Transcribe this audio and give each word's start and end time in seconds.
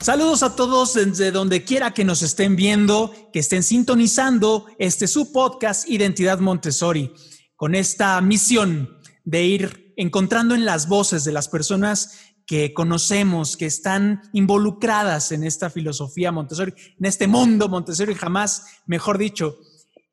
Saludos 0.00 0.42
a 0.42 0.56
todos 0.56 0.94
desde 0.94 1.30
donde 1.30 1.62
quiera 1.62 1.92
que 1.92 2.06
nos 2.06 2.22
estén 2.22 2.56
viendo, 2.56 3.12
que 3.34 3.40
estén 3.40 3.62
sintonizando 3.62 4.64
este 4.78 5.06
su 5.06 5.30
podcast 5.30 5.86
Identidad 5.90 6.38
Montessori, 6.38 7.12
con 7.54 7.74
esta 7.74 8.18
misión 8.22 8.98
de 9.24 9.44
ir 9.44 9.92
encontrando 9.98 10.54
en 10.54 10.64
las 10.64 10.88
voces 10.88 11.24
de 11.24 11.32
las 11.32 11.48
personas 11.48 12.18
que 12.46 12.72
conocemos, 12.72 13.58
que 13.58 13.66
están 13.66 14.22
involucradas 14.32 15.32
en 15.32 15.44
esta 15.44 15.68
filosofía 15.68 16.32
Montessori, 16.32 16.72
en 16.98 17.04
este 17.04 17.26
mundo 17.26 17.68
Montessori, 17.68 18.14
jamás, 18.14 18.64
mejor 18.86 19.18
dicho, 19.18 19.58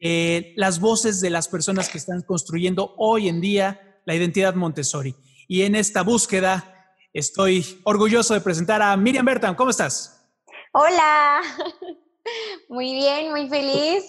eh, 0.01 0.53
las 0.57 0.81
voces 0.81 1.21
de 1.21 1.29
las 1.29 1.47
personas 1.47 1.87
que 1.87 1.97
están 1.97 2.23
construyendo 2.23 2.93
hoy 2.97 3.29
en 3.29 3.39
día 3.39 4.01
la 4.05 4.15
identidad 4.15 4.53
Montessori. 4.53 5.15
Y 5.47 5.61
en 5.61 5.75
esta 5.75 6.01
búsqueda 6.01 6.76
estoy 7.17 7.81
orgulloso 7.83 8.35
de 8.35 8.41
presentar 8.41 8.81
a 8.81 8.95
Miriam 8.95 9.25
Bertam. 9.25 9.55
¿Cómo 9.55 9.71
estás? 9.71 10.23
Hola, 10.71 11.41
muy 12.69 12.93
bien, 12.93 13.31
muy 13.31 13.49
feliz 13.49 14.03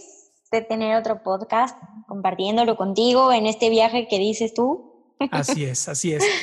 de 0.53 0.61
tener 0.61 0.97
otro 0.97 1.23
podcast 1.23 1.77
compartiéndolo 2.07 2.77
contigo 2.77 3.33
en 3.33 3.47
este 3.47 3.71
viaje 3.71 4.07
que 4.09 4.19
dices 4.19 4.53
tú. 4.53 5.15
Así 5.31 5.65
es, 5.65 5.89
así 5.89 6.13
es. 6.13 6.25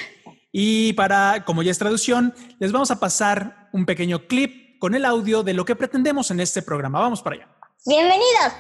Y 0.58 0.94
para, 0.94 1.44
como 1.44 1.64
ya 1.64 1.72
es 1.72 1.78
traducción, 1.78 2.34
les 2.60 2.72
vamos 2.72 2.90
a 2.90 2.98
pasar 2.98 3.68
un 3.74 3.86
pequeño 3.86 4.26
clip 4.26 4.80
con 4.80 4.96
el 4.96 5.04
audio 5.04 5.44
de 5.44 5.54
lo 5.54 5.66
que 5.66 5.76
pretendemos 5.76 6.32
en 6.32 6.40
este 6.40 6.62
programa. 6.62 7.02
Vamos 7.02 7.22
para 7.22 7.36
allá. 7.36 7.50
Bienvenidos. 7.86 8.54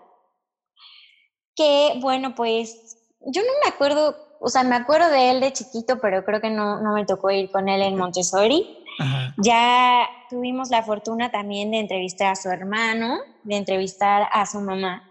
que, 1.54 1.94
bueno, 2.02 2.34
pues 2.34 2.98
yo 3.20 3.41
no 3.41 3.48
me 3.64 3.70
acuerdo, 3.70 4.14
o 4.41 4.50
sea, 4.50 4.62
me 4.62 4.76
acuerdo 4.76 5.08
de 5.08 5.31
él 5.31 5.41
de 5.41 5.54
chiquito, 5.54 6.00
pero 6.02 6.22
creo 6.22 6.42
que 6.42 6.50
no, 6.50 6.82
no 6.82 6.92
me 6.92 7.06
tocó 7.06 7.31
ir 7.31 7.50
con 7.50 7.70
él 7.70 7.81
en 7.81 7.97
Montessori. 7.97 8.84
Ajá. 8.98 9.34
Ya 9.38 10.06
tuvimos 10.28 10.69
la 10.69 10.82
fortuna 10.82 11.31
también 11.31 11.70
de 11.70 11.78
entrevistar 11.78 12.32
a 12.32 12.36
su 12.36 12.50
hermano, 12.50 13.20
de 13.42 13.56
entrevistar 13.56 14.28
a 14.31 14.44
su 14.44 14.60
mamá. 14.60 15.06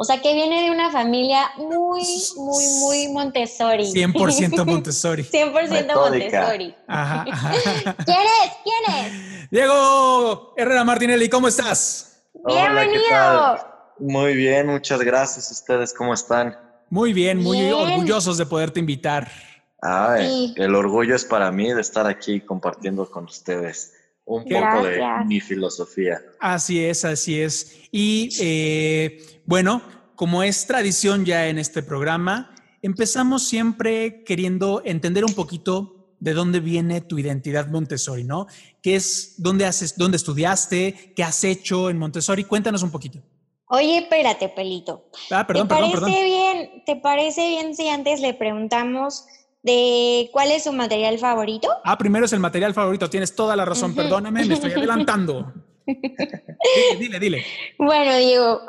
O 0.00 0.04
sea 0.04 0.22
que 0.22 0.32
viene 0.32 0.62
de 0.62 0.70
una 0.70 0.92
familia 0.92 1.50
muy, 1.56 2.02
muy, 2.36 2.64
muy 2.80 3.08
Montessori. 3.08 3.82
100% 3.82 4.64
Montessori. 4.64 5.24
100% 5.24 5.68
Metódica. 5.70 5.94
Montessori. 5.96 6.74
Ajá, 6.86 7.24
ajá. 7.28 7.50
¿Quién 8.04 8.18
es? 8.44 8.52
¿Quién 8.62 8.94
es? 8.96 9.50
Diego 9.50 10.54
Herrera 10.56 10.84
Martinelli, 10.84 11.28
¿cómo 11.28 11.48
estás? 11.48 12.22
Hola, 12.44 12.54
¿qué 12.54 12.60
Bienvenido. 12.60 13.08
tal? 13.10 13.58
Muy 13.98 14.36
bien, 14.36 14.68
muchas 14.68 15.00
gracias. 15.00 15.50
¿Ustedes 15.50 15.92
cómo 15.92 16.14
están? 16.14 16.56
Muy 16.90 17.12
bien, 17.12 17.42
muy 17.42 17.58
Bien. 17.62 17.72
orgullosos 17.74 18.38
de 18.38 18.46
poderte 18.46 18.78
invitar. 18.78 19.28
Ay, 19.82 20.26
Sí. 20.28 20.54
el 20.58 20.76
orgullo 20.76 21.16
es 21.16 21.24
para 21.24 21.50
mí 21.50 21.72
de 21.72 21.80
estar 21.80 22.06
aquí 22.06 22.40
compartiendo 22.40 23.10
con 23.10 23.24
ustedes 23.24 23.94
un 24.28 24.44
Qué 24.44 24.54
poco 24.54 24.84
de 24.84 25.00
mi 25.26 25.40
filosofía. 25.40 26.20
Así 26.38 26.84
es, 26.84 27.04
así 27.04 27.40
es. 27.40 27.80
Y 27.90 28.28
eh, 28.40 29.40
bueno, 29.46 29.82
como 30.14 30.42
es 30.42 30.66
tradición 30.66 31.24
ya 31.24 31.48
en 31.48 31.58
este 31.58 31.82
programa, 31.82 32.54
empezamos 32.82 33.48
siempre 33.48 34.22
queriendo 34.24 34.82
entender 34.84 35.24
un 35.24 35.34
poquito 35.34 36.14
de 36.20 36.34
dónde 36.34 36.60
viene 36.60 37.00
tu 37.00 37.18
identidad 37.18 37.68
Montessori, 37.68 38.24
¿no? 38.24 38.46
¿Qué 38.82 38.96
es, 38.96 39.34
dónde 39.38 39.64
haces, 39.64 39.96
dónde 39.96 40.16
estudiaste, 40.16 41.12
qué 41.16 41.22
has 41.22 41.42
hecho 41.44 41.88
en 41.88 41.98
Montessori? 41.98 42.44
Cuéntanos 42.44 42.82
un 42.82 42.90
poquito. 42.90 43.20
Oye, 43.70 43.98
espérate, 43.98 44.48
pelito. 44.48 45.08
Ah, 45.30 45.46
perdón, 45.46 45.68
¿Te 45.68 45.74
perdón, 45.74 45.92
parece 45.92 46.06
perdón. 46.06 46.24
bien? 46.24 46.82
¿Te 46.84 46.96
parece 46.96 47.48
bien 47.48 47.76
si 47.76 47.88
antes 47.88 48.20
le 48.20 48.34
preguntamos 48.34 49.26
de 49.62 50.28
cuál 50.32 50.50
es 50.50 50.64
su 50.64 50.72
material 50.72 51.18
favorito? 51.18 51.68
Ah, 51.84 51.98
primero 51.98 52.24
es 52.26 52.32
el 52.32 52.40
material 52.40 52.74
favorito, 52.74 53.10
tienes 53.10 53.34
toda 53.34 53.56
la 53.56 53.64
razón, 53.64 53.94
perdóname, 53.94 54.44
me 54.44 54.54
estoy 54.54 54.72
adelantando. 54.72 55.52
dile, 55.86 56.98
dile, 56.98 57.18
dile. 57.18 57.44
Bueno, 57.78 58.16
Diego, 58.16 58.60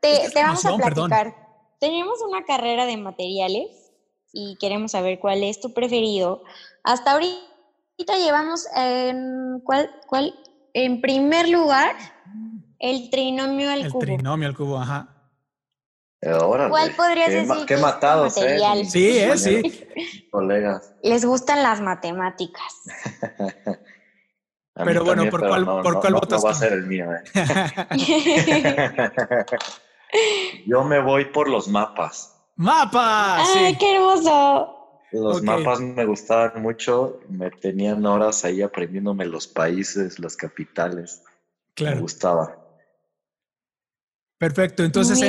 te, 0.00 0.12
Es 0.12 0.18
que 0.20 0.26
es 0.26 0.32
te 0.34 0.42
vamos 0.42 0.64
a 0.64 0.76
perdón. 0.78 1.08
platicar. 1.10 1.36
Tenemos 1.80 2.18
una 2.26 2.44
carrera 2.44 2.86
de 2.86 2.96
materiales 2.96 3.92
y 4.32 4.56
queremos 4.60 4.92
saber 4.92 5.18
cuál 5.18 5.42
es 5.42 5.60
tu 5.60 5.72
preferido. 5.74 6.42
Hasta 6.84 7.12
ahorita 7.12 8.18
llevamos 8.18 8.66
en 8.76 9.60
cuál, 9.64 9.90
cuál, 10.06 10.34
en 10.74 11.00
primer 11.00 11.48
lugar 11.48 11.94
el 12.78 13.10
trinomio 13.10 13.70
al 13.70 13.82
El 13.82 13.90
cubo. 13.92 14.00
trinomio 14.00 14.48
al 14.48 14.56
cubo, 14.56 14.78
ajá. 14.78 15.21
Eh, 16.24 16.32
órale, 16.32 16.70
¿Cuál 16.70 16.94
podrías 16.94 17.28
qué, 17.28 17.42
ma- 17.42 17.54
decir 17.54 17.66
qué 17.66 17.66
que 17.66 17.74
es 17.74 17.80
tu 17.80 17.86
matados, 17.86 18.36
eh, 18.36 18.84
Sí, 18.88 19.08
eh, 19.18 19.36
sí. 19.36 19.84
Colegas. 20.30 20.94
Les 21.02 21.24
gustan 21.24 21.62
las 21.64 21.80
matemáticas. 21.80 22.72
Pero 24.74 25.04
bueno, 25.04 25.24
también, 25.24 25.30
¿por 25.30 25.40
pero 25.40 25.50
cuál- 25.50 25.64
no, 25.66 25.82
por 25.82 25.94
no, 25.94 26.00
cuál 26.00 26.12
no, 26.14 26.20
votas 26.20 26.40
No 26.40 26.44
va 26.46 26.50
a 26.50 26.54
tú? 26.54 26.58
ser 26.60 26.72
el 26.72 26.86
mío, 26.86 27.06
eh. 27.12 27.22
Yo 30.66 30.82
me 30.84 30.98
voy 31.00 31.26
por 31.26 31.48
los 31.48 31.68
mapas. 31.68 32.38
¡Mapa! 32.56 33.38
¡Ay, 33.42 33.72
Sí. 33.72 33.78
qué 33.78 33.96
hermoso! 33.96 34.78
Los 35.12 35.42
mapas 35.42 35.80
me 35.80 36.06
gustaban 36.06 36.62
mucho, 36.62 37.20
me 37.28 37.50
tenían 37.50 38.06
horas 38.06 38.44
ahí 38.46 38.62
aprendiéndome 38.62 39.26
los 39.26 39.46
países, 39.46 40.18
las 40.18 40.36
capitales. 40.36 41.22
Me 41.26 41.74
Claro. 41.74 42.00
gustaba. 42.00 42.56
Perfecto. 44.42 44.82
Entonces 44.82 45.20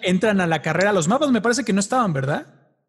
entran 0.00 0.40
a 0.40 0.46
la 0.46 0.62
carrera. 0.62 0.94
Los 0.94 1.06
mapas 1.06 1.30
me 1.30 1.42
parece 1.42 1.64
que 1.64 1.74
no 1.74 1.80
estaban, 1.80 2.14
¿verdad? 2.14 2.46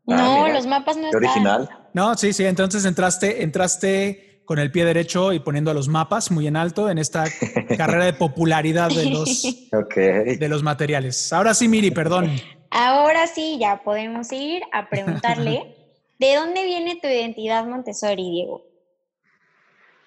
Ah, 0.07 0.15
no, 0.15 0.43
mira, 0.43 0.53
los 0.53 0.67
mapas 0.67 0.95
no 0.95 1.07
están. 1.07 1.21
original. 1.21 1.69
No, 1.93 2.15
sí, 2.15 2.31
sí. 2.31 2.45
Entonces 2.45 2.85
entraste, 2.85 3.43
entraste 3.43 4.41
con 4.45 4.57
el 4.57 4.71
pie 4.71 4.85
derecho 4.85 5.33
y 5.33 5.39
poniendo 5.39 5.71
a 5.71 5.73
los 5.73 5.89
mapas 5.89 6.31
muy 6.31 6.47
en 6.47 6.55
alto 6.55 6.89
en 6.89 6.97
esta 6.97 7.25
carrera 7.77 8.05
de 8.05 8.13
popularidad 8.13 8.89
de 8.89 9.07
los, 9.07 9.43
de 9.69 10.47
los 10.47 10.63
materiales. 10.63 11.33
Ahora 11.33 11.53
sí, 11.53 11.67
Miri, 11.67 11.91
perdón. 11.91 12.31
Ahora 12.69 13.27
sí, 13.27 13.57
ya 13.59 13.83
podemos 13.83 14.31
ir 14.31 14.61
a 14.71 14.87
preguntarle, 14.87 15.75
¿de 16.19 16.35
dónde 16.35 16.63
viene 16.63 16.99
tu 17.01 17.09
identidad 17.09 17.65
Montessori, 17.65 18.23
Diego? 18.31 18.65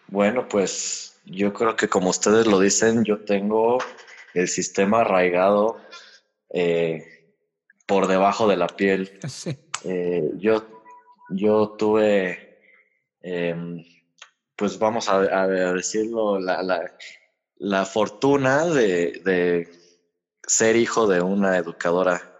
Bueno, 0.06 0.48
pues 0.48 1.20
yo 1.26 1.52
creo 1.52 1.76
que 1.76 1.88
como 1.88 2.08
ustedes 2.08 2.46
lo 2.46 2.58
dicen, 2.58 3.04
yo 3.04 3.18
tengo 3.18 3.76
el 4.34 4.48
sistema 4.48 5.00
arraigado 5.00 5.80
eh, 6.50 7.04
por 7.86 8.06
debajo 8.06 8.48
de 8.48 8.56
la 8.56 8.66
piel. 8.68 9.18
Sí. 9.28 9.56
Eh, 9.84 10.30
yo, 10.36 10.66
yo 11.30 11.70
tuve, 11.78 12.58
em, 13.20 13.84
pues 14.56 14.78
vamos 14.78 15.08
a, 15.08 15.16
a 15.18 15.46
decirlo, 15.46 16.38
la, 16.40 16.62
la- 16.62 16.92
la 17.60 17.84
fortuna 17.84 18.66
de, 18.66 19.20
de 19.24 19.68
ser 20.46 20.76
hijo 20.76 21.08
de 21.08 21.20
una 21.20 21.56
educadora 21.58 22.36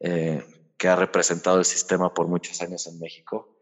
eh, 0.00 0.44
que 0.76 0.88
ha 0.88 0.96
representado 0.96 1.58
el 1.60 1.64
sistema 1.64 2.12
por 2.12 2.26
muchos 2.26 2.60
años 2.60 2.86
en 2.88 2.98
México. 2.98 3.52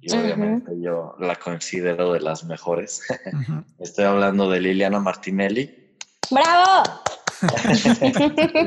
Y 0.00 0.08
obviamente 0.22 0.72
yo 0.80 1.14
la 1.20 1.36
considero 1.36 2.14
de 2.14 2.20
las 2.20 2.44
mejores. 2.44 3.02
Estoy 3.78 4.04
hablando 4.06 4.48
de 4.48 4.60
Liliana 4.60 5.00
Martinelli. 5.00 5.89
¡Bravo! 6.30 6.82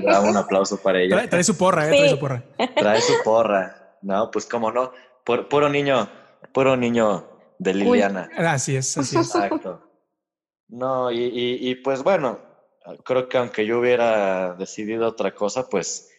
Bravo, 0.04 0.30
un 0.30 0.38
aplauso 0.38 0.82
para 0.82 1.00
ella. 1.02 1.16
Trae, 1.18 1.28
trae 1.28 1.44
su 1.44 1.58
porra, 1.58 1.88
¿eh? 1.88 1.90
Trae 1.92 2.10
su 2.10 2.20
porra. 2.20 2.44
Trae 2.76 3.02
su 3.02 3.14
porra. 3.24 3.98
No, 4.02 4.32
pues 4.32 4.46
cómo 4.46 4.72
no. 4.72 4.92
Pu- 5.26 5.48
puro 5.48 5.70
niño, 5.70 6.10
puro 6.52 6.76
niño 6.76 7.28
de 7.60 7.74
Liliana. 7.74 8.30
Así 8.38 8.76
es, 8.76 8.98
así 8.98 9.18
es. 9.18 9.28
Exacto. 9.28 9.82
No, 10.68 11.12
y, 11.12 11.20
y, 11.24 11.70
y, 11.70 11.76
pues 11.76 12.02
bueno, 12.04 12.40
creo 13.06 13.30
que 13.30 13.38
aunque 13.38 13.66
yo 13.66 13.80
hubiera 13.80 14.56
decidido 14.56 15.08
otra 15.08 15.34
cosa, 15.36 15.70
pues 15.70 16.10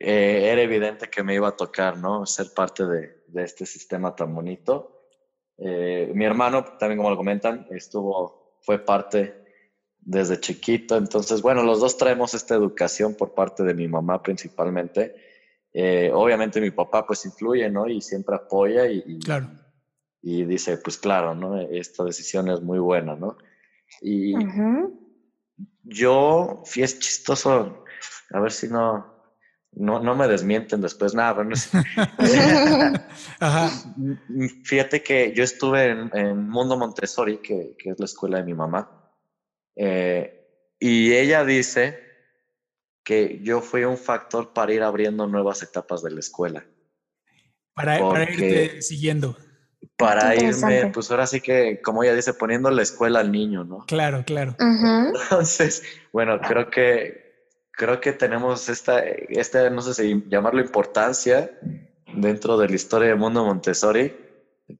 eh, 0.00 0.48
era 0.50 0.60
evidente 0.62 1.08
que 1.08 1.22
me 1.22 1.34
iba 1.34 1.48
a 1.48 1.56
tocar, 1.56 1.96
¿no? 1.96 2.26
Ser 2.26 2.52
parte 2.54 2.84
de, 2.84 3.22
de 3.28 3.44
este 3.44 3.64
sistema 3.66 4.14
tan 4.16 4.34
bonito. 4.34 5.06
Eh, 5.58 6.10
mi 6.14 6.24
hermano, 6.24 6.64
también 6.78 6.98
como 6.98 7.10
lo 7.10 7.16
comentan, 7.16 7.66
estuvo, 7.70 8.58
fue 8.62 8.78
parte 8.80 9.37
desde 10.10 10.40
chiquito. 10.40 10.96
Entonces, 10.96 11.42
bueno, 11.42 11.62
los 11.62 11.80
dos 11.80 11.98
traemos 11.98 12.32
esta 12.32 12.54
educación 12.54 13.14
por 13.14 13.34
parte 13.34 13.62
de 13.62 13.74
mi 13.74 13.86
mamá 13.88 14.22
principalmente. 14.22 15.14
Eh, 15.74 16.10
obviamente 16.14 16.62
mi 16.62 16.70
papá 16.70 17.06
pues 17.06 17.26
influye, 17.26 17.68
¿no? 17.70 17.86
Y 17.86 18.00
siempre 18.00 18.34
apoya 18.36 18.86
y, 18.86 19.02
y, 19.06 19.18
Claro. 19.18 19.50
y 20.22 20.44
dice, 20.46 20.78
pues 20.78 20.96
claro, 20.96 21.34
¿no? 21.34 21.60
Esta 21.60 22.04
decisión 22.04 22.48
es 22.48 22.62
muy 22.62 22.78
buena, 22.78 23.16
¿no? 23.16 23.36
Y 24.00 24.34
yo, 25.84 26.62
fui 26.64 26.82
es 26.82 26.98
chistoso, 26.98 27.84
a 28.32 28.40
ver 28.40 28.52
si 28.52 28.68
no, 28.68 29.14
no, 29.72 30.00
no 30.00 30.16
me 30.16 30.26
desmienten 30.26 30.80
después, 30.80 31.14
nada, 31.14 31.36
pero 31.36 31.48
no 31.50 31.54
es- 31.54 31.70
Ajá. 33.40 33.70
Fíjate 34.64 35.02
que 35.02 35.32
yo 35.34 35.44
estuve 35.44 35.90
en, 35.90 36.10
en 36.14 36.48
Mundo 36.48 36.76
Montessori, 36.78 37.38
que, 37.38 37.76
que 37.78 37.90
es 37.90 37.98
la 37.98 38.06
escuela 38.06 38.38
de 38.38 38.44
mi 38.44 38.54
mamá, 38.54 38.97
eh, 39.78 40.44
y 40.80 41.12
ella 41.14 41.44
dice 41.44 41.98
que 43.04 43.40
yo 43.42 43.60
fui 43.60 43.84
un 43.84 43.96
factor 43.96 44.52
para 44.52 44.72
ir 44.72 44.82
abriendo 44.82 45.26
nuevas 45.26 45.62
etapas 45.62 46.02
de 46.02 46.10
la 46.10 46.20
escuela, 46.20 46.66
Para, 47.74 48.00
para 48.00 48.30
irte 48.30 48.82
siguiendo. 48.82 49.36
para 49.96 50.34
irme, 50.34 50.90
pues 50.92 51.10
ahora 51.10 51.26
sí 51.26 51.40
que, 51.40 51.80
como 51.80 52.02
ella 52.02 52.14
dice, 52.14 52.34
poniendo 52.34 52.70
la 52.70 52.82
escuela 52.82 53.20
al 53.20 53.30
niño, 53.30 53.64
¿no? 53.64 53.86
Claro, 53.86 54.24
claro. 54.26 54.56
Entonces, 54.58 55.82
bueno, 56.12 56.40
creo 56.40 56.68
que, 56.70 57.46
creo 57.70 58.00
que 58.00 58.12
tenemos 58.12 58.68
esta, 58.68 59.00
esta, 59.00 59.70
no 59.70 59.80
sé 59.80 59.94
si 59.94 60.24
llamarlo 60.28 60.60
importancia 60.60 61.50
dentro 62.12 62.58
de 62.58 62.68
la 62.68 62.74
historia 62.74 63.08
del 63.08 63.18
mundo 63.18 63.44
Montessori. 63.44 64.14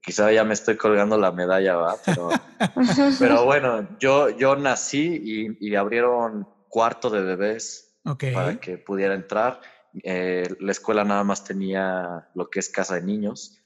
Quizá 0.01 0.31
ya 0.31 0.43
me 0.43 0.53
estoy 0.53 0.77
colgando 0.77 1.17
la 1.17 1.31
medalla, 1.31 1.75
¿va? 1.75 1.95
Pero, 2.05 2.29
pero 3.19 3.45
bueno, 3.45 3.97
yo, 3.99 4.29
yo 4.29 4.55
nací 4.55 5.57
y, 5.59 5.67
y 5.67 5.75
abrieron 5.75 6.47
cuarto 6.67 7.09
de 7.09 7.21
bebés 7.21 7.97
Ok. 8.05 8.25
para 8.33 8.59
que 8.59 8.77
pudiera 8.77 9.15
entrar. 9.15 9.61
Eh, 10.03 10.47
la 10.59 10.71
escuela 10.71 11.03
nada 11.03 11.23
más 11.23 11.43
tenía 11.43 12.29
lo 12.35 12.49
que 12.49 12.59
es 12.59 12.69
casa 12.69 12.95
de 12.95 13.01
niños. 13.01 13.59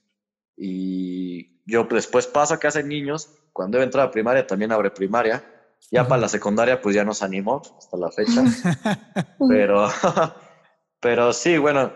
Y 0.56 1.62
yo 1.66 1.84
después 1.86 2.28
paso 2.28 2.54
a 2.54 2.60
casa 2.60 2.80
de 2.80 2.88
niños. 2.88 3.30
Cuando 3.52 3.80
a 3.80 3.84
entrar 3.84 4.08
a 4.08 4.12
primaria, 4.12 4.48
también 4.48 4.72
abre 4.72 4.92
primaria. 4.92 5.44
Ya 5.92 6.02
Ujú. 6.02 6.10
para 6.10 6.22
la 6.22 6.30
secundaria, 6.30 6.81
pues 6.81 6.96
ya 6.96 7.04
nos 7.04 7.22
animó 7.22 7.62
hasta 7.78 7.98
la 7.98 8.10
fecha. 8.12 8.44
pero, 9.50 9.90
pero 11.00 11.34
sí, 11.34 11.58
bueno, 11.58 11.92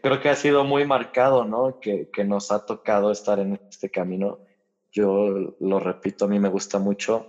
creo 0.00 0.20
que 0.20 0.28
ha 0.28 0.36
sido 0.36 0.64
muy 0.64 0.86
marcado, 0.86 1.44
¿no? 1.44 1.80
Que, 1.80 2.10
que 2.10 2.24
nos 2.24 2.50
ha 2.50 2.64
tocado 2.64 3.10
estar 3.10 3.38
en 3.38 3.60
este 3.70 3.90
camino. 3.90 4.40
Yo 4.90 5.54
lo 5.60 5.80
repito, 5.80 6.24
a 6.26 6.28
mí 6.28 6.38
me 6.38 6.48
gusta 6.48 6.78
mucho. 6.78 7.28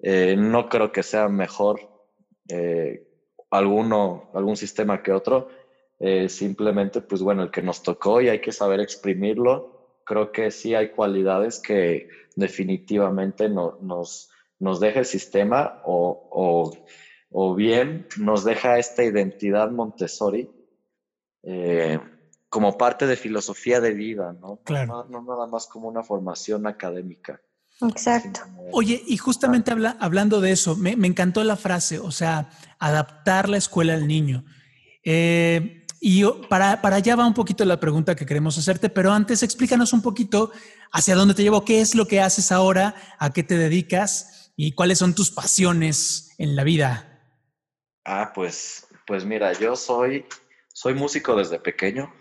Eh, 0.00 0.36
no 0.36 0.68
creo 0.68 0.92
que 0.92 1.02
sea 1.02 1.28
mejor 1.28 1.80
eh, 2.48 3.06
alguno, 3.50 4.30
algún 4.34 4.56
sistema 4.56 5.02
que 5.02 5.12
otro. 5.12 5.48
Eh, 5.98 6.28
simplemente, 6.28 7.00
pues 7.00 7.22
bueno, 7.22 7.42
el 7.42 7.50
que 7.50 7.62
nos 7.62 7.82
tocó 7.82 8.20
y 8.20 8.28
hay 8.28 8.40
que 8.40 8.52
saber 8.52 8.80
exprimirlo. 8.80 9.98
Creo 10.04 10.32
que 10.32 10.50
sí 10.50 10.74
hay 10.74 10.90
cualidades 10.90 11.60
que 11.60 12.08
definitivamente 12.36 13.48
no, 13.48 13.78
nos, 13.80 14.30
nos 14.58 14.80
deja 14.80 15.00
el 15.00 15.06
sistema 15.06 15.80
o, 15.84 16.28
o, 16.30 16.72
o 17.30 17.54
bien 17.54 18.06
nos 18.18 18.44
deja 18.44 18.78
esta 18.78 19.02
identidad 19.02 19.70
Montessori 19.70 20.50
eh, 21.46 21.98
como 22.48 22.76
parte 22.78 23.06
de 23.06 23.16
filosofía 23.16 23.80
de 23.80 23.92
vida, 23.92 24.34
¿no? 24.40 24.60
Claro. 24.64 25.06
No, 25.08 25.22
no 25.22 25.34
nada 25.34 25.46
más 25.46 25.66
como 25.66 25.88
una 25.88 26.02
formación 26.02 26.66
académica. 26.66 27.40
Exacto. 27.82 28.40
Oye, 28.72 29.02
y 29.06 29.16
justamente 29.16 29.72
habla- 29.72 29.96
hablando 30.00 30.40
de 30.40 30.52
eso, 30.52 30.76
me, 30.76 30.96
me 30.96 31.08
encantó 31.08 31.42
la 31.42 31.56
frase, 31.56 31.98
o 31.98 32.10
sea, 32.12 32.50
adaptar 32.78 33.48
la 33.48 33.56
escuela 33.56 33.94
al 33.94 34.06
niño. 34.06 34.44
Eh, 35.02 35.84
y 36.00 36.24
para, 36.48 36.80
para 36.80 36.96
allá 36.96 37.16
va 37.16 37.26
un 37.26 37.34
poquito 37.34 37.64
la 37.64 37.80
pregunta 37.80 38.14
que 38.14 38.26
queremos 38.26 38.56
hacerte, 38.58 38.88
pero 38.90 39.10
antes 39.12 39.42
explícanos 39.42 39.92
un 39.92 40.02
poquito 40.02 40.52
hacia 40.92 41.14
dónde 41.16 41.34
te 41.34 41.42
llevo, 41.42 41.64
qué 41.64 41.80
es 41.80 41.94
lo 41.94 42.06
que 42.06 42.20
haces 42.20 42.52
ahora, 42.52 42.94
a 43.18 43.32
qué 43.32 43.42
te 43.42 43.56
dedicas 43.56 44.52
y 44.56 44.72
cuáles 44.72 44.98
son 44.98 45.14
tus 45.14 45.30
pasiones 45.30 46.30
en 46.38 46.56
la 46.56 46.62
vida. 46.62 47.20
Ah, 48.04 48.32
pues, 48.34 48.86
pues 49.06 49.24
mira, 49.24 49.52
yo 49.54 49.76
soy, 49.76 50.26
soy 50.74 50.94
músico 50.94 51.36
desde 51.36 51.58
pequeño. 51.60 52.12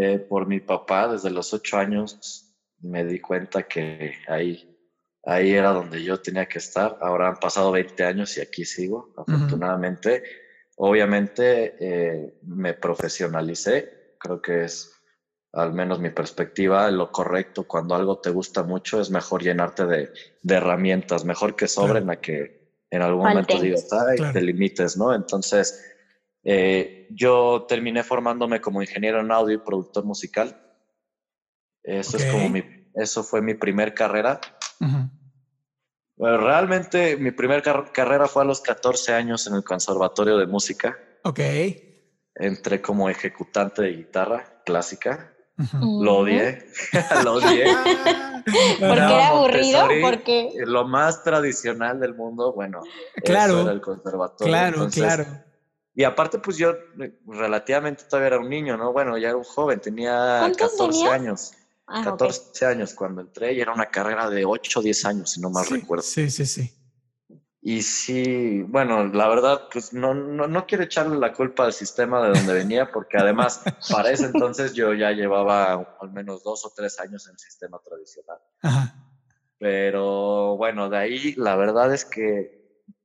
Eh, 0.00 0.18
por 0.28 0.46
mi 0.46 0.60
papá, 0.60 1.08
desde 1.08 1.30
los 1.30 1.52
ocho 1.52 1.76
años 1.76 2.54
me 2.80 3.04
di 3.04 3.20
cuenta 3.20 3.64
que 3.64 4.14
ahí, 4.26 4.78
ahí 5.24 5.52
era 5.52 5.72
donde 5.72 6.02
yo 6.02 6.20
tenía 6.20 6.46
que 6.46 6.58
estar. 6.58 6.96
Ahora 7.02 7.28
han 7.28 7.36
pasado 7.36 7.70
20 7.70 8.02
años 8.04 8.36
y 8.36 8.40
aquí 8.40 8.64
sigo, 8.64 9.12
afortunadamente. 9.16 10.22
Obviamente 10.76 11.74
eh, 11.78 12.38
me 12.42 12.72
profesionalicé, 12.74 14.14
creo 14.18 14.40
que 14.40 14.64
es 14.64 14.90
al 15.52 15.74
menos 15.74 15.98
mi 16.00 16.10
perspectiva, 16.10 16.90
lo 16.90 17.10
correcto 17.10 17.64
cuando 17.64 17.94
algo 17.96 18.20
te 18.20 18.30
gusta 18.30 18.62
mucho 18.62 19.00
es 19.00 19.10
mejor 19.10 19.42
llenarte 19.42 19.84
de, 19.84 20.10
de 20.42 20.54
herramientas, 20.54 21.24
mejor 21.24 21.56
que 21.56 21.66
sobren 21.66 22.08
a 22.08 22.16
que 22.16 22.60
en 22.90 23.02
algún 23.02 23.24
momento 23.24 23.58
digas, 23.58 23.88
ay, 23.92 24.16
Claro. 24.16 24.32
te 24.32 24.40
limites, 24.40 24.96
¿no? 24.96 25.14
Entonces, 25.14 25.89
eh, 26.44 27.06
yo 27.10 27.64
terminé 27.68 28.02
formándome 28.02 28.60
como 28.60 28.80
ingeniero 28.82 29.20
en 29.20 29.30
audio 29.32 29.56
y 29.56 29.58
productor 29.58 30.04
musical. 30.04 30.56
Eso 31.82 32.16
es 32.16 32.24
como 32.30 32.48
mi, 32.48 32.62
eso 32.94 33.22
fue 33.22 33.40
mi 33.42 33.54
primer 33.54 33.94
carrera. 33.94 34.40
Bueno, 36.16 36.38
realmente 36.38 37.16
mi 37.16 37.30
primer 37.30 37.62
car- 37.62 37.90
carrera 37.92 38.26
fue 38.28 38.42
a 38.42 38.46
los 38.46 38.60
14 38.60 39.14
años 39.14 39.46
en 39.46 39.54
el 39.54 39.64
Conservatorio 39.64 40.36
de 40.36 40.46
Música. 40.46 40.96
Ok. 41.24 41.40
Entré 42.34 42.80
como 42.80 43.08
ejecutante 43.08 43.82
de 43.82 43.92
guitarra 43.92 44.44
clásica. 44.64 45.34
Ujú. 45.58 46.02
Lo 46.04 46.18
odié, 46.18 46.58
lo 47.24 47.34
odié. 47.34 47.64
¿Porque 48.44 48.94
era 48.96 49.28
aburrido? 49.28 49.80
Porque 50.02 50.48
Lo 50.66 50.86
más 50.86 51.22
tradicional 51.22 52.00
del 52.00 52.14
mundo, 52.14 52.52
bueno, 52.54 52.80
Claro, 53.24 53.54
eso 53.54 53.62
era 53.62 53.72
el 53.72 53.80
conservatorio. 53.80 54.52
Claro, 54.52 54.76
Entonces, 54.76 55.02
claro. 55.02 55.24
Y 56.00 56.04
aparte, 56.04 56.38
pues 56.38 56.56
yo 56.56 56.70
eh, 56.98 57.12
relativamente 57.26 58.04
todavía 58.04 58.28
era 58.28 58.38
un 58.38 58.48
niño, 58.48 58.74
¿no? 58.78 58.90
Bueno, 58.90 59.18
ya 59.18 59.28
era 59.28 59.36
un 59.36 59.44
joven, 59.44 59.80
tenía 59.80 60.38
¿Cuántos 60.38 60.70
14 60.70 60.98
tenías? 61.02 61.12
años. 61.20 61.52
Ah, 61.86 62.00
ok. 62.00 62.04
14 62.06 62.64
años 62.64 62.94
cuando 62.94 63.20
entré 63.20 63.52
y 63.52 63.60
era 63.60 63.74
una 63.74 63.84
carrera 63.90 64.30
de 64.30 64.46
8 64.46 64.80
o 64.80 64.82
10 64.82 65.04
años, 65.04 65.32
si 65.32 65.42
no 65.42 65.50
mal 65.50 65.66
Sí, 65.66 65.74
recuerdo. 65.74 66.02
Sí, 66.02 66.30
sí, 66.30 66.46
sí. 66.46 66.74
Y 67.60 67.82
sí, 67.82 68.62
bueno, 68.62 69.08
la 69.08 69.28
verdad, 69.28 69.68
pues 69.70 69.92
no, 69.92 70.14
no, 70.14 70.46
no 70.48 70.66
quiero 70.66 70.84
echarle 70.84 71.18
la 71.18 71.34
culpa 71.34 71.66
al 71.66 71.74
sistema 71.74 72.22
de 72.22 72.30
donde 72.30 72.54
venía, 72.54 72.90
porque 72.90 73.18
además, 73.18 73.62
para 73.90 74.10
ese 74.10 74.24
entonces 74.24 74.72
yo 74.72 74.94
ya 74.94 75.10
llevaba 75.10 75.74
al 76.00 76.10
menos 76.12 76.42
dos 76.42 76.64
o 76.64 76.72
tres 76.74 76.98
años 76.98 77.26
en 77.26 77.34
el 77.34 77.38
sistema 77.38 77.78
tradicional. 77.86 78.38
Ajá. 78.62 78.94
Pero 79.58 80.56
bueno, 80.56 80.88
de 80.88 80.96
ahí 80.96 81.34
la 81.34 81.56
verdad 81.56 81.92
es 81.92 82.06
que 82.06 82.58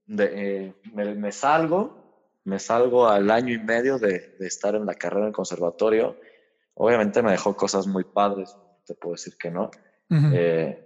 de- 0.06 0.32
eh, 0.68 0.74
me, 0.94 1.14
me 1.16 1.34
salgo, 1.34 2.05
me 2.46 2.60
salgo 2.60 3.08
al 3.08 3.30
año 3.30 3.54
y 3.54 3.60
medio 3.60 3.98
de, 4.00 4.36
de 4.40 4.48
estar 4.48 4.76
en 4.76 4.86
la 4.86 4.96
carrera 4.96 5.22
en 5.22 5.28
el 5.28 5.34
conservatorio. 5.34 6.18
Obviamente 6.76 7.22
me 7.22 7.32
dejó 7.32 7.56
cosas 7.56 7.88
muy 7.88 8.04
padres, 8.04 8.58
te 8.86 8.96
puedo 8.96 9.14
decir 9.14 9.36
que 9.38 9.52
no. 9.52 9.70
Ujú. 10.10 10.28
Eh, 10.34 10.86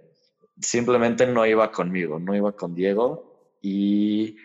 simplemente 0.60 1.26
no 1.26 1.46
iba 1.46 1.70
conmigo, 1.70 2.18
no 2.18 2.34
iba 2.34 2.52
con 2.52 2.74
Diego 2.74 3.56
y 3.60 4.36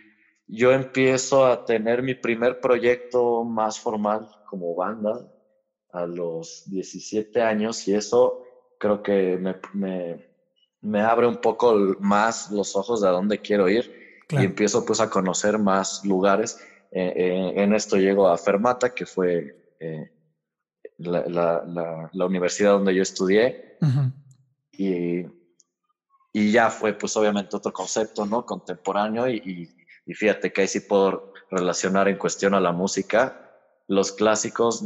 yo 0.47 0.71
empiezo 0.71 1.45
a 1.45 1.65
tener 1.65 2.03
mi 2.03 2.15
primer 2.15 2.59
proyecto 2.59 3.43
más 3.43 3.79
formal 3.79 4.29
como 4.49 4.75
banda 4.75 5.27
a 5.91 6.05
los 6.05 6.63
17 6.67 7.41
años 7.41 7.87
y 7.87 7.95
eso 7.95 8.43
creo 8.77 9.01
que 9.01 9.37
me, 9.37 9.55
me, 9.73 10.29
me 10.81 11.01
abre 11.01 11.27
un 11.27 11.37
poco 11.37 11.73
más 11.99 12.51
los 12.51 12.75
ojos 12.75 13.01
de 13.01 13.07
a 13.07 13.11
dónde 13.11 13.39
quiero 13.39 13.69
ir 13.69 14.03
Claro. 14.27 14.43
y 14.43 14.45
empiezo 14.47 14.83
pues 14.85 14.99
a 15.01 15.09
conocer 15.09 15.59
más 15.59 16.03
lugares. 16.03 16.59
Eh, 16.97 17.11
eh, 17.13 17.53
en 17.61 17.73
esto 17.73 17.97
llego 17.97 18.29
a 18.29 18.37
Fermata, 18.37 18.93
que 18.95 19.05
fue 19.05 19.73
eh, 19.81 20.09
la, 20.99 21.25
la- 21.27 21.63
la- 21.67 22.09
la 22.13 22.25
universidad 22.25 22.71
donde 22.71 22.95
yo 22.95 23.01
estudié 23.01 23.77
y, 24.71 25.25
y 26.31 26.51
ya 26.53 26.69
fue 26.69 26.93
pues 26.93 27.17
obviamente 27.17 27.57
otro 27.57 27.73
concepto, 27.73 28.25
¿no? 28.25 28.45
Contemporáneo 28.45 29.27
y, 29.27 29.69
y, 30.07 30.13
fíjate 30.13 30.53
que 30.53 30.61
ahí 30.61 30.67
sí 30.69 30.79
puedo 30.79 31.33
relacionar 31.51 32.07
en 32.07 32.17
cuestión 32.17 32.53
a 32.53 32.61
la 32.61 32.71
música. 32.71 33.51
Los 33.87 34.13
clásicos 34.13 34.81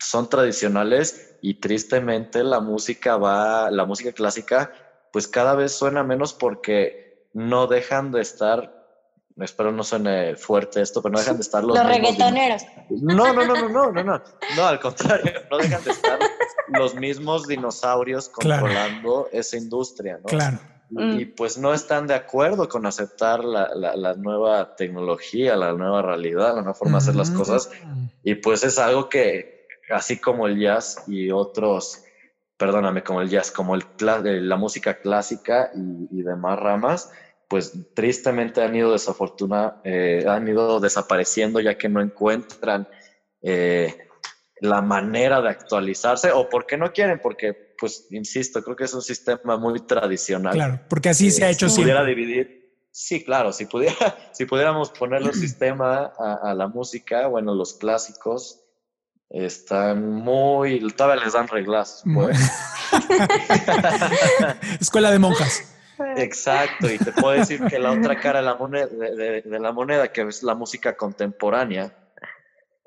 son 0.00 0.28
tradicionales 0.28 1.36
y 1.40 1.54
tristemente 1.60 2.42
la 2.42 2.58
música 2.58 3.16
va, 3.16 3.70
la 3.70 3.84
música 3.84 4.10
clásica 4.10 4.72
pues 5.12 5.28
cada 5.28 5.54
vez 5.54 5.70
suena 5.70 6.02
menos 6.02 6.34
porque 6.34 7.28
no 7.32 7.68
dejan 7.68 8.10
de 8.10 8.22
estar 8.22 8.73
espero 9.42 9.72
no 9.72 9.82
suene 9.82 10.36
fuerte 10.36 10.80
esto, 10.80 11.02
pero 11.02 11.14
no 11.14 11.18
dejan 11.18 11.36
de 11.36 11.42
estar 11.42 11.64
los, 11.64 11.76
los 11.76 11.86
reggaetoneros. 11.86 12.62
No, 12.90 13.32
no, 13.32 13.44
no, 13.44 13.54
no, 13.54 13.68
no, 13.68 13.92
no, 13.92 14.04
no, 14.04 14.22
no, 14.56 14.66
al 14.66 14.78
contrario, 14.78 15.32
no 15.50 15.58
dejan 15.58 15.82
de 15.82 15.90
estar 15.90 16.18
los 16.68 16.94
mismos 16.94 17.46
dinosaurios 17.46 18.28
controlando 18.28 19.28
esa 19.32 19.56
industria, 19.56 20.18
¿no? 20.18 20.24
Claro. 20.24 20.58
Y, 20.90 21.24
mm. 21.24 21.34
pues 21.34 21.58
no 21.58 21.74
están 21.74 22.06
de 22.06 22.14
acuerdo 22.14 22.68
con 22.68 22.86
aceptar 22.86 23.42
la, 23.42 23.70
la, 23.74 24.14
nueva 24.14 24.76
tecnología, 24.76 25.56
la 25.56 25.72
nueva 25.72 26.02
realidad, 26.02 26.54
la 26.54 26.60
nueva 26.60 26.74
forma 26.74 26.98
de 26.98 27.02
hacer 27.02 27.16
las 27.16 27.30
cosas. 27.30 27.70
Y 28.22 28.36
pues 28.36 28.62
es 28.62 28.78
algo 28.78 29.08
que, 29.08 29.66
así 29.90 30.18
como 30.18 30.46
el 30.46 30.60
jazz 30.60 31.02
y 31.08 31.30
otros, 31.30 32.04
perdóname, 32.56 33.02
como 33.02 33.22
el 33.22 33.28
jazz, 33.28 33.50
como 33.50 33.74
el, 33.74 33.84
la 33.98 34.56
música 34.56 35.00
clásica 35.00 35.70
y, 35.74 36.20
y 36.20 36.22
demás 36.22 36.60
ramas, 36.60 37.10
pues 37.54 37.72
tristemente 37.94 38.64
han 38.64 38.74
ido 38.74 38.90
desafortuna, 38.90 39.80
eh, 39.84 40.24
han 40.26 40.48
ido 40.48 40.80
desapareciendo 40.80 41.60
ya 41.60 41.78
que 41.78 41.88
no 41.88 42.00
encuentran 42.00 42.88
eh, 43.42 44.08
la 44.58 44.82
manera 44.82 45.40
de 45.40 45.50
actualizarse 45.50 46.32
o 46.32 46.48
porque 46.48 46.76
no 46.76 46.92
quieren, 46.92 47.20
porque 47.22 47.76
pues 47.78 48.08
insisto, 48.10 48.60
creo 48.64 48.74
que 48.74 48.82
es 48.82 48.94
un 48.94 49.02
sistema 49.02 49.56
muy 49.56 49.78
tradicional. 49.86 50.52
Claro, 50.52 50.80
porque 50.88 51.10
así 51.10 51.30
se 51.30 51.44
ha 51.44 51.50
hecho 51.50 51.68
si 51.68 51.82
pudiera 51.82 52.04
dividir, 52.04 52.74
sí, 52.90 53.22
claro, 53.22 53.52
si 53.52 53.66
pudiera, 53.66 53.94
si 54.32 54.46
pudiéramos 54.46 54.90
ponerle 54.90 55.28
un 55.28 55.36
sistema 55.36 56.12
a, 56.18 56.54
la 56.54 56.66
música, 56.66 57.28
bueno, 57.28 57.54
los 57.54 57.74
clásicos 57.74 58.64
están 59.30 60.10
muy, 60.10 60.80
todavía 60.94 61.22
les 61.22 61.34
dan 61.34 61.46
reglas. 61.46 62.02
Pues. 62.12 62.36
Escuela 64.80 65.12
de 65.12 65.20
monjas. 65.20 65.73
Exacto, 66.16 66.90
y 66.90 66.98
te 66.98 67.12
puedo 67.12 67.38
decir 67.38 67.62
que 67.64 67.78
la 67.78 67.92
otra 67.92 68.18
cara 68.18 68.40
de 68.40 68.44
la 68.44 68.54
moneda, 68.54 68.86
de, 68.86 69.42
la 69.46 69.72
moneda 69.72 70.12
que 70.12 70.22
es 70.22 70.42
la 70.42 70.54
música 70.54 70.96
contemporánea, 70.96 71.96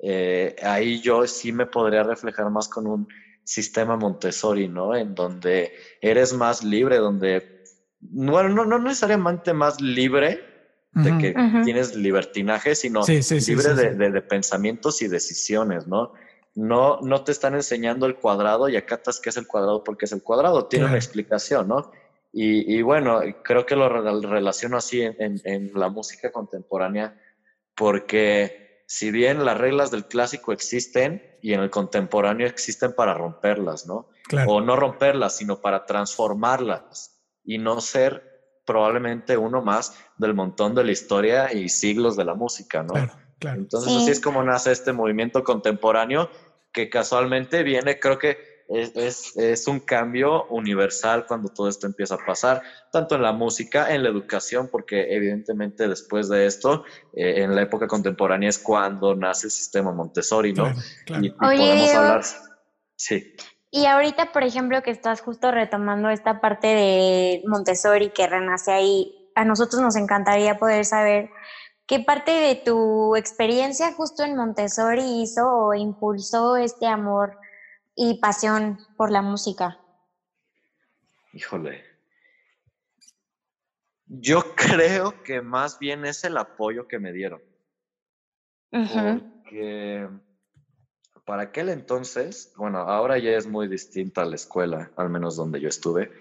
eh, 0.00 0.56
ahí 0.62 1.00
yo 1.00 1.26
sí 1.26 1.52
me 1.52 1.66
podría 1.66 2.02
reflejar 2.02 2.50
más 2.50 2.68
con 2.68 2.86
un 2.86 3.08
sistema 3.44 3.96
Montessori, 3.96 4.68
¿no? 4.68 4.94
En 4.94 5.14
donde 5.14 5.72
eres 6.00 6.34
más 6.34 6.62
libre, 6.62 6.98
donde, 6.98 7.64
bueno, 8.00 8.50
no, 8.50 8.64
no 8.64 8.78
necesariamente 8.78 9.52
más 9.54 9.80
libre 9.80 10.44
de 10.92 11.18
que 11.18 11.34
tienes 11.64 11.94
libertinaje, 11.94 12.74
sino 12.74 13.02
libre 13.06 13.74
de, 13.74 14.10
de, 14.10 14.22
pensamientos 14.22 15.00
y 15.00 15.08
decisiones, 15.08 15.86
¿no? 15.86 16.12
No, 16.54 17.00
no 17.02 17.22
te 17.22 17.30
están 17.30 17.54
enseñando 17.54 18.06
el 18.06 18.16
cuadrado 18.16 18.68
y 18.68 18.76
acatas 18.76 19.20
qué 19.20 19.30
es 19.30 19.36
el 19.36 19.46
cuadrado 19.46 19.84
porque 19.84 20.06
es 20.06 20.12
el 20.12 20.22
cuadrado, 20.22 20.66
tiene 20.66 20.86
una 20.86 20.96
explicación, 20.96 21.68
¿no? 21.68 21.92
Y, 22.40 22.82
bueno, 22.82 23.20
creo 23.42 23.66
que 23.66 23.74
lo 23.74 23.88
relaciono 23.88 24.76
así 24.76 25.02
en, 25.02 25.72
la 25.74 25.88
música 25.88 26.30
contemporánea, 26.30 27.20
porque 27.74 28.84
si 28.86 29.10
bien 29.10 29.44
las 29.44 29.58
reglas 29.58 29.90
del 29.90 30.06
clásico 30.06 30.52
existen 30.52 31.36
y 31.42 31.52
en 31.54 31.60
el 31.60 31.70
contemporáneo 31.70 32.46
existen 32.46 32.92
para 32.92 33.12
romperlas, 33.14 33.88
¿no? 33.88 34.08
O 34.46 34.60
no 34.60 34.76
romperlas, 34.76 35.36
sino 35.36 35.60
para 35.60 35.84
transformarlas 35.84 37.20
y 37.42 37.58
no 37.58 37.80
ser 37.80 38.62
probablemente 38.64 39.36
uno 39.36 39.60
más 39.60 39.98
del 40.16 40.34
montón 40.34 40.76
de 40.76 40.84
la 40.84 40.92
historia 40.92 41.52
y 41.52 41.68
siglos 41.68 42.16
de 42.16 42.24
la 42.24 42.34
música, 42.34 42.84
¿no? 42.84 42.94
Entonces 43.40 43.96
así 43.96 44.12
es 44.12 44.20
como 44.20 44.44
nace 44.44 44.70
este 44.70 44.92
movimiento 44.92 45.42
contemporáneo 45.42 46.30
que 46.70 46.88
casualmente 46.88 47.64
viene, 47.64 47.98
creo 47.98 48.16
que 48.16 48.57
es, 48.68 49.36
es, 49.36 49.66
un 49.66 49.80
cambio 49.80 50.44
universal 50.46 51.24
cuando 51.26 51.48
todo 51.48 51.68
esto 51.68 51.86
empieza 51.86 52.16
a 52.16 52.18
pasar, 52.18 52.62
tanto 52.92 53.14
en 53.14 53.22
la 53.22 53.32
música, 53.32 53.94
en 53.94 54.02
la 54.02 54.10
educación, 54.10 54.68
porque 54.70 55.14
evidentemente 55.14 55.88
después 55.88 56.28
de 56.28 56.46
esto, 56.46 56.84
eh, 57.14 57.42
en 57.42 57.54
la 57.54 57.62
época 57.62 57.86
contemporánea 57.86 58.50
es 58.50 58.58
cuando 58.58 59.14
nace 59.14 59.46
el 59.46 59.52
sistema 59.52 59.92
Montessori, 59.92 60.52
¿no? 60.52 60.70
Y, 61.20 61.30
podemos 61.30 61.94
hablar. 61.94 62.24
Sí. 62.96 63.34
Y 63.70 63.86
ahorita, 63.86 64.32
por 64.32 64.42
ejemplo, 64.42 64.82
que 64.82 64.90
estás 64.90 65.22
justo 65.22 65.50
retomando 65.50 66.10
esta 66.10 66.40
parte 66.40 66.66
de 66.66 67.42
Montessori 67.46 68.10
que 68.10 68.26
renace 68.26 68.72
ahí, 68.72 69.30
a 69.34 69.44
nosotros 69.44 69.80
nos 69.80 69.96
encantaría 69.96 70.58
poder 70.58 70.84
saber 70.84 71.30
qué 71.86 72.00
parte 72.00 72.32
de 72.32 72.54
tu 72.56 73.16
experiencia 73.16 73.92
justo 73.94 74.24
en 74.24 74.36
Montessori 74.36 75.22
hizo 75.22 75.48
o 75.48 75.74
impulsó 75.74 76.56
este 76.56 76.86
amor 76.86 77.38
y 78.00 78.14
pasión 78.20 78.78
por 78.96 79.10
la 79.10 79.22
música? 79.22 79.76
Híjole. 81.32 81.84
Yo 84.06 84.54
creo 84.54 85.20
que 85.24 85.42
más 85.42 85.80
bien 85.80 86.04
es 86.04 86.22
el 86.22 86.38
apoyo 86.38 86.86
que 86.86 87.00
me 87.00 87.12
dieron. 87.12 87.42
Porque 88.70 90.08
para 91.24 91.42
aquel 91.42 91.70
entonces, 91.70 92.52
bueno, 92.56 92.78
ahora 92.78 93.18
ya 93.18 93.32
es 93.32 93.48
muy 93.48 93.66
distinta 93.66 94.24
la 94.24 94.36
escuela, 94.36 94.92
al 94.96 95.10
menos 95.10 95.34
donde 95.34 95.60
yo 95.60 95.68
estuve, 95.68 96.12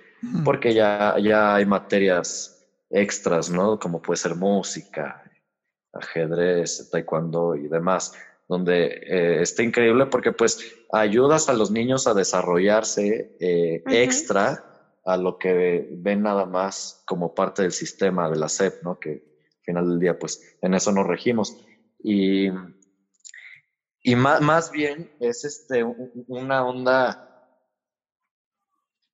porque 0.44 0.74
ya, 0.74 1.16
ya 1.20 1.54
hay 1.56 1.66
materias 1.68 2.68
extras, 2.90 3.52
¿no? 3.52 3.78
Como 3.78 4.02
puede 4.02 4.18
ser 4.18 4.34
música, 4.34 5.24
ajedrez, 5.94 6.90
taekwondo 6.90 7.56
y 7.56 7.68
demás 7.68 8.14
donde 8.48 8.86
eh, 8.86 9.42
está 9.42 9.64
increíble 9.64 10.06
porque 10.06 10.32
pues 10.32 10.76
ayudas 10.92 11.50
a 11.50 11.54
los 11.54 11.70
niños 11.70 12.08
a 12.08 12.14
desarrollarse 12.14 13.36
eh, 13.40 13.84
extra 13.88 14.64
a 15.06 15.18
lo 15.18 15.38
que 15.38 15.88
ven 15.92 16.24
nada 16.24 16.46
más 16.46 17.04
como 17.06 17.34
parte 17.34 17.62
del 17.62 17.72
sistema 17.72 18.30
de 18.30 18.38
la 18.38 18.50
SEP, 18.50 18.84
¿no? 18.84 19.00
Que 19.00 19.12
al 19.12 19.64
final 19.64 19.90
del 19.90 20.00
día 20.00 20.20
pues 20.20 20.58
en 20.62 20.74
eso 20.74 20.92
nos 20.92 21.08
regimos. 21.08 21.58
Y, 22.00 22.50
y 24.02 24.16
más, 24.16 24.42
más 24.42 24.72
bien 24.72 25.12
es 25.20 25.44
este, 25.46 25.84
una 26.28 26.66
onda 26.66 27.24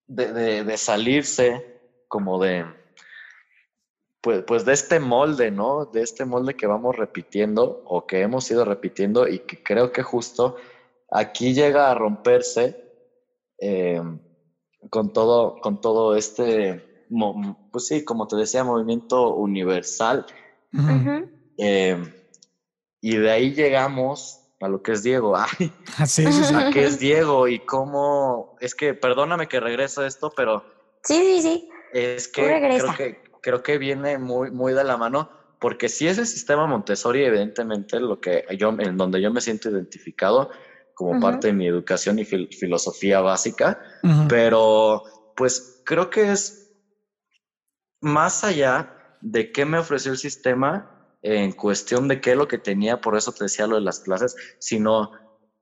de, 0.08 0.64
de 0.64 0.78
salirse 0.78 1.80
como 2.08 2.42
de 2.42 2.66
pues, 4.24 4.46
pues 4.48 4.64
de 4.64 4.72
este 4.72 5.02
molde, 5.02 5.52
¿no? 5.52 5.84
De 5.84 6.02
este 6.02 6.24
molde 6.24 6.56
que 6.56 6.66
vamos 6.66 6.96
repitiendo 6.96 7.84
o 7.86 8.08
que 8.08 8.22
hemos 8.22 8.50
ido 8.50 8.64
repitiendo 8.64 9.28
y 9.28 9.40
que 9.40 9.62
creo 9.62 9.92
que 9.92 10.02
justo 10.02 10.56
aquí 11.12 11.54
llega 11.54 11.92
a 11.92 11.94
romperse 11.94 12.82
eh, 13.60 14.02
con, 14.90 15.12
todo, 15.12 15.60
con 15.60 15.82
todo 15.82 16.16
este, 16.16 17.06
pues 17.70 17.88
sí, 17.88 18.06
como 18.06 18.26
te 18.26 18.38
decía, 18.38 18.64
movimiento 18.64 19.36
universal. 19.36 20.26
Eh, 21.58 22.02
y 23.02 23.18
de 23.18 23.30
ahí 23.30 23.54
llegamos 23.54 24.40
a 24.62 24.70
lo 24.70 24.82
que 24.82 24.94
es 24.94 25.04
Diego. 25.04 25.36
Ay, 25.60 25.70
Así 25.98 26.26
¿A 26.26 26.72
qué 26.72 26.86
es 26.86 26.98
Diego? 26.98 27.50
Y 27.50 27.60
cómo, 27.60 28.56
es 28.62 28.74
que, 28.74 28.94
perdóname 28.94 29.50
que 29.50 29.60
regreso 29.60 30.00
a 30.00 30.08
esto, 30.08 30.32
pero... 30.34 30.64
Sí, 31.04 31.16
sí, 31.16 31.42
sí. 31.42 31.70
Es 31.92 32.30
que 32.30 32.42
creo 32.42 32.96
que 32.96 33.23
creo 33.44 33.62
que 33.62 33.78
viene 33.78 34.18
muy, 34.18 34.50
muy 34.50 34.74
de 34.74 34.86
la 34.86 34.98
mano, 34.98 35.30
porque 35.60 35.90
si 35.90 36.08
es 36.08 36.18
el 36.18 36.26
sistema 36.26 36.66
Montessori, 36.66 37.24
evidentemente, 37.24 38.00
lo 38.00 38.20
que 38.20 38.46
yo, 38.58 38.70
en 38.80 38.98
donde 38.98 39.22
yo 39.22 39.32
me 39.32 39.42
siento 39.42 39.70
identificado 39.70 40.50
como 40.96 41.20
parte 41.20 41.48
de 41.48 41.54
mi 41.54 41.68
educación 41.68 42.20
y 42.20 42.26
filosofía 42.26 43.20
básica, 43.20 43.82
pero 44.30 45.04
pues 45.36 45.82
creo 45.84 46.10
que 46.10 46.32
es 46.32 46.72
más 48.00 48.44
allá 48.44 49.18
de 49.22 49.52
qué 49.52 49.66
me 49.66 49.80
ofreció 49.80 50.12
el 50.12 50.18
sistema 50.18 51.18
en 51.24 51.52
cuestión 51.54 52.08
de 52.08 52.22
qué 52.22 52.32
es 52.32 52.38
lo 52.38 52.48
que 52.48 52.60
tenía, 52.60 53.02
por 53.02 53.18
eso 53.18 53.32
te 53.32 53.46
decía 53.46 53.66
lo 53.66 53.76
de 53.76 53.82
las 53.82 54.02
clases, 54.02 54.36
sino 54.60 55.12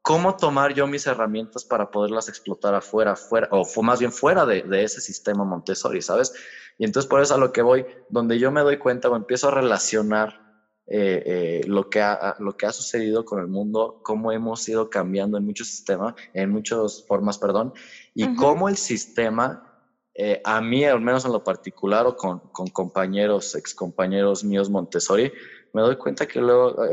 cómo 0.01 0.35
tomar 0.35 0.73
yo 0.73 0.87
mis 0.87 1.05
herramientas 1.07 1.63
para 1.63 1.91
poderlas 1.91 2.29
explotar 2.29 2.73
afuera, 2.73 3.15
fuera, 3.15 3.47
o 3.51 3.83
más 3.83 3.99
bien 3.99 4.11
fuera 4.11 4.45
de, 4.45 4.63
de, 4.63 4.83
ese 4.83 5.01
sistema 5.01 5.43
Montessori, 5.43 6.01
¿sabes? 6.01 6.33
Y 6.77 6.85
entonces 6.85 7.09
por 7.09 7.21
eso 7.21 7.35
a 7.35 7.37
lo 7.37 7.51
que 7.51 7.61
voy, 7.61 7.85
donde 8.09 8.39
yo 8.39 8.51
me 8.51 8.61
doy 8.61 8.77
cuenta 8.77 9.09
o 9.09 9.15
empiezo 9.15 9.49
a 9.49 9.51
relacionar 9.51 10.41
eh, 10.87 11.23
eh, 11.25 11.67
lo, 11.67 11.89
que 11.89 12.01
ha, 12.01 12.35
lo 12.39 12.57
que 12.57 12.65
ha 12.65 12.71
sucedido 12.73 13.23
con 13.23 13.39
el 13.39 13.47
mundo, 13.47 14.01
cómo 14.03 14.31
hemos 14.31 14.67
ido 14.67 14.89
cambiando 14.89 15.37
en 15.37 15.45
muchos 15.45 15.67
sistemas, 15.67 16.15
en 16.33 16.49
muchas 16.49 17.05
formas, 17.07 17.37
perdón, 17.37 17.73
y 18.13 18.35
cómo 18.35 18.67
el 18.67 18.75
sistema, 18.75 19.85
eh, 20.15 20.41
a 20.43 20.59
mí, 20.59 20.83
al 20.83 20.99
menos 20.99 21.23
en 21.23 21.31
lo 21.31 21.43
particular, 21.43 22.07
o 22.07 22.17
con, 22.17 22.39
con 22.39 22.67
compañeros, 22.67 23.55
excompañeros 23.55 24.43
míos 24.43 24.69
Montessori, 24.69 25.31
me 25.71 25.81
doy 25.81 25.95
cuenta 25.95 26.27
que 26.27 26.41
luego 26.41 26.83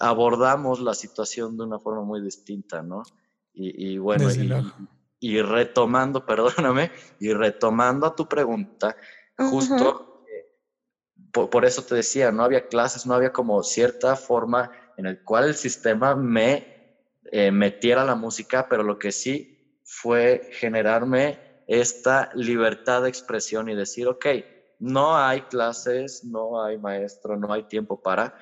abordamos 0.00 0.80
la 0.80 0.94
situación 0.94 1.56
de 1.56 1.64
una 1.64 1.78
forma 1.78 2.02
muy 2.02 2.20
distinta, 2.20 2.82
¿no? 2.82 3.02
Y, 3.60 3.98
bueno, 3.98 4.28
y 5.20 5.42
retomando, 5.42 6.24
perdóname, 6.26 6.92
y 7.18 7.32
retomando 7.32 8.06
a 8.06 8.14
tu 8.14 8.28
pregunta, 8.28 8.96
justo 9.36 10.24
eh, 10.28 10.46
por, 11.32 11.64
eso 11.64 11.82
te 11.82 11.96
decía, 11.96 12.30
no 12.30 12.44
había 12.44 12.68
clases, 12.68 13.06
no 13.06 13.14
había 13.14 13.32
como 13.32 13.62
cierta 13.62 14.16
forma 14.16 14.70
en 14.96 15.06
el 15.06 15.22
cual 15.24 15.46
el 15.46 15.54
sistema 15.54 16.14
me 16.14 16.98
eh, 17.30 17.50
metiera 17.50 18.04
la 18.04 18.14
música, 18.14 18.68
pero 18.68 18.82
lo 18.82 18.98
que 18.98 19.12
sí 19.12 19.80
fue 19.84 20.48
generarme 20.52 21.62
esta 21.66 22.30
libertad 22.34 23.02
de 23.02 23.08
expresión 23.08 23.68
y 23.68 23.74
decir, 23.74 24.06
ok, 24.06 24.26
no 24.78 25.16
hay 25.16 25.42
clases, 25.42 26.24
no 26.24 26.62
hay 26.62 26.78
maestro, 26.78 27.36
no 27.36 27.52
hay 27.52 27.64
tiempo 27.64 28.00
para, 28.00 28.34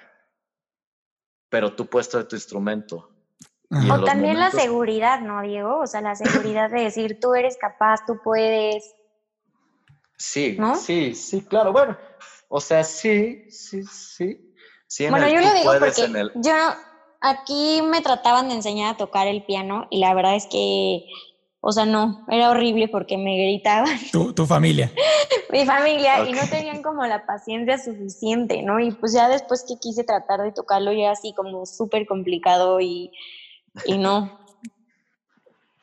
pero 1.57 1.73
tú 1.73 1.87
puedes 1.87 2.07
traer 2.11 2.29
tu 2.29 2.37
instrumento. 2.37 3.09
O 3.91 4.05
también 4.05 4.39
la 4.39 4.51
seguridad, 4.51 5.21
¿no, 5.23 5.41
Diego? 5.41 5.81
O 5.81 5.87
sea, 5.87 6.03
la 6.03 6.15
seguridad 6.15 6.69
de 6.69 6.83
decir, 6.83 7.19
tú 7.19 7.33
eres 7.33 7.57
capaz, 7.57 8.05
tú 8.07 8.21
puedes. 8.23 8.95
Sí, 10.19 10.59
sí, 10.79 11.15
sí, 11.15 11.41
claro. 11.47 11.73
Bueno, 11.73 11.97
o 12.49 12.61
sea, 12.61 12.85
sí, 12.85 13.51
sí, 13.51 13.85
sí. 13.85 14.55
sí 14.87 15.09
bueno, 15.09 15.29
yo 15.29 15.41
lo 15.41 15.55
digo 15.55 15.73
porque 15.81 16.31
yo 16.35 16.55
aquí 17.23 17.81
me 17.83 18.03
trataban 18.03 18.51
de 18.51 18.57
enseñar 18.57 18.93
a 18.93 18.99
tocar 18.99 19.27
el 19.27 19.43
piano 19.47 19.87
y 19.91 20.01
la 20.01 20.13
verdad 20.13 20.37
es 20.37 20.47
que 20.49 21.07
o 21.69 21.73
sea, 21.73 21.85
no, 21.85 22.25
era 22.29 22.51
horrible 22.51 22.87
porque 22.87 23.19
me 23.19 23.37
gritaban. 23.37 23.99
Tu, 24.13 24.47
familia. 24.47 24.93
Mi 25.51 25.67
familia, 25.67 26.25
y 26.25 26.33
no 26.33 26.47
tenían 26.49 26.81
como 26.81 27.05
la 27.07 27.27
paciencia 27.27 27.77
suficiente, 27.77 28.63
¿no? 28.63 28.79
Y 28.79 28.93
pues 28.93 29.13
ya 29.13 29.29
después 29.29 29.65
que 29.67 29.75
quise 29.81 30.05
tratar 30.05 30.43
de 30.43 30.53
tocarlo, 30.53 30.93
ya 30.93 31.11
así 31.11 31.35
como 31.35 31.67
súper 31.67 32.07
complicado 32.07 32.81
y, 32.81 33.11
y 33.85 33.99
no. 33.99 34.39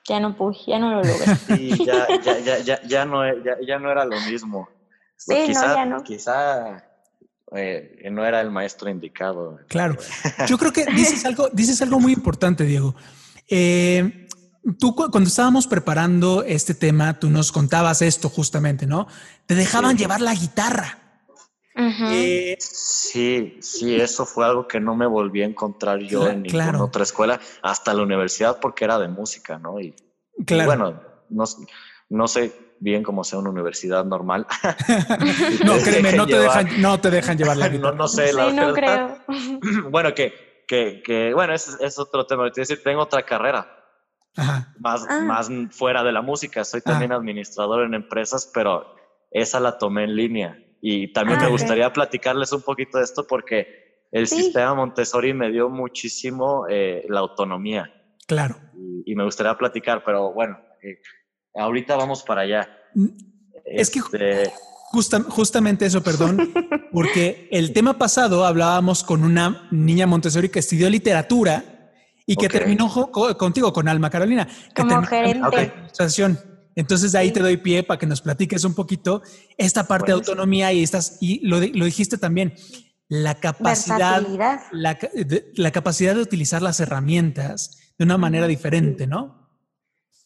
Ya 0.08 0.22
no 0.22 0.38
pude, 0.38 0.56
ya 0.66 0.80
no 0.80 0.92
lo 0.92 1.04
logré. 1.04 1.36
Sí, 1.48 1.86
ya, 1.86 2.08
ya, 2.24 2.40
ya, 2.40 2.60
ya, 2.60 2.82
ya, 2.84 3.04
no, 3.04 3.28
ya, 3.44 3.58
ya 3.68 3.78
no 3.78 3.92
era 3.92 4.06
lo 4.06 4.18
mismo. 4.22 4.70
Sí, 5.18 5.50
no, 5.50 5.76
ya 5.76 5.86
no. 5.86 6.02
Quizá 6.02 6.82
eh, 7.52 8.08
no 8.10 8.26
era 8.26 8.40
el 8.40 8.52
maestro 8.52 8.90
indicado. 8.90 9.60
Claro. 9.68 9.98
Yo 10.48 10.58
creo 10.58 10.72
que 10.72 10.86
dices 10.86 11.26
algo, 11.26 11.50
dices 11.52 11.82
algo 11.82 12.00
muy 12.00 12.14
importante, 12.14 12.64
Diego. 12.64 12.96
Eh, 13.50 14.23
Tú 14.80 14.96
cuando 14.96 15.28
estábamos 15.28 15.68
preparando 15.68 16.44
este 16.44 16.74
tema, 16.74 17.20
tú 17.20 17.30
nos 17.30 17.52
contabas 17.52 18.02
esto 18.02 18.30
justamente, 18.30 18.88
¿no? 18.88 19.08
Te 19.46 19.56
dejaban 19.56 19.98
llevar 19.98 20.22
la 20.22 20.34
guitarra. 20.34 21.00
Eh, 21.76 22.56
sí, 22.60 23.58
sí, 23.62 23.96
eso 23.96 24.26
fue 24.26 24.46
algo 24.46 24.68
que 24.68 24.80
no 24.80 24.96
me 24.96 25.06
volví 25.06 25.42
a 25.42 25.46
encontrar 25.46 26.00
yo 26.00 26.28
en 26.28 26.44
ninguna 26.44 26.84
otra 26.84 27.04
escuela, 27.04 27.42
hasta 27.62 27.94
la 27.94 28.04
universidad 28.04 28.60
porque 28.62 28.86
era 28.86 29.00
de 29.00 29.10
música, 29.10 29.58
¿no? 29.58 29.82
Y, 29.82 29.96
claro. 30.46 30.66
bueno, 30.66 31.02
no, 31.30 31.44
no, 32.10 32.28
sé 32.28 32.54
bien 32.80 33.04
cómo 33.04 33.26
sea 33.26 33.40
una 33.40 33.50
universidad 33.50 34.06
normal. 34.06 34.48
no, 35.66 35.78
créeme, 35.84 36.14
no 36.14 36.26
te, 36.26 36.40
dejan, 36.40 36.82
no 36.82 37.02
te 37.02 37.10
dejan 37.10 37.38
llevar 37.38 37.58
la 37.58 37.68
guitarra. 37.68 37.92
no, 37.96 37.98
no 37.98 38.08
sé, 38.08 38.32
la 38.32 38.52
no 38.54 38.74
creo. 38.74 39.18
bueno, 39.90 40.14
que, 40.14 40.64
que, 40.68 41.02
que 41.04 41.34
bueno, 41.34 41.54
es, 41.54 41.76
es 41.82 42.00
otro 42.00 42.26
tema. 42.28 42.50
Te 42.52 42.62
decir, 42.62 42.82
tengo 42.82 43.02
otra 43.02 43.24
carrera 43.24 43.83
más, 44.80 45.06
ah. 45.10 45.22
más 45.22 45.50
fuera 45.72 46.04
de 46.04 46.12
la 46.12 46.22
música. 46.22 46.64
Soy 46.64 46.82
también 46.82 47.12
ah. 47.12 47.16
administrador 47.16 47.86
en 47.86 47.94
empresas, 47.94 48.50
pero 48.54 48.86
esa 49.32 49.60
la 49.60 49.78
tomé 49.78 50.04
en 50.04 50.16
línea. 50.16 50.60
Y 50.82 51.14
también 51.14 51.40
me 51.40 51.46
ah, 51.46 51.50
gustaría 51.50 51.92
platicarles 51.94 52.52
un 52.52 52.62
poquito 52.62 52.98
de 52.98 53.04
esto 53.04 53.26
porque 53.28 54.08
el 54.12 54.28
sistema 54.28 54.74
Montessori 54.74 55.34
me 55.34 55.50
dio 55.50 55.70
muchísimo 55.70 56.66
eh, 56.70 57.06
la 57.10 57.22
autonomía. 57.22 57.92
Claro. 58.28 58.56
Y, 59.06 59.16
me 59.16 59.24
gustaría 59.24 59.58
platicar, 59.58 60.04
pero 60.04 60.34
bueno, 60.34 60.60
eh, 60.82 61.00
ahorita 61.56 61.96
vamos 61.96 62.24
para 62.24 62.42
allá. 62.42 62.70
Mm, 62.96 63.08
es 63.66 63.90
que 63.90 64.00
este 64.00 64.52
justamente 65.30 65.86
eso, 65.86 66.04
perdón, 66.04 66.54
porque 66.92 67.48
el 67.52 67.74
tema 67.74 67.98
pasado 67.98 68.46
hablábamos 68.46 69.04
con 69.04 69.24
una 69.24 69.68
niña 69.72 70.06
Montessori 70.06 70.50
que 70.50 70.60
estudió 70.60 70.90
literatura 70.90 71.73
y 72.26 72.36
que 72.36 72.50
terminó 72.50 72.90
contigo, 73.12 73.74
con 73.74 73.88
Alma 73.88 74.10
Carolina. 74.10 74.48
Como 74.76 75.04
gerente. 75.04 75.74
Entonces 76.76 77.12
de 77.12 77.20
ahí 77.20 77.32
te 77.32 77.40
doy 77.40 77.58
pie 77.58 77.84
para 77.84 78.00
que 78.00 78.08
nos 78.08 78.22
platiques 78.22 78.64
un 78.64 78.74
poquito 78.74 79.22
esta 79.58 79.84
parte 79.88 80.08
de 80.08 80.14
autonomía 80.14 80.74
y 80.74 80.82
estás 80.82 81.18
y 81.22 81.46
lo, 81.48 81.60
lo 81.60 81.86
dijiste 81.86 82.18
también 82.18 82.56
la 83.10 83.40
capacidad 83.40 84.26
la, 84.72 84.96
de, 84.96 85.52
la, 85.54 85.72
capacidad 85.72 86.16
de 86.16 86.22
utilizar 86.22 86.64
las 86.64 86.80
herramientas 86.80 87.94
de 87.96 88.06
una 88.06 88.18
manera 88.18 88.48
diferente, 88.48 89.06
¿no? 89.06 89.52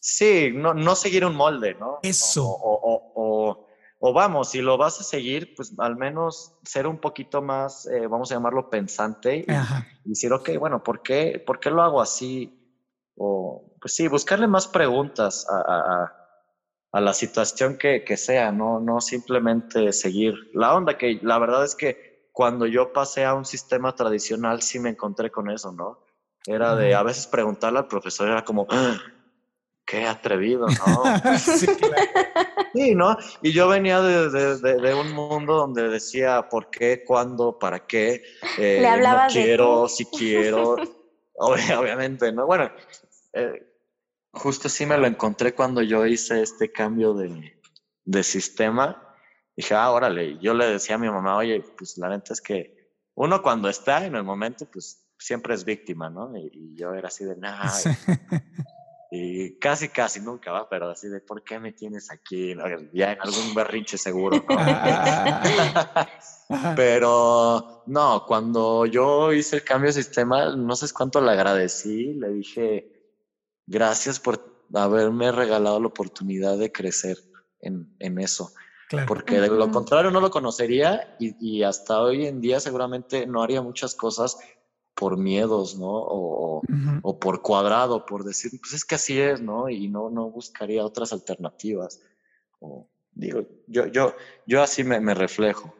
Sí, 0.00 0.50
no, 0.54 0.72
no 0.72 0.94
seguir 0.94 1.26
un 1.26 1.34
molde, 1.34 1.74
¿no? 1.74 1.98
Eso. 2.02 2.46
o 2.46 2.78
o 3.14 3.67
vamos, 4.00 4.50
si 4.50 4.60
lo 4.60 4.78
vas 4.78 5.00
a 5.00 5.04
seguir, 5.04 5.54
pues 5.54 5.72
al 5.78 5.96
menos 5.96 6.54
ser 6.62 6.86
un 6.86 6.98
poquito 6.98 7.42
más, 7.42 7.86
eh, 7.86 8.06
vamos 8.06 8.30
a 8.30 8.34
llamarlo 8.34 8.70
pensante 8.70 9.44
y, 10.04 10.08
decir, 10.08 10.32
ok, 10.32 10.50
bueno, 10.58 10.82
¿por 10.82 11.02
qué, 11.02 11.42
¿por 11.44 11.58
qué 11.58 11.70
lo 11.70 11.82
hago 11.82 12.00
así? 12.00 12.54
O, 13.16 13.76
pues 13.80 13.94
sí, 13.94 14.06
buscarle 14.08 14.46
más 14.46 14.68
preguntas 14.68 15.46
a, 15.50 16.14
la 16.92 17.12
situación 17.12 17.76
que, 17.76 18.16
sea, 18.16 18.50
¿no? 18.50 18.80
no 18.80 19.00
simplemente 19.00 19.92
seguir 19.92 20.34
la 20.54 20.74
onda, 20.74 20.96
que 20.96 21.20
la 21.22 21.38
verdad 21.38 21.64
es 21.64 21.74
que 21.74 22.30
cuando 22.32 22.66
yo 22.66 22.92
pasé 22.92 23.24
a 23.24 23.34
un 23.34 23.44
sistema 23.44 23.94
tradicional 23.94 24.62
sí 24.62 24.78
me 24.78 24.90
encontré 24.90 25.30
con 25.30 25.50
eso, 25.50 25.72
¿no? 25.72 25.98
Era 26.46 26.74
de 26.76 26.94
a 26.94 27.02
veces 27.02 27.26
preguntarle 27.26 27.80
al 27.80 27.88
profesor, 27.88 28.28
era 28.28 28.44
como, 28.44 28.66
¡Ah! 28.70 28.96
qué 29.84 30.06
atrevido, 30.06 30.66
¿no? 30.66 31.02
sí, 31.38 31.66
¿no? 32.74 33.16
Y 33.42 33.52
yo 33.52 33.68
venía 33.68 34.00
de, 34.00 34.94
un 34.94 35.12
mundo 35.12 35.54
donde 35.54 35.88
decía 35.88 36.48
por 36.48 36.70
qué, 36.70 37.04
cuándo, 37.04 37.58
para 37.58 37.86
qué, 37.86 38.22
eh, 38.58 38.98
no 39.00 39.18
quiero, 39.30 39.88
si 39.88 40.04
quiero, 40.06 40.76
obviamente, 41.34 42.32
¿no? 42.32 42.46
Bueno, 42.46 42.70
eh, 43.32 43.62
justo 44.32 44.68
sí 44.68 44.86
me 44.86 44.98
lo 44.98 45.06
encontré 45.06 45.54
cuando 45.54 45.82
yo 45.82 46.06
hice 46.06 46.42
este 46.42 46.70
cambio 46.70 47.14
de, 47.14 47.60
de 48.04 48.22
sistema. 48.22 49.04
Dije, 49.56 49.74
ah, 49.74 49.90
órale, 49.90 50.38
yo 50.38 50.54
le 50.54 50.66
decía 50.66 50.96
a 50.96 50.98
mi 50.98 51.10
mamá, 51.10 51.36
oye, 51.36 51.64
pues 51.76 51.98
la 51.98 52.08
neta 52.08 52.32
es 52.32 52.40
que 52.40 52.92
uno 53.14 53.42
cuando 53.42 53.68
está 53.68 54.06
en 54.06 54.14
el 54.14 54.22
momento, 54.22 54.66
pues 54.70 55.08
siempre 55.18 55.54
es 55.54 55.64
víctima, 55.64 56.08
¿no? 56.08 56.32
Y, 56.36 56.74
yo 56.76 56.94
era 56.94 57.08
así 57.08 57.24
de, 57.24 57.36
nada. 57.36 57.72
Y 59.10 59.58
casi, 59.58 59.88
casi 59.88 60.20
nunca 60.20 60.52
va, 60.52 60.68
pero 60.68 60.90
así 60.90 61.08
de, 61.08 61.20
¿por 61.20 61.42
qué 61.42 61.58
me 61.58 61.72
tienes 61.72 62.10
aquí? 62.10 62.54
Ya 62.92 63.12
en 63.12 63.20
algún 63.22 63.54
berrinche 63.54 63.96
seguro, 63.96 64.44
¿no? 64.46 64.56
pero 66.76 67.84
no, 67.86 68.24
cuando 68.26 68.84
yo 68.84 69.32
hice 69.32 69.56
el 69.56 69.64
cambio 69.64 69.88
de 69.88 69.94
sistema, 69.94 70.54
no 70.54 70.76
sé 70.76 70.92
cuánto 70.92 71.22
le 71.22 71.30
agradecí, 71.30 72.12
le 72.14 72.28
dije, 72.30 73.14
gracias 73.66 74.20
por 74.20 74.66
haberme 74.74 75.32
regalado 75.32 75.80
la 75.80 75.86
oportunidad 75.86 76.58
de 76.58 76.70
crecer 76.70 77.16
en, 77.60 77.94
en 77.98 78.18
eso. 78.18 78.52
Porque 79.06 79.38
de 79.38 79.48
lo 79.48 79.70
contrario 79.70 80.10
no 80.10 80.20
lo 80.20 80.30
conocería 80.30 81.14
y, 81.18 81.34
y, 81.40 81.62
hasta 81.62 82.00
hoy 82.00 82.26
en 82.26 82.40
día 82.40 82.58
seguramente 82.58 83.26
no 83.26 83.42
haría 83.42 83.60
muchas 83.60 83.94
cosas 83.94 84.38
por 84.98 85.16
miedos, 85.16 85.78
¿no? 85.78 85.86
O, 85.90 86.60
o, 87.02 87.18
por 87.20 87.40
cuadrado, 87.40 88.04
por 88.04 88.24
decir, 88.24 88.50
pues 88.60 88.72
es 88.72 88.84
que 88.84 88.96
así 88.96 89.18
es, 89.20 89.40
¿no? 89.40 89.68
Y 89.68 89.86
no, 89.86 90.10
no 90.10 90.28
buscaría 90.28 90.84
otras 90.84 91.12
alternativas. 91.12 92.00
O, 92.58 92.88
digo, 93.12 93.46
yo, 93.68 93.86
yo, 93.86 94.16
yo 94.44 94.60
así 94.60 94.82
me, 94.82 94.98
me 94.98 95.14
reflejo. 95.14 95.72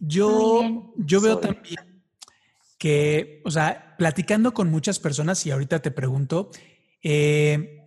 Yo, 0.00 0.92
yo 0.96 1.20
veo 1.20 1.38
también 1.38 2.02
que, 2.76 3.40
o 3.44 3.52
sea, 3.52 3.94
platicando 3.96 4.52
con 4.52 4.68
muchas 4.68 4.98
personas, 4.98 5.46
y 5.46 5.52
ahorita 5.52 5.80
te 5.80 5.92
pregunto, 5.92 6.50
eh, 7.04 7.84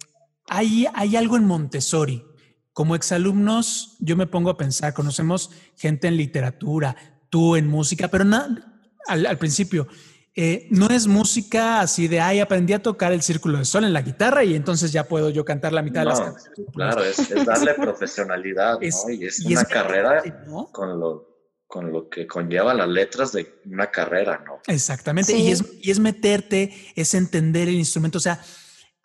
hay, 0.47 0.87
hay 0.93 1.17
algo 1.17 1.35
en 1.35 1.45
Montessori. 1.45 2.23
Como 2.71 2.95
exalumnos, 2.95 3.97
yo 3.99 4.15
me 4.15 4.27
pongo 4.27 4.49
a 4.49 4.57
pensar, 4.57 4.93
conocemos 4.93 5.51
gente 5.75 6.07
en 6.07 6.15
literatura, 6.15 6.95
tú 7.29 7.57
en 7.57 7.67
música, 7.67 8.07
pero 8.07 8.23
nada 8.23 8.78
al, 9.07 9.37
principio. 9.37 9.87
Eh, 10.35 10.67
no 10.71 10.87
es 10.87 11.07
música 11.07 11.81
así 11.81 12.07
de, 12.07 12.19
ay, 12.19 12.39
aprendí 12.39 12.73
a 12.73 12.81
tocar 12.81 13.11
el 13.11 13.21
círculo 13.21 13.57
de 13.57 13.65
sol 13.65 13.83
en 13.83 13.93
la 13.93 14.01
guitarra 14.01 14.43
y 14.43 14.55
entonces 14.55 14.91
ya 14.91 15.05
puedo 15.05 15.29
yo 15.29 15.43
cantar 15.43 15.73
la 15.73 15.81
mitad 15.81 16.01
de 16.01 16.05
las 16.05 16.21
canciones. 16.21 16.71
Claro, 16.73 17.03
es, 17.03 17.45
darle 17.45 17.73
profesionalidad, 17.75 18.79
¿no? 18.79 19.09
Y 19.11 19.25
es, 19.25 19.39
una 19.45 19.65
carrera 19.65 20.23
con, 20.71 20.99
lo, 20.99 21.29
con 21.67 21.91
lo 21.91 22.09
que 22.09 22.25
conlleva 22.25 22.73
las 22.73 22.87
letras 22.87 23.31
de 23.33 23.59
una 23.65 23.91
carrera, 23.91 24.43
¿no? 24.45 24.59
Exactamente, 24.67 25.35
y, 25.35 25.51
es, 25.51 25.63
y 25.81 25.91
es 25.91 25.99
meterte, 25.99 26.73
es 26.95 27.13
entender 27.15 27.67
el 27.67 27.75
instrumento, 27.75 28.19
o 28.19 28.21
sea, 28.21 28.39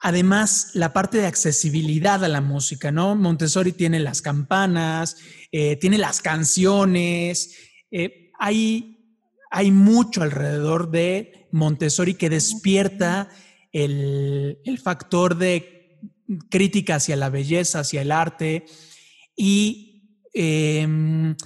además 0.04 0.70
la 0.74 0.92
parte 0.92 1.16
de 1.16 1.26
accesibilidad 1.26 2.22
a 2.22 2.28
la 2.28 2.42
música, 2.42 2.92
¿no? 2.92 3.16
Montessori 3.16 3.72
tiene 3.72 3.98
las 4.00 4.20
campanas, 4.20 5.16
eh, 5.50 5.76
tiene 5.76 5.96
las 5.96 6.20
canciones, 6.20 7.56
eh, 7.90 8.30
hay 8.38 8.93
hay 9.56 9.70
mucho 9.70 10.22
alrededor 10.22 10.90
de 10.90 11.46
Montessori 11.52 12.14
que 12.14 12.28
despierta 12.28 13.28
el, 13.70 14.58
factor 14.82 15.38
de 15.38 16.00
crítica 16.50 16.96
hacia 16.96 17.14
la 17.14 17.30
belleza, 17.30 17.78
hacia 17.78 18.02
el 18.02 18.10
arte 18.10 18.64
y 19.36 20.18
em, 20.32 21.36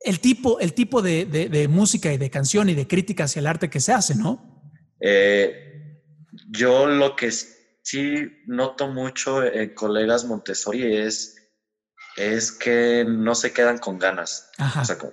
el 0.00 0.20
tipo, 0.20 0.60
el 0.60 0.74
tipo 0.74 1.00
de, 1.00 1.66
música 1.70 2.12
y 2.12 2.18
de 2.18 2.28
canción 2.28 2.68
y 2.68 2.74
de 2.74 2.86
crítica 2.86 3.24
hacia 3.24 3.40
el 3.40 3.46
arte 3.46 3.70
que 3.70 3.80
se 3.80 3.94
hace, 3.94 4.14
¿no? 4.14 4.62
Eh, 5.00 5.96
yo 6.50 6.86
lo 6.86 7.16
que 7.16 7.30
sí 7.30 8.16
noto 8.48 8.88
mucho 8.88 9.42
en 9.42 9.74
colegas 9.74 10.26
Montessori 10.26 10.94
es 10.94 11.39
es 12.20 12.52
que 12.52 13.04
no 13.08 13.34
se 13.34 13.52
quedan 13.52 13.78
con 13.78 13.98
ganas. 13.98 14.50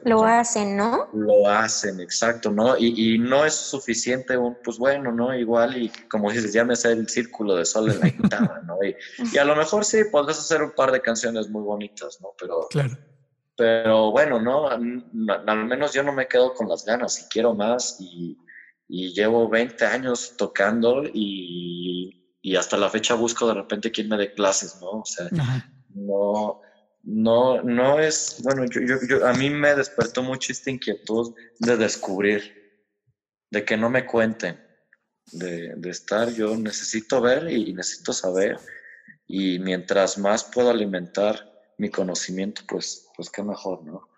lo 0.04 0.26
hacen, 0.26 0.76
¿no? 0.76 1.08
Lo 1.14 1.50
hacen, 1.50 2.02
exacto, 2.02 2.52
¿no? 2.52 2.78
Y, 2.78 3.18
no 3.18 3.46
es 3.46 3.54
suficiente 3.54 4.38
un, 4.38 4.58
pues 4.64 4.78
bueno, 4.78 5.12
¿no? 5.14 5.34
Igual 5.34 5.78
y 5.78 5.90
como 6.10 6.32
dices, 6.32 6.52
ya 6.52 6.66
me 6.66 6.76
sé 6.76 6.92
el 6.92 7.08
círculo 7.08 7.56
de 7.56 7.66
sol 7.66 7.90
en 7.90 8.00
la 8.00 8.08
guitarra, 8.10 8.62
¿no? 8.66 8.78
Y, 8.84 9.38
a 9.38 9.46
lo 9.46 9.56
mejor 9.56 9.86
sí, 9.86 10.04
podrás 10.12 10.40
hacer 10.40 10.62
un 10.62 10.72
par 10.72 10.92
de 10.92 11.02
canciones 11.02 11.50
muy 11.50 11.64
bonitas, 11.64 12.20
¿no? 12.22 12.34
Pero, 12.38 12.68
claro. 12.70 12.98
pero 13.56 14.12
bueno, 14.12 14.42
¿no? 14.42 14.68
Al 14.68 15.66
menos 15.66 15.94
yo 15.94 16.04
no 16.04 16.12
me 16.12 16.28
quedo 16.28 16.54
con 16.54 16.68
las 16.68 16.84
ganas 16.84 17.22
y 17.22 17.30
quiero 17.30 17.54
más 17.54 17.98
y, 18.00 18.38
llevo 18.90 19.50
20 19.50 19.86
años 19.86 20.36
tocando 20.38 21.04
y, 21.04 22.36
y, 22.42 22.56
hasta 22.58 22.78
la 22.78 22.90
fecha 22.90 23.16
busco 23.16 23.48
de 23.48 23.54
repente 23.54 23.92
quién 23.92 24.10
me 24.10 24.18
dé 24.18 24.34
clases, 24.34 24.78
¿no? 24.82 24.90
O 25.00 25.06
sea, 25.06 25.28
no 25.94 26.62
no, 27.08 27.62
no 27.64 28.00
es, 28.00 28.42
bueno, 28.44 28.66
yo, 28.66 28.82
yo, 29.08 29.26
a 29.26 29.34
mí 29.34 29.50
me 29.50 29.74
despertó 29.74 30.22
mucho 30.22 30.52
esta 30.52 30.70
inquietud 30.70 31.34
de 31.58 31.78
descubrir, 31.78 32.84
de 33.50 33.64
que 33.64 33.78
no 33.78 33.90
me 33.90 34.06
cuenten, 34.06 34.62
de, 35.32 35.74
de 35.78 35.90
estar, 35.90 36.30
yo 36.34 36.58
necesito 36.58 37.22
ver 37.22 37.50
y 37.50 37.74
necesito 37.74 38.12
saber, 38.12 38.58
y 39.26 39.58
mientras 39.60 40.18
más 40.18 40.44
puedo 40.44 40.70
alimentar 40.70 41.50
mi 41.78 41.90
conocimiento, 41.90 42.64
pues, 42.68 43.08
pues 43.16 43.30
qué 43.30 43.42
mejor, 43.42 43.86
¿no? 43.86 44.10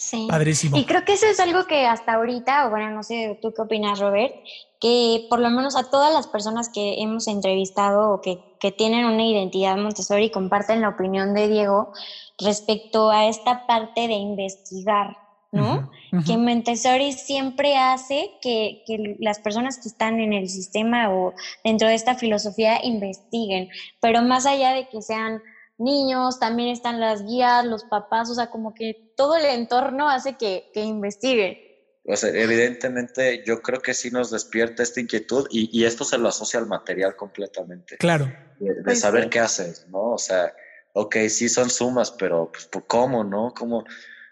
Sí. 0.00 0.26
Padrísimo. 0.30 0.78
Y 0.78 0.86
creo 0.86 1.04
que 1.04 1.12
eso 1.12 1.26
es 1.26 1.38
algo 1.40 1.66
que 1.66 1.84
hasta 1.86 2.14
ahorita, 2.14 2.66
o 2.66 2.70
bueno, 2.70 2.88
no 2.88 3.02
sé, 3.02 3.38
tú 3.42 3.52
qué 3.54 3.60
opinas, 3.60 3.98
Robert, 3.98 4.34
que 4.80 5.26
por 5.28 5.40
lo 5.40 5.50
menos 5.50 5.76
a 5.76 5.90
todas 5.90 6.10
las 6.10 6.26
personas 6.26 6.70
que 6.70 7.02
hemos 7.02 7.28
entrevistado 7.28 8.10
o 8.10 8.22
que, 8.22 8.38
que 8.60 8.72
tienen 8.72 9.04
una 9.04 9.26
identidad 9.26 9.76
Montessori 9.76 10.30
comparten 10.30 10.80
la 10.80 10.88
opinión 10.88 11.34
de 11.34 11.48
Diego 11.48 11.92
respecto 12.38 13.10
a 13.10 13.26
esta 13.26 13.66
parte 13.66 14.08
de 14.08 14.14
investigar, 14.14 15.18
¿no? 15.52 15.90
Que 16.26 16.38
Montessori 16.38 17.12
siempre 17.12 17.76
hace 17.76 18.30
que, 18.40 18.82
que, 18.86 19.16
las 19.18 19.38
personas 19.38 19.76
que 19.76 19.88
están 19.88 20.18
en 20.18 20.32
el 20.32 20.48
sistema 20.48 21.12
o 21.12 21.34
dentro 21.62 21.88
de 21.88 21.94
esta 21.94 22.14
filosofía 22.14 22.82
investiguen, 22.82 23.68
pero 24.00 24.22
más 24.22 24.46
allá 24.46 24.72
de 24.72 24.88
que 24.88 25.02
sean 25.02 25.42
niños, 25.80 26.38
también 26.38 26.68
están 26.68 27.00
las 27.00 27.24
guías, 27.24 27.64
los 27.64 27.84
papás, 27.84 28.30
o 28.30 28.34
sea, 28.34 28.50
como 28.50 28.74
que 28.74 29.12
todo 29.16 29.36
el 29.36 29.44
entorno 29.46 30.08
hace 30.08 30.36
que, 30.36 30.70
que 30.72 30.82
investiguen. 30.82 31.58
O 32.04 32.16
sea, 32.16 32.30
evidentemente 32.30 33.42
yo 33.46 33.60
creo 33.60 33.80
que 33.80 33.94
sí 33.94 34.10
nos 34.10 34.30
despierta 34.30 34.82
esta 34.82 35.00
inquietud 35.00 35.46
y, 35.50 35.68
y 35.72 35.84
esto 35.84 36.04
se 36.04 36.18
lo 36.18 36.28
asocia 36.28 36.58
al 36.58 36.66
material 36.66 37.14
completamente. 37.14 37.96
Claro. 37.98 38.32
De, 38.58 38.74
pues 38.84 39.00
saber 39.00 39.28
qué 39.28 39.40
haces, 39.40 39.86
¿no? 39.88 40.12
O 40.12 40.18
sea, 40.18 40.54
ok, 40.92 41.16
sí 41.28 41.48
son 41.48 41.70
sumas, 41.70 42.10
pero 42.10 42.50
pues, 42.50 42.68
¿cómo, 42.86 43.22
no? 43.22 43.52
¿Cómo, 43.56 43.84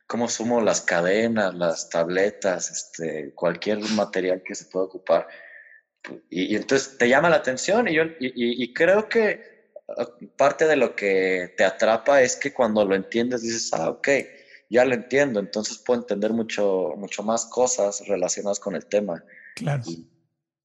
¿Cómo 0.06 0.28
sumo 0.28 0.60
las 0.60 0.80
cadenas, 0.80 1.54
las 1.54 1.88
tabletas, 1.90 2.70
este, 2.70 3.32
cualquier 3.34 3.78
material 3.90 4.42
que 4.42 4.54
se 4.54 4.64
pueda 4.66 4.86
ocupar? 4.86 5.28
Y, 6.30 6.54
y 6.54 6.56
entonces 6.56 6.96
te 6.96 7.08
llama 7.08 7.28
la 7.28 7.36
atención 7.36 7.86
y, 7.86 7.94
yo, 7.94 8.04
y, 8.18 8.64
y 8.64 8.72
creo 8.72 9.08
que 9.08 9.57
parte 10.36 10.66
de 10.66 10.76
lo 10.76 10.94
que 10.94 11.54
te 11.56 11.64
atrapa 11.64 12.22
es 12.22 12.36
que 12.36 12.52
cuando 12.52 12.84
lo 12.84 12.94
entiendes 12.94 13.42
dices, 13.42 13.72
ah, 13.72 13.90
ok, 13.90 14.08
ya 14.70 14.84
lo 14.84 14.94
entiendo, 14.94 15.40
entonces 15.40 15.78
puedo 15.78 16.00
entender 16.00 16.32
mucho, 16.32 16.94
mucho 16.96 17.22
más 17.22 17.46
cosas 17.46 18.06
relacionadas 18.06 18.60
con 18.60 18.74
el 18.74 18.86
tema. 18.86 19.22
Claro. 19.56 19.82
Y, 19.86 20.06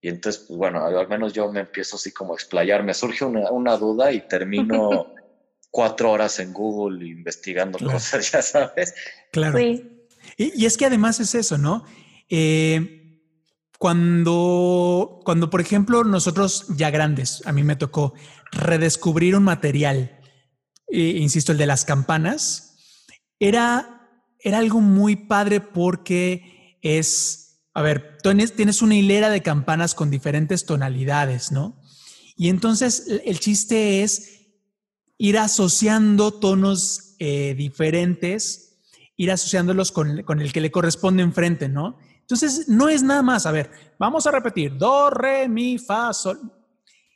entonces, 0.01 0.43
pues, 0.47 0.57
bueno, 0.57 0.85
al 0.85 1.07
menos 1.07 1.31
yo 1.31 1.49
me 1.49 1.61
empiezo 1.61 1.95
así 1.95 2.11
como 2.11 2.33
a 2.33 2.35
explayar, 2.35 2.83
me 2.83 2.93
surge 2.93 3.23
una, 3.23 3.49
una 3.51 3.77
duda 3.77 4.11
y 4.11 4.27
termino 4.27 5.13
cuatro 5.71 6.11
horas 6.11 6.39
en 6.39 6.51
Google 6.51 7.07
investigando 7.07 7.79
cosas, 7.79 8.31
ya 8.31 8.41
sabes. 8.41 8.93
Claro. 9.31 9.57
Y, 9.59 10.03
y, 10.37 10.65
es 10.65 10.75
que 10.75 10.85
además 10.85 11.21
es 11.21 11.33
eso, 11.35 11.57
¿no? 11.57 11.85
Eh, 12.29 13.03
cuando, 13.79 15.19
cuando, 15.23 15.49
por 15.49 15.61
ejemplo, 15.61 16.03
nosotros 16.03 16.67
ya 16.75 16.89
grandes, 16.89 17.41
a 17.45 17.51
mí 17.51 17.63
me 17.63 17.75
tocó 17.75 18.13
redescubrir 18.55 19.35
un 19.35 19.43
material, 19.43 20.19
insisto, 20.89 21.51
el 21.51 21.57
de 21.57 21.65
las 21.65 21.85
campanas, 21.85 22.75
era, 23.39 24.21
era 24.39 24.59
algo 24.59 24.81
muy 24.81 25.15
padre 25.15 25.59
porque 25.59 26.77
es, 26.81 27.61
a 27.73 27.81
ver, 27.81 28.17
tienes, 28.21 28.55
tienes 28.55 28.81
una 28.81 28.95
hilera 28.95 29.29
de 29.29 29.41
campanas 29.41 29.95
con 29.95 30.09
diferentes 30.09 30.65
tonalidades, 30.65 31.51
¿no? 31.51 31.81
Y 32.35 32.49
entonces 32.49 33.05
el 33.25 33.39
chiste 33.39 34.03
es 34.03 34.43
ir 35.17 35.37
asociando 35.37 36.31
tonos 36.31 37.15
eh, 37.19 37.53
diferentes, 37.55 38.79
ir 39.15 39.31
asociándolos 39.31 39.91
con, 39.91 40.23
con 40.23 40.41
el 40.41 40.51
que 40.51 40.61
le 40.61 40.71
corresponde 40.71 41.23
enfrente, 41.23 41.69
¿no? 41.69 41.97
Entonces, 42.19 42.69
no 42.69 42.87
es 42.89 43.03
nada 43.03 43.21
más, 43.21 43.45
a 43.45 43.51
ver, 43.51 43.69
vamos 43.99 44.25
a 44.25 44.31
repetir, 44.31 44.77
do, 44.77 45.09
re, 45.09 45.49
mi, 45.49 45.77
fa, 45.77 46.13
sol, 46.13 46.39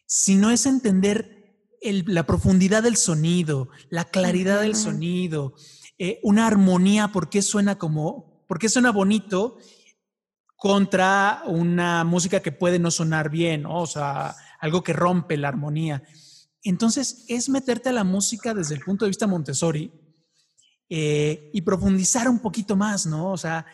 sino 0.08 0.50
es 0.50 0.66
entender 0.66 1.38
la 1.82 2.26
profundidad 2.26 2.82
del 2.82 2.98
sonido, 2.98 3.70
la 3.90 4.06
claridad 4.06 4.62
del 4.62 4.76
sonido, 4.76 5.54
eh, 6.00 6.20
una 6.24 6.48
armonía, 6.48 7.10
por 7.10 7.30
qué 7.30 7.42
suena 7.44 7.78
como, 7.78 8.44
por 8.48 8.58
qué 8.58 8.70
suena 8.70 8.92
bonito 8.92 9.58
contra 10.56 11.44
una 11.46 12.04
música 12.04 12.40
que 12.40 12.52
puede 12.52 12.80
no 12.80 12.90
sonar 12.90 13.30
bien, 13.30 13.66
o 13.68 13.86
sea, 13.86 14.36
algo 14.60 14.84
que 14.84 14.94
rompe 14.94 15.38
la 15.38 15.50
armonía. 15.50 16.02
Entonces, 16.64 17.26
es 17.28 17.48
meterte 17.48 17.90
a 17.90 17.94
la 17.94 18.04
música 18.04 18.56
desde 18.56 18.74
el 18.74 18.82
punto 18.82 19.06
de 19.06 19.10
vista 19.10 19.28
Montessori, 19.28 19.92
eh, 20.90 21.52
y 21.54 21.62
profundizar 21.62 22.30
un 22.30 22.40
poquito 22.40 22.78
más, 22.78 23.06
¿no? 23.06 23.32
O 23.32 23.38
sea, 23.38 23.66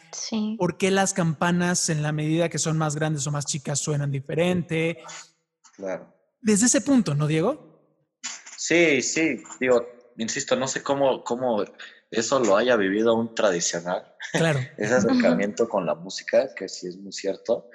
¿por 0.58 0.78
qué 0.78 0.90
las 0.90 1.14
campanas 1.14 1.90
en 1.90 2.02
la 2.02 2.12
medida 2.12 2.50
que 2.50 2.58
son 2.58 2.76
más 2.76 2.96
grandes 2.96 3.28
o 3.28 3.32
más 3.32 3.46
chicas 3.46 3.80
suenan 3.80 4.10
diferente? 4.12 4.98
Claro. 5.76 6.13
Desde 6.44 6.66
ese 6.66 6.82
punto, 6.82 7.16
¿no, 7.16 7.26
Diego? 7.26 7.74
Sí, 8.58 9.02
sí, 9.02 9.42
digo, 9.60 9.88
insisto, 10.18 10.56
no 10.56 10.68
sé 10.68 10.84
cómo, 10.84 11.24
cómo 11.24 11.64
eso 12.12 12.40
lo 12.40 12.58
haya 12.58 12.76
vivido 12.76 13.16
un 13.16 13.34
tradicional. 13.34 14.14
Claro. 14.34 14.60
Ese 14.78 14.96
acercamiento 14.96 15.68
con 15.68 15.86
la 15.86 15.96
música, 15.96 16.54
que 16.54 16.70
sí 16.70 16.88
es 16.88 16.98
muy 16.98 17.12
cierto. 17.12 17.70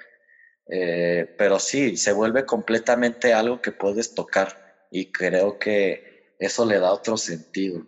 Eh, 0.67 1.35
pero 1.37 1.59
sí, 1.59 1.97
se 1.97 2.13
vuelve 2.13 2.45
completamente 2.45 3.33
algo 3.33 3.59
que 3.59 3.71
puedes 3.71 4.13
tocar 4.13 4.85
y 4.91 5.11
creo 5.11 5.57
que 5.57 6.35
eso 6.37 6.65
le 6.65 6.79
da 6.79 6.93
otro 6.93 7.17
sentido 7.17 7.85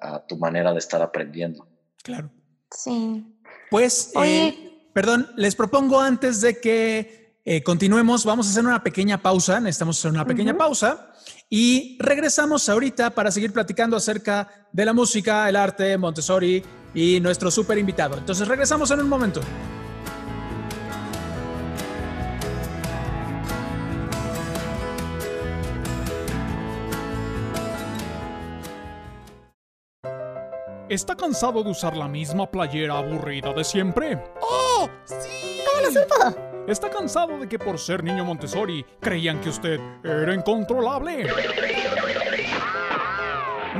a, 0.00 0.24
tu 0.26 0.36
manera 0.36 0.72
de 0.72 0.78
estar 0.78 1.02
aprendiendo. 1.02 1.68
Claro. 2.02 2.30
Sí. 2.70 3.24
Pues, 3.70 4.12
eh, 4.22 4.88
perdón, 4.92 5.30
les 5.36 5.54
propongo 5.54 6.00
antes 6.00 6.40
de 6.40 6.60
que 6.60 7.23
eh, 7.46 7.62
continuemos, 7.62 8.24
vamos 8.24 8.46
a 8.46 8.50
hacer 8.50 8.64
una 8.64 8.82
pequeña 8.82 9.20
pausa, 9.20 9.60
necesitamos 9.60 9.98
hacer 9.98 10.10
una 10.12 10.24
pequeña 10.24 10.56
pausa 10.56 11.12
y 11.50 11.98
regresamos 12.00 12.68
ahorita 12.70 13.10
para 13.10 13.30
seguir 13.30 13.52
platicando 13.52 13.96
acerca 13.96 14.68
de 14.72 14.84
la 14.84 14.94
música, 14.94 15.46
el 15.48 15.56
arte, 15.56 15.98
Montessori 15.98 16.62
y 16.94 17.20
nuestro 17.20 17.50
súper 17.50 17.76
invitado. 17.76 18.16
Entonces 18.16 18.48
regresamos 18.48 18.90
en 18.92 19.00
un 19.00 19.08
momento. 19.08 19.40
¿Está 30.88 31.14
cansado 31.16 31.62
de 31.62 31.70
usar 31.70 31.96
la 31.96 32.08
misma 32.08 32.50
playera 32.50 32.98
aburrida 32.98 33.52
de 33.52 33.64
siempre? 33.64 34.22
¡Oh! 34.40 34.88
¡Sí! 35.04 35.60
¿Cómo 35.66 35.82
lo 35.82 35.90
supo? 35.90 36.53
¿Está 36.66 36.88
cansado 36.88 37.38
de 37.38 37.46
que 37.46 37.58
por 37.58 37.78
ser 37.78 38.02
niño 38.02 38.24
Montessori 38.24 38.86
creían 38.98 39.38
que 39.40 39.50
usted 39.50 39.78
era 40.02 40.32
incontrolable? 40.34 41.26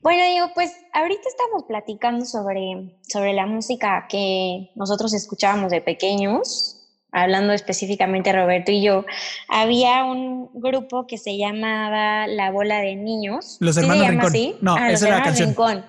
bueno, 0.00 0.24
Diego, 0.26 0.52
pues 0.54 0.72
ahorita 0.92 1.28
estamos 1.28 1.64
platicando 1.64 2.24
sobre, 2.24 2.96
sobre 3.02 3.32
la 3.32 3.46
música 3.46 4.06
que 4.08 4.70
nosotros 4.76 5.12
escuchábamos 5.12 5.72
de 5.72 5.80
pequeños, 5.80 6.79
hablando 7.12 7.52
específicamente 7.52 8.32
Roberto 8.32 8.72
y 8.72 8.82
yo. 8.82 9.04
Había 9.48 10.04
un 10.04 10.50
grupo 10.54 11.06
que 11.06 11.18
se 11.18 11.36
llamaba 11.36 12.26
La 12.26 12.50
Bola 12.50 12.80
de 12.80 12.96
Niños. 12.96 13.56
Los 13.60 13.74
¿Sí 13.76 13.80
se 13.82 13.86
Hermanos 13.86 14.08
Rincón. 14.08 14.26
así? 14.28 14.54
No, 14.60 14.74
Ah, 14.76 14.84
Los 14.90 14.94
esa 14.94 15.08
era 15.08 15.18
la 15.18 15.24
canción. 15.24 15.48
Rincón. 15.50 15.84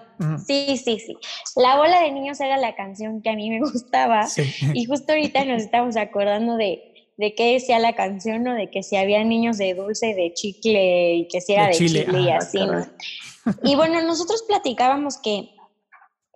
Sí, 0.45 0.77
sí, 0.77 0.99
sí. 0.99 1.17
La 1.55 1.77
Bola 1.77 1.99
de 2.01 2.12
Niños 2.12 2.39
era 2.41 2.57
la 2.57 2.75
canción 2.75 3.21
que 3.23 3.29
a 3.31 3.36
mí 3.36 3.49
me 3.49 3.60
gustaba. 3.60 4.27
Sí. 4.27 4.43
Y 4.73 4.86
justo 4.86 5.13
ahorita 5.13 5.45
nos 5.45 5.63
estamos 5.63 5.97
acordando 5.97 6.57
de, 6.57 7.10
de 7.17 7.34
qué 7.34 7.53
decía 7.53 7.79
la 7.79 7.93
canción, 7.93 8.43
¿no? 8.43 8.53
De 8.53 8.69
que 8.69 8.84
si 8.84 8.97
había 8.97 9.23
niños 9.23 9.57
de 9.57 9.73
dulce, 9.73 10.13
de 10.13 10.31
chicle, 10.34 11.15
y 11.15 11.27
que 11.27 11.41
si 11.41 11.53
era 11.53 11.63
De 11.63 11.69
de, 11.69 11.73
chile, 11.77 12.05
chile, 12.05 12.21
y 12.21 12.29
así, 12.29 12.60
¿no? 12.60 12.86
Y 13.63 13.75
bueno, 13.75 13.99
nosotros 14.03 14.43
platicábamos 14.47 15.17
que 15.17 15.49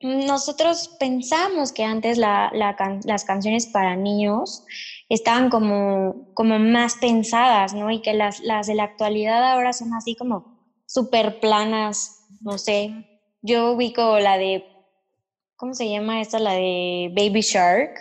nosotros 0.02 0.94
pensábamos 1.00 1.72
que 1.72 1.84
antes 1.84 2.18
la- 2.18 2.50
la 2.54 2.74
can- 2.76 3.00
las 3.06 3.24
canciones 3.24 3.68
para 3.68 3.96
niños 3.96 4.64
estaban 5.10 5.50
como, 5.50 6.16
como 6.34 6.60
más 6.60 6.98
pensadas, 6.98 7.74
¿no? 7.74 7.90
Y 7.92 8.02
que 8.02 8.14
las, 8.14 8.40
las 8.40 8.68
de 8.68 8.76
la 8.76 8.84
actualidad 8.84 9.44
ahora 9.52 9.74
son 9.74 9.94
así 9.94 10.16
como 10.16 10.46
súper 10.86 11.38
planas, 11.40 12.22
no 12.42 12.58
sé. 12.58 12.92
Yo 13.42 13.72
ubico 13.74 14.20
la 14.20 14.38
de, 14.38 14.68
¿cómo 15.56 15.74
se 15.74 15.90
llama 15.90 16.22
esta? 16.22 16.40
La 16.40 16.54
de 16.54 17.10
Baby 17.14 17.42
Shark. 17.42 17.92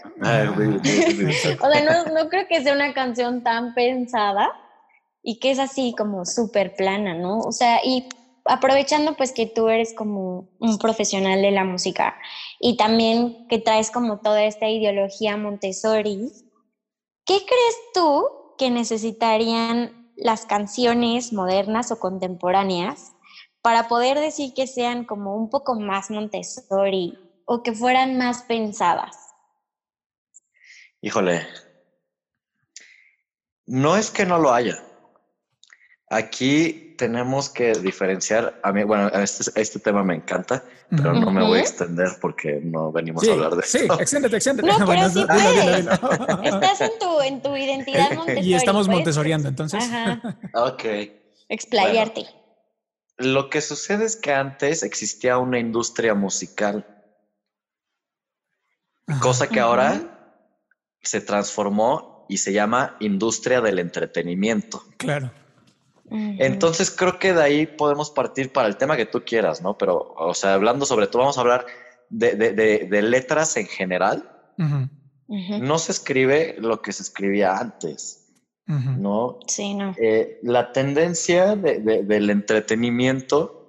Güey. 0.55 0.69
O 1.63 1.71
sea, 1.71 1.83
no, 1.85 2.05
no 2.13 2.29
creo 2.29 2.45
que 2.49 2.63
sea 2.63 2.75
una 2.75 2.93
canción 2.93 3.43
tan 3.43 3.73
pensada 3.73 4.51
y 5.23 5.39
que 5.39 5.51
es 5.53 5.59
así 5.59 5.95
como 5.97 6.25
súper 6.27 6.75
plana, 6.75 7.15
¿no? 7.15 7.39
O 7.39 7.53
sea, 7.53 7.79
y 7.85 8.07
aprovechando 8.45 9.17
pues 9.17 9.33
que 9.33 9.47
tú 9.47 9.69
eres 9.69 9.95
como 9.95 10.49
un 10.59 10.79
profesional 10.79 11.41
de 11.41 11.51
la 11.51 11.65
música 11.65 12.17
y 12.61 12.77
también 12.77 13.47
que 13.49 13.59
traes 13.59 13.91
como 13.91 14.21
toda 14.21 14.45
esta 14.45 14.69
ideología 14.69 15.37
Montessori, 15.37 16.31
¿qué 17.25 17.39
crees 17.39 17.77
tú 17.95 18.27
que 18.59 18.71
necesitarían 18.71 20.13
las 20.17 20.47
canciones 20.47 21.33
modernas 21.33 21.91
o 21.91 21.99
contemporáneas 21.99 23.13
para 23.63 23.89
poder 23.89 24.19
decir 24.19 24.53
que 24.55 24.67
sean 24.67 25.05
como 25.05 25.35
un 25.37 25.49
poco 25.49 25.75
más 25.75 26.11
Montessori 26.11 27.19
o 27.47 27.63
que 27.63 27.73
fueran 27.73 28.19
más 28.19 28.43
pensadas? 28.43 29.17
Híjole. 31.01 31.47
No 33.67 33.97
es 33.97 34.11
que 34.11 34.27
no 34.27 34.39
lo 34.39 34.53
haya. 34.53 34.83
Aquí 36.11 36.84
tenemos 36.97 37.49
que 37.51 37.73
diferenciar. 37.73 38.59
A 38.63 38.73
mí, 38.73 38.85
bueno, 38.85 39.09
este, 39.09 39.51
este 39.61 39.79
tema 39.81 40.03
me 40.05 40.15
encanta, 40.15 40.65
pero 40.91 41.13
no 41.13 41.31
me 41.31 41.43
voy 41.43 41.59
a 41.59 41.63
extender 41.63 42.09
porque 42.21 42.61
no 42.63 42.93
venimos 42.93 43.23
Sí, 43.25 43.31
a 43.31 43.33
hablar 43.35 43.57
de 43.57 43.63
sí, 43.65 43.79
esto. 43.79 44.01
extiéndete, 44.01 44.37
extiéndete. 44.37 44.69
No, 44.69 44.75
pero 44.79 44.87
Bueno, 44.87 45.09
sí 45.09 45.21
dilo, 45.21 45.35
dilo, 45.35 45.63
puedes. 45.63 45.77
dilo. 45.85 46.43
Estás 46.43 46.81
en 46.81 46.91
tu, 47.01 47.21
en 47.21 47.43
tu 47.43 47.57
identidad 47.57 48.13
Montessori. 48.17 48.47
Y 48.49 48.55
estamos 48.55 48.87
puedes 48.87 48.97
montessoriando, 48.99 49.49
entonces. 49.49 49.83
Ajá, 49.85 50.39
Ok. 50.55 50.85
explayarte. 51.49 52.27
Lo 53.17 53.49
que 53.51 53.61
sucede 53.61 54.05
es 54.05 54.17
que 54.17 54.33
antes 54.33 54.83
existía 54.83 55.39
una 55.39 55.59
industria 55.61 56.15
musical, 56.15 56.87
cosa 59.21 59.49
que 59.49 59.61
ahora 59.61 60.37
se 61.03 61.21
transformó 61.21 62.27
y 62.29 62.39
se 62.39 62.53
llama 62.53 62.97
industria 63.01 63.61
del 63.61 63.79
entretenimiento. 63.79 64.83
Claro. 64.97 65.31
Entonces 66.11 66.91
creo 66.91 67.19
que 67.19 67.33
de 67.33 67.43
ahí 67.43 67.67
podemos 67.67 68.11
partir 68.11 68.53
para 68.53 68.69
el 68.69 68.77
tema 68.77 68.97
que 68.97 69.07
tú 69.07 69.23
quieras, 69.25 69.63
¿no? 69.63 69.77
Pero, 69.79 70.15
o 70.17 70.35
sea, 70.35 70.55
hablando 70.55 70.85
sobre 70.87 71.07
todo, 71.07 71.21
vamos 71.23 71.39
a 71.39 71.41
hablar 71.41 71.67
de, 72.11 72.35
de- 72.35 72.53
de- 72.53 72.87
de 72.91 73.03
letras 73.03 73.57
en 73.57 73.67
general. 73.67 74.31
No 75.61 75.79
se 75.79 75.93
escribe 75.93 76.57
lo 76.59 76.83
que 76.83 76.93
se 76.93 77.03
escribía 77.03 77.57
antes. 77.57 78.21
¿no? 78.99 79.39
Sí, 79.47 79.75
no. 79.75 79.95
Eh, 79.99 80.39
la 80.43 80.73
tendencia 80.73 81.55
de- 81.57 81.81
de- 81.81 82.03
del 82.03 82.31
entretenimiento 82.31 83.61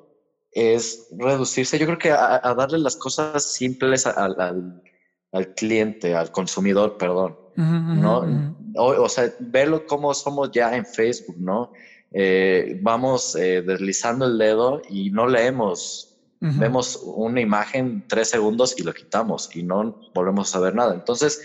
es 0.52 1.08
reducirse, 1.18 1.78
yo 1.78 1.86
creo 1.86 1.98
que 1.98 2.12
a, 2.12 2.40
a 2.42 2.54
darle 2.54 2.78
las 2.80 2.96
cosas 2.96 3.44
simples 3.54 4.06
al, 4.08 4.40
al- 4.40 4.82
al 5.34 5.54
cliente, 5.54 6.16
al 6.16 6.32
consumidor, 6.32 6.98
perdón. 6.98 7.38
¿no? 8.02 8.22
O, 8.78 9.04
o 9.04 9.10
sea, 9.10 9.34
verlo 9.40 9.86
como 9.86 10.14
somos 10.14 10.52
ya 10.52 10.76
en 10.76 10.86
Facebook, 10.86 11.38
¿no? 11.40 11.72
Eh, 12.18 12.80
vamos 12.82 13.36
eh, 13.36 13.62
deslizando 13.62 14.26
el 14.26 14.38
dedo 14.38 14.82
y 14.90 15.12
no 15.12 15.28
leemos. 15.28 16.14
Vemos 16.40 17.02
una 17.04 17.42
imagen 17.42 18.08
tres 18.08 18.30
segundos 18.30 18.76
y 18.78 18.84
lo 18.84 18.94
quitamos 18.94 19.54
y 19.56 19.64
no 19.64 20.00
volvemos 20.14 20.50
a 20.50 20.60
saber 20.60 20.76
nada. 20.76 20.94
Entonces, 20.94 21.42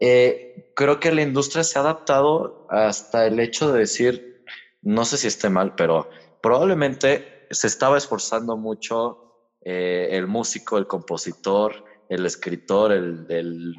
eh, 0.00 0.72
creo 0.74 0.98
que 0.98 1.12
la 1.12 1.22
industria 1.22 1.62
se 1.62 1.78
ha 1.78 1.82
adaptado 1.82 2.66
hasta 2.68 3.26
el 3.26 3.38
hecho 3.38 3.72
de 3.72 3.80
decir, 3.80 4.44
no 4.82 5.04
sé 5.04 5.16
si 5.16 5.28
esté 5.28 5.50
mal, 5.50 5.76
pero 5.76 6.10
probablemente 6.42 7.46
se 7.50 7.68
estaba 7.68 7.96
esforzando 7.96 8.56
mucho 8.56 9.52
el 9.60 10.26
músico, 10.26 10.78
el 10.78 10.88
compositor, 10.88 11.84
el 12.08 12.26
escritor, 12.26 12.90
el, 12.90 13.26
el 13.28 13.74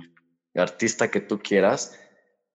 artista 0.56 1.12
que 1.12 1.20
tú 1.20 1.40
quieras, 1.40 2.00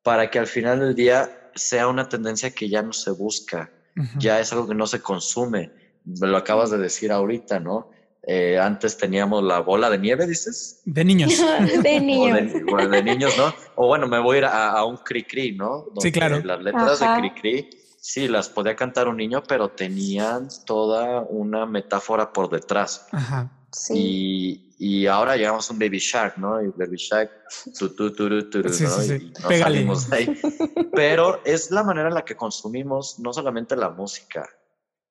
para 0.03 0.31
que 0.31 0.39
al 0.39 0.47
final 0.47 0.81
del 0.81 0.95
día 0.95 1.42
sea 1.55 1.89
una 1.89 2.09
tendencia 2.09 2.51
que 2.51 2.69
ya 2.69 2.83
no 2.83 2.93
se 2.93 3.11
busca, 3.11 3.71
ya 4.19 4.41
es 4.41 4.53
algo 4.53 4.67
que 4.69 4.75
no 4.75 4.87
se 4.87 5.01
consume. 5.01 5.71
Me 6.05 6.27
lo 6.27 6.37
acabas 6.37 6.71
de 6.71 6.79
decir 6.79 7.13
ahorita, 7.13 7.61
¿no? 7.61 7.91
Eh, 8.25 8.59
antes 8.59 8.97
teníamos 8.97 9.43
la 9.43 9.61
bola 9.61 9.91
de 9.91 9.99
nieve, 9.99 10.27
dices. 10.27 10.81
De 10.85 11.05
niños. 11.05 11.33
De 11.83 11.97
O 11.97 12.01
niños. 12.01 12.53
de, 12.53 12.65
o 12.73 12.89
de 12.89 13.03
niños, 13.03 13.37
¿no? 13.37 13.53
O 13.75 13.89
bueno, 13.89 14.07
me 14.07 14.21
voy 14.21 14.37
a 14.37 14.39
ir 14.39 14.45
a, 14.45 14.71
a 14.71 14.85
un 14.85 14.97
cri-cri, 14.99 15.57
¿no? 15.57 15.87
Sí, 15.99 16.13
claro. 16.13 16.41
Las 16.45 16.63
letras 16.63 17.03
Ajá. 17.03 17.17
de 17.17 17.21
cri-cri, 17.21 17.71
sí, 18.01 18.29
las 18.29 18.49
podía 18.49 18.77
cantar 18.77 19.09
un 19.09 19.17
niño, 19.17 19.43
pero 19.47 19.71
tenían 19.71 20.49
toda 20.67 21.23
una 21.23 21.67
metáfora 21.67 22.33
por 22.33 22.49
detrás. 22.49 23.09
Ajá. 23.11 23.51
Sí. 23.73 23.95
Y, 23.97 24.72
y 24.85 25.07
ahora 25.07 25.37
llegamos 25.37 25.69
a 25.71 25.73
un 25.73 25.79
Baby 25.79 25.99
Shark, 25.99 26.39
¿no? 26.39 26.61
Y 26.61 26.69
Baby 26.77 26.97
Shark, 26.97 27.31
tu, 27.79 27.95
tu, 27.95 28.13
turu, 28.13 28.51
turu, 28.51 28.69
Sí, 28.73 28.83
¿no? 28.85 28.91
sí, 28.91 29.09
sí. 29.09 29.15
Y 29.37 29.41
no 29.41 29.49
Pégale. 29.49 29.63
salimos 29.77 30.11
de 30.11 30.17
ahí. 30.17 30.41
Pero 30.93 31.41
es 31.45 31.71
la 31.71 31.85
manera 31.85 32.09
en 32.09 32.15
la 32.15 32.25
que 32.25 32.35
consumimos 32.35 33.19
no 33.21 33.33
solamente 33.33 33.77
la 33.77 33.91
música, 33.91 34.49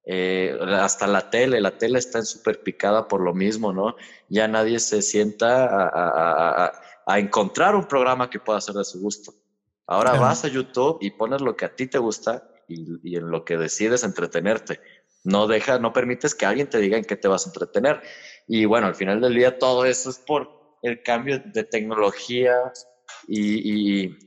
eh, 0.05 0.57
hasta 0.73 1.07
la 1.07 1.29
tele. 1.29 1.61
La 1.61 1.77
tele 1.77 1.99
está 1.99 2.21
súper 2.23 2.61
picada 2.63 3.07
por 3.07 3.21
lo 3.21 3.33
mismo, 3.33 3.71
¿no? 3.71 3.95
Ya 4.29 4.47
nadie 4.47 4.79
se 4.79 5.01
sienta 5.01 5.65
a, 5.65 5.83
a- 5.87 6.09
a- 6.09 6.65
a- 6.65 6.71
a 7.07 7.19
encontrar 7.19 7.75
un 7.75 7.87
programa 7.87 8.29
que 8.29 8.39
pueda 8.39 8.59
ser 8.61 8.75
de 8.75 8.83
su 8.83 8.99
gusto. 8.99 9.33
Ahora 9.87 10.11
Claro. 10.11 10.25
vas 10.25 10.43
a 10.45 10.47
YouTube 10.49 10.97
y 11.01 11.11
pones 11.11 11.41
lo 11.41 11.55
que 11.55 11.65
a 11.65 11.75
ti 11.75 11.87
te 11.87 11.97
gusta 11.97 12.47
y, 12.67 12.99
y 13.09 13.15
en 13.15 13.29
lo 13.29 13.43
que 13.45 13.57
decides 13.57 14.03
entretenerte. 14.03 14.79
No 15.23 15.45
deja, 15.47 15.77
no 15.79 15.93
permites 15.93 16.33
que 16.33 16.45
alguien 16.47 16.67
te 16.69 16.79
diga 16.79 16.97
en 16.97 17.03
qué 17.05 17.15
te 17.15 17.27
vas 17.27 17.45
a 17.45 17.49
entretener. 17.49 18.01
Y 18.47 18.65
bueno, 18.65 18.87
al 18.87 18.95
final 18.95 19.21
del 19.21 19.35
día 19.35 19.57
todo 19.57 19.85
eso 19.85 20.09
es 20.09 20.19
por 20.19 20.49
el 20.81 21.03
cambio 21.03 21.39
de 21.39 21.63
tecnología 21.63 22.55
y, 23.27 24.05
y, 24.05 24.17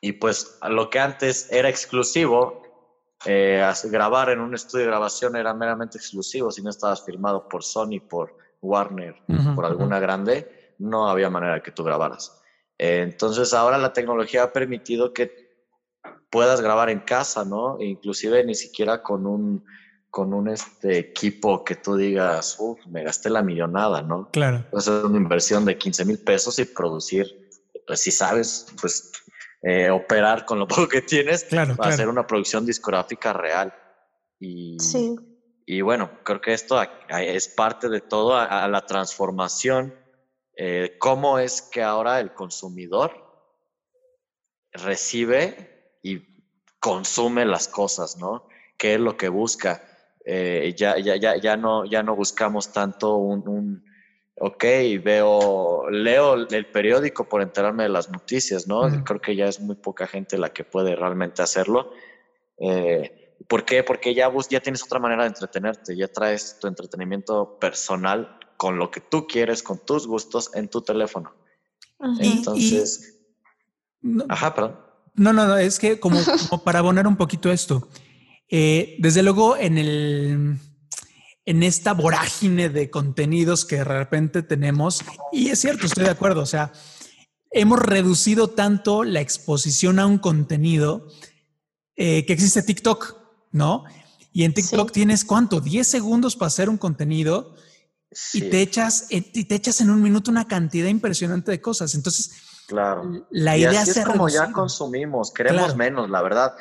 y, 0.00 0.12
pues 0.12 0.58
lo 0.68 0.90
que 0.90 0.98
antes 0.98 1.50
era 1.50 1.68
exclusivo, 1.68 2.62
eh, 3.24 3.64
grabar 3.84 4.30
en 4.30 4.40
un 4.40 4.54
estudio 4.54 4.84
de 4.84 4.90
grabación 4.90 5.36
era 5.36 5.54
meramente 5.54 5.98
exclusivo, 5.98 6.50
si 6.50 6.62
no 6.62 6.70
estabas 6.70 7.04
firmado 7.04 7.48
por 7.48 7.62
Sony, 7.62 8.00
por 8.00 8.36
Warner, 8.60 9.16
por 9.54 9.64
alguna 9.64 9.98
grande, 10.00 10.74
no 10.78 11.08
había 11.08 11.30
manera 11.30 11.62
que 11.62 11.72
tú 11.72 11.84
grabaras. 11.84 12.40
Eh, 12.78 13.00
entonces 13.02 13.54
ahora 13.54 13.78
la 13.78 13.92
tecnología 13.92 14.44
ha 14.44 14.52
permitido 14.52 15.12
que 15.12 15.46
puedas 16.30 16.60
grabar 16.60 16.90
en 16.90 17.00
casa, 17.00 17.44
¿no? 17.44 17.78
E 17.78 17.86
inclusive 17.86 18.44
ni 18.44 18.54
siquiera 18.54 19.02
con 19.02 19.26
un, 19.26 19.64
con 20.16 20.32
un 20.32 20.48
este, 20.48 20.96
equipo 20.96 21.62
que 21.62 21.76
tú 21.76 21.94
digas, 21.94 22.56
uff, 22.58 22.80
me 22.86 23.04
gasté 23.04 23.28
la 23.28 23.42
millonada, 23.42 24.00
¿no? 24.00 24.30
Claro. 24.32 24.64
Puedes 24.70 24.88
hacer 24.88 25.04
una 25.04 25.18
inversión 25.18 25.66
de 25.66 25.76
15 25.76 26.06
mil 26.06 26.18
pesos 26.20 26.58
y 26.58 26.64
producir, 26.64 27.26
pues 27.86 28.00
si 28.00 28.10
sabes, 28.10 28.64
pues 28.80 29.12
eh, 29.60 29.90
operar 29.90 30.46
con 30.46 30.58
lo 30.58 30.66
poco 30.68 30.88
que 30.88 31.02
tienes, 31.02 31.44
Claro, 31.44 31.72
va 31.72 31.74
a 31.74 31.76
claro. 31.76 31.92
hacer 31.92 32.08
una 32.08 32.26
producción 32.26 32.64
discográfica 32.64 33.34
real. 33.34 33.74
Y, 34.40 34.78
Sí. 34.80 35.14
y 35.66 35.82
bueno, 35.82 36.10
creo 36.24 36.40
que 36.40 36.54
esto 36.54 36.80
es 37.10 37.48
parte 37.48 37.90
de 37.90 38.00
todo 38.00 38.36
a, 38.36 38.64
a 38.64 38.68
la 38.68 38.86
transformación. 38.86 39.94
eh, 40.58 40.96
cómo 40.98 41.38
es 41.38 41.60
que 41.60 41.82
ahora 41.82 42.18
el 42.20 42.32
consumidor 42.32 43.12
recibe 44.72 45.98
y 46.02 46.22
consume 46.80 47.44
las 47.44 47.68
cosas, 47.68 48.16
¿no? 48.16 48.48
¿Qué 48.78 48.94
es 48.94 49.00
lo 49.00 49.16
que 49.18 49.28
busca? 49.28 49.82
Eh, 50.28 50.74
ya, 50.76 50.98
ya, 50.98 51.14
ya, 51.14 51.36
ya, 51.36 51.56
no, 51.56 51.84
ya 51.84 52.02
no 52.02 52.16
buscamos 52.16 52.72
tanto 52.72 53.14
un, 53.14 53.46
un, 53.48 53.84
ok, 54.34 54.64
veo, 55.04 55.88
leo 55.88 56.34
el 56.34 56.66
periódico 56.72 57.28
por 57.28 57.42
enterarme 57.42 57.84
de 57.84 57.90
las 57.90 58.10
noticias, 58.10 58.66
¿no? 58.66 59.04
Creo 59.04 59.20
que 59.20 59.36
ya 59.36 59.46
es 59.46 59.60
muy 59.60 59.76
poca 59.76 60.08
gente 60.08 60.36
la 60.36 60.48
que 60.52 60.64
puede 60.64 60.96
realmente 60.96 61.42
hacerlo. 61.42 61.92
Eh, 62.58 63.34
¿Por 63.46 63.64
qué? 63.64 63.84
Porque 63.84 64.14
ya, 64.14 64.26
bus, 64.26 64.48
ya 64.48 64.58
tienes 64.58 64.82
otra 64.82 64.98
manera 64.98 65.22
de 65.22 65.28
entretenerte, 65.28 65.94
ya 65.96 66.08
traes 66.08 66.58
tu 66.58 66.66
entretenimiento 66.66 67.56
personal 67.60 68.36
con 68.56 68.78
lo 68.78 68.90
que 68.90 69.00
tú 69.00 69.28
quieres, 69.28 69.62
con 69.62 69.78
tus 69.86 70.08
gustos 70.08 70.50
en 70.54 70.68
tu 70.68 70.80
teléfono. 70.80 71.32
Y- 72.18 72.38
Entonces, 72.38 73.12
No, 74.00 74.24
ajá, 74.28 74.54
perdón. 74.54 74.80
no, 75.14 75.32
no, 75.32 75.46
no, 75.46 75.56
es 75.56 75.78
que 75.78 76.00
como, 76.00 76.18
como 76.50 76.64
para 76.64 76.80
abonar 76.80 77.06
un 77.06 77.16
poquito 77.16 77.52
esto, 77.52 77.86
eh, 78.48 78.96
desde 78.98 79.22
luego 79.22 79.56
en 79.56 79.78
el 79.78 80.58
en 81.48 81.62
esta 81.62 81.92
vorágine 81.94 82.68
de 82.68 82.90
contenidos 82.90 83.64
que 83.64 83.76
de 83.76 83.84
repente 83.84 84.42
tenemos, 84.42 85.04
y 85.30 85.50
es 85.50 85.60
cierto, 85.60 85.86
estoy 85.86 86.02
de 86.04 86.10
acuerdo, 86.10 86.42
o 86.42 86.46
sea, 86.46 86.72
hemos 87.52 87.78
reducido 87.78 88.48
tanto 88.50 89.04
la 89.04 89.20
exposición 89.20 90.00
a 90.00 90.06
un 90.06 90.18
contenido 90.18 91.06
eh, 91.94 92.26
que 92.26 92.32
existe 92.32 92.62
TikTok, 92.62 93.16
¿no? 93.52 93.84
Y 94.32 94.42
en 94.44 94.52
TikTok 94.54 94.88
Sí. 94.88 94.94
tienes 94.94 95.24
cuánto, 95.24 95.60
10 95.60 95.86
segundos 95.86 96.34
para 96.34 96.48
hacer 96.48 96.68
un 96.68 96.78
contenido 96.78 97.54
y 98.34 98.42
te 98.42 98.60
echas, 98.60 99.06
eh, 99.10 99.30
y 99.32 99.44
te 99.44 99.54
echas 99.54 99.80
en 99.80 99.90
un 99.90 100.02
minuto 100.02 100.30
una 100.32 100.48
cantidad 100.48 100.88
impresionante 100.88 101.52
de 101.52 101.60
cosas. 101.60 101.94
Entonces, 101.94 102.32
claro. 102.66 103.24
la 103.30 103.56
y 103.56 103.60
idea 103.62 103.82
así 103.82 103.92
se 103.92 104.00
es 104.00 104.06
como 104.06 104.28
ya 104.28 104.50
consumimos, 104.52 105.30
queremos 105.32 105.62
Claro. 105.62 105.76
menos, 105.76 106.10
la 106.10 106.22
verdad. 106.22 106.54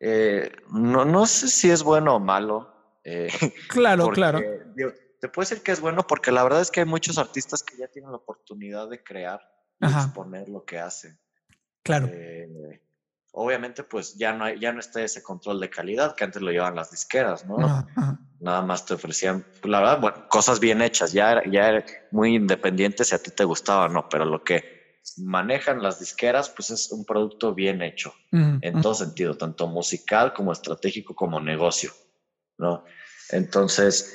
Eh, 0.00 0.50
no, 0.70 1.04
no 1.04 1.26
sé 1.26 1.48
si 1.48 1.70
es 1.70 1.82
bueno 1.82 2.16
o 2.16 2.20
malo. 2.20 2.68
eh, 3.04 3.28
Claro, 3.68 4.10
claro. 4.10 4.40
digo, 4.66 4.92
te 5.20 5.28
puedo 5.28 5.48
decir 5.48 5.62
que 5.62 5.72
es 5.72 5.80
bueno 5.80 6.02
porque 6.06 6.30
la 6.32 6.42
verdad 6.44 6.60
es 6.60 6.70
que 6.70 6.80
hay 6.80 6.86
muchos 6.86 7.18
artistas 7.18 7.62
que 7.62 7.76
ya 7.76 7.88
tienen 7.88 8.10
la 8.12 8.18
oportunidad 8.18 8.88
de 8.88 9.02
crear 9.02 9.40
y 9.80 9.86
Ajá. 9.86 10.02
exponer 10.04 10.48
lo 10.48 10.64
que 10.64 10.78
hacen. 10.78 11.18
Claro. 11.82 12.06
Eh, 12.10 12.46
obviamente, 13.32 13.82
pues 13.84 14.14
ya 14.16 14.32
no, 14.32 14.44
hay, 14.44 14.60
ya 14.60 14.72
no 14.72 14.80
está 14.80 15.02
ese 15.02 15.22
control 15.22 15.58
de 15.60 15.70
calidad 15.70 16.14
que 16.16 16.24
antes 16.24 16.42
lo 16.42 16.50
llevaban 16.50 16.76
las 16.76 16.90
disqueras, 16.90 17.44
¿no? 17.44 17.58
Ajá. 17.64 18.18
Nada 18.40 18.62
más 18.62 18.84
te 18.84 18.94
ofrecían, 18.94 19.44
pues, 19.60 19.70
la 19.70 19.80
verdad, 19.80 20.00
bueno, 20.00 20.24
cosas 20.28 20.60
bien 20.60 20.80
hechas, 20.80 21.10
ya, 21.12 21.32
era- 21.32 21.42
ya 21.50 21.68
era 21.70 21.84
muy 22.10 22.36
independiente 22.36 23.04
si 23.04 23.14
a 23.14 23.18
ti 23.18 23.32
te 23.32 23.42
gustaba 23.44 23.86
o 23.86 23.88
no, 23.88 24.06
pero 24.08 24.24
lo 24.24 24.40
que 24.44 24.62
manejan 25.18 25.82
las 25.82 25.98
disqueras, 26.00 26.50
pues 26.50 26.70
es 26.70 26.90
un 26.92 27.04
producto 27.04 27.54
bien 27.54 27.80
hecho 27.82 28.12
en 28.32 28.80
todo 28.82 28.94
sentido, 28.94 29.36
tanto 29.36 29.66
musical 29.66 30.32
como 30.34 30.52
estratégico 30.52 31.14
como 31.14 31.40
negocio, 31.40 31.92
¿no? 32.58 32.84
Entonces, 33.30 34.12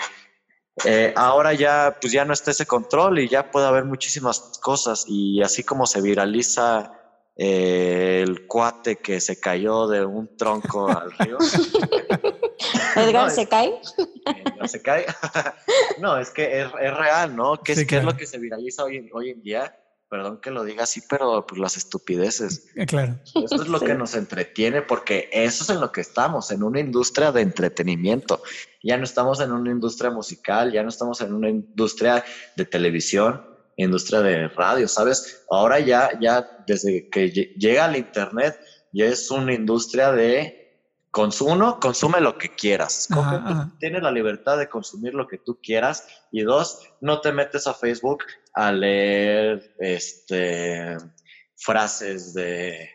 eh, 0.85 1.13
ahora 1.15 1.53
ya, 1.53 1.97
pues 2.01 2.13
ya 2.13 2.25
no 2.25 2.33
está 2.33 2.51
ese 2.51 2.65
control 2.65 3.19
y 3.19 3.27
ya 3.29 3.51
puede 3.51 3.67
haber 3.67 3.85
muchísimas 3.85 4.39
cosas 4.61 5.05
y 5.07 5.41
así 5.41 5.63
como 5.63 5.85
se 5.85 6.01
viraliza 6.01 6.91
eh, 7.35 8.21
el 8.23 8.45
cuate 8.47 8.97
que 8.97 9.19
se 9.19 9.39
cayó 9.39 9.87
de 9.87 10.05
un 10.05 10.35
tronco 10.37 10.89
al 10.89 11.11
río. 11.11 11.37
Edgar 12.95 13.25
No, 13.25 13.29
se 13.29 13.41
es- 13.43 13.47
cae. 13.49 13.73
no 14.59 14.67
se 14.67 14.81
cae. 14.81 15.05
no, 15.99 16.17
es 16.17 16.29
que 16.31 16.61
es, 16.61 16.67
es 16.79 16.97
real, 16.97 17.35
¿no? 17.35 17.57
¿Qué, 17.61 17.73
es, 17.73 17.79
Sí, 17.79 17.87
qué 17.87 17.95
es 17.97 18.01
claro. 18.01 18.13
lo 18.13 18.17
que 18.17 18.27
se 18.27 18.37
viraliza 18.37 18.83
hoy 18.83 18.97
en, 18.97 19.09
hoy 19.13 19.31
en 19.31 19.41
día? 19.41 19.75
Perdón 20.13 20.37
que 20.41 20.51
lo 20.51 20.63
diga 20.63 20.83
así, 20.83 21.01
pero 21.09 21.43
pues 21.47 21.59
las 21.59 21.75
estupideces. 21.75 22.67
Eh, 22.75 22.85
Claro. 22.85 23.15
Eso 23.25 23.55
es 23.63 23.67
lo 23.67 23.79
Sí. 23.79 23.85
que 23.87 23.95
nos 23.95 24.13
entretiene 24.13 24.83
porque 24.83 25.27
eso 25.33 25.63
es 25.63 25.69
en 25.71 25.79
lo 25.81 25.91
que 25.91 26.01
estamos, 26.01 26.51
en 26.51 26.61
una 26.61 26.79
industria 26.79 27.31
de 27.31 27.41
entretenimiento. 27.41 28.43
Ya 28.83 28.95
no 28.97 29.05
estamos 29.05 29.39
en 29.41 29.51
una 29.51 29.71
industria 29.71 30.11
musical, 30.11 30.71
ya 30.71 30.83
no 30.83 30.89
estamos 30.89 31.19
en 31.21 31.33
una 31.33 31.49
industria 31.49 32.23
de 32.55 32.65
televisión, 32.65 33.43
industria 33.75 34.21
de 34.21 34.49
radio, 34.49 34.87
¿sabes? 34.87 35.45
Ahora 35.49 35.79
ya, 35.79 36.11
ya 36.21 36.47
desde 36.67 37.09
que 37.09 37.33
lle- 37.33 37.55
llega 37.57 37.87
el 37.87 37.95
internet, 37.95 38.55
ya 38.91 39.05
es 39.05 39.31
una 39.31 39.51
industria 39.55 40.11
de 40.11 40.62
consumo, 41.13 41.79
consume 41.79 42.19
lo 42.19 42.37
que 42.39 42.49
quieras. 42.49 43.07
Ajá, 43.11 43.21
Coge, 43.21 43.35
ajá. 43.37 43.71
tienes 43.79 44.01
la 44.01 44.11
libertad 44.11 44.57
de 44.57 44.67
consumir 44.67 45.13
lo 45.13 45.27
que 45.27 45.37
tú 45.37 45.59
quieras. 45.61 46.07
Y 46.31 46.41
dos, 46.41 46.81
no 47.01 47.21
te 47.21 47.31
metes 47.31 47.67
a 47.67 47.73
Facebook 47.75 48.23
a 48.53 48.71
leer 48.73 49.75
este 49.79 50.97
frases 51.55 52.33
de, 52.33 52.89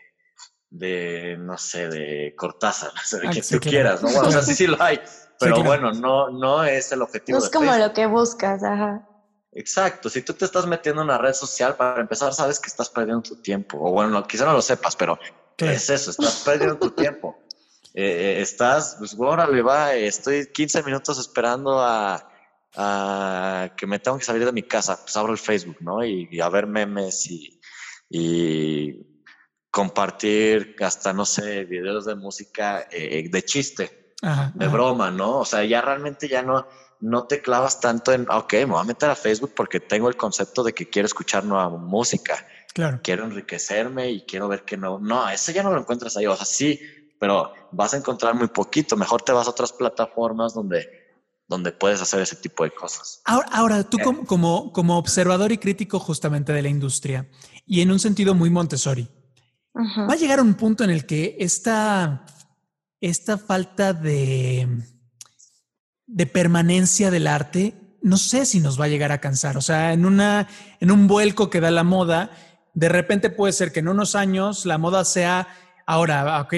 de 0.69 1.37
no 1.39 1.57
sé, 1.57 1.87
de 1.89 2.35
Cortázar, 2.37 2.91
no 2.93 3.01
sé, 3.03 3.19
de 3.21 3.27
Ah, 3.29 3.31
que 3.31 3.41
sí, 3.41 3.57
tú 3.57 3.69
quieras, 3.69 4.03
¿no? 4.03 4.09
Bueno, 4.11 4.27
o 4.27 4.31
sea, 4.31 4.41
sí, 4.43 4.53
sí 4.53 4.67
lo 4.67 4.79
hay. 4.81 4.99
Pero 5.39 5.63
bueno, 5.63 5.93
no, 5.93 6.29
no 6.29 6.65
es 6.65 6.91
el 6.91 7.01
objetivo. 7.01 7.39
No 7.39 7.45
es 7.45 7.49
de 7.49 7.55
como 7.57 7.71
Facebook. 7.71 7.87
lo 7.87 7.93
que 7.93 8.05
buscas, 8.05 8.61
ajá. 8.63 9.07
Exacto, 9.53 10.09
si 10.09 10.21
tú 10.21 10.33
te 10.33 10.43
estás 10.45 10.67
metiendo 10.67 11.01
en 11.01 11.07
una 11.07 11.17
red 11.17 11.33
social, 11.33 11.75
para 11.75 12.01
empezar, 12.01 12.33
sabes 12.33 12.59
que 12.59 12.67
estás 12.67 12.89
perdiendo 12.89 13.21
tu 13.23 13.37
tiempo. 13.37 13.77
O 13.81 13.91
bueno, 13.93 14.21
quizá 14.27 14.45
no 14.45 14.53
lo 14.53 14.61
sepas, 14.61 14.95
pero 14.97 15.17
Claro. 15.55 15.73
es 15.73 15.89
eso, 15.89 16.11
estás 16.11 16.43
perdiendo 16.45 16.77
tu 16.77 16.91
tiempo. 16.91 17.37
Eh, 17.93 18.37
estás, 18.41 18.95
pues 18.99 19.15
órale, 19.17 19.61
va, 19.61 19.95
estoy 19.95 20.51
15 20.51 20.83
minutos 20.83 21.17
esperando 21.19 21.79
a, 21.79 22.29
a 22.75 23.73
que 23.75 23.87
me 23.87 23.99
tengo 23.99 24.17
que 24.17 24.25
salir 24.25 24.45
de 24.45 24.51
mi 24.51 24.63
casa. 24.63 24.99
Pues 25.01 25.15
abro 25.17 25.31
el 25.33 25.39
Facebook, 25.39 25.77
¿no? 25.81 26.03
Y, 26.03 26.27
y 26.31 26.39
a 26.39 26.49
ver 26.49 26.67
memes 26.67 27.25
y, 27.29 27.59
y 28.09 29.05
compartir 29.71 30.75
hasta, 30.81 31.13
no 31.13 31.25
sé, 31.25 31.65
videos 31.65 32.05
de 32.05 32.15
música 32.15 32.87
eh, 32.91 33.27
de 33.29 33.41
chiste 33.43 34.13
Ajá, 34.21 34.51
de 34.53 34.65
ajá. 34.65 34.73
broma, 34.73 35.11
¿no? 35.11 35.39
O 35.39 35.45
sea, 35.45 35.63
ya 35.63 35.81
realmente 35.81 36.27
ya 36.27 36.41
no, 36.41 36.67
no 36.99 37.25
te 37.27 37.41
clavas 37.41 37.79
tanto 37.79 38.11
en, 38.11 38.29
ok, 38.29 38.53
me 38.53 38.65
voy 38.65 38.81
a 38.81 38.83
meter 38.83 39.09
a 39.09 39.15
Facebook 39.15 39.53
porque 39.55 39.79
tengo 39.79 40.09
el 40.09 40.17
concepto 40.17 40.63
de 40.63 40.73
que 40.73 40.89
quiero 40.89 41.05
escuchar 41.05 41.43
nueva 41.45 41.69
música, 41.69 42.45
Claro. 42.73 42.99
quiero 43.03 43.25
enriquecerme 43.25 44.09
y 44.11 44.25
quiero 44.25 44.47
ver 44.47 44.63
que 44.63 44.77
no, 44.77 44.99
no, 44.99 45.29
eso 45.29 45.51
ya 45.51 45.63
no 45.63 45.71
lo 45.71 45.79
encuentras 45.79 46.15
ahí, 46.17 46.27
o 46.27 46.35
sea, 46.35 46.45
sí, 46.45 46.79
pero 47.19 47.53
vas 47.71 47.93
a 47.93 47.97
encontrar 47.97 48.33
muy 48.33 48.47
poquito, 48.47 48.95
mejor 48.95 49.21
te 49.21 49.31
vas 49.31 49.47
a 49.47 49.51
otras 49.51 49.73
plataformas 49.73 50.53
donde, 50.53 50.87
donde 51.47 51.71
puedes 51.71 52.01
hacer 52.01 52.21
ese 52.21 52.37
tipo 52.37 52.63
de 52.63 52.71
cosas. 52.71 53.21
Ahora, 53.25 53.47
ahora, 53.51 53.83
tú 53.83 53.97
Eh. 53.99 54.03
como, 54.03 54.25
como, 54.25 54.71
como 54.71 54.97
observador 54.97 55.51
y 55.51 55.57
crítico 55.57 55.99
justamente 55.99 56.53
de 56.53 56.61
la 56.61 56.69
industria 56.69 57.29
y 57.65 57.81
en 57.81 57.91
un 57.91 57.99
sentido 57.99 58.33
muy 58.33 58.49
Montessori, 58.49 59.07
va 59.75 60.13
a 60.13 60.17
llegar 60.17 60.41
un 60.41 60.55
punto 60.55 60.83
en 60.83 60.89
el 60.89 61.05
que 61.05 61.37
esta, 61.39 62.25
esta 62.99 63.37
falta 63.37 63.93
de, 63.93 64.67
de 66.07 66.25
permanencia 66.25 67.11
del 67.11 67.27
arte, 67.27 67.97
no 68.01 68.17
sé 68.17 68.45
si 68.45 68.59
nos 68.59 68.79
va 68.79 68.85
a 68.85 68.89
llegar 68.89 69.11
a 69.11 69.21
cansar. 69.21 69.57
O 69.57 69.61
sea, 69.61 69.93
en, 69.93 70.05
una, 70.05 70.47
en 70.79 70.91
un 70.91 71.07
vuelco 71.07 71.49
que 71.49 71.61
da 71.61 71.69
la 71.69 71.83
moda, 71.83 72.31
de 72.73 72.89
repente 72.89 73.29
puede 73.29 73.53
ser 73.53 73.71
que 73.71 73.79
en 73.79 73.89
unos 73.89 74.15
años 74.15 74.65
la 74.65 74.77
moda 74.77 75.05
sea, 75.05 75.47
ahora, 75.85 76.41
ok, 76.41 76.53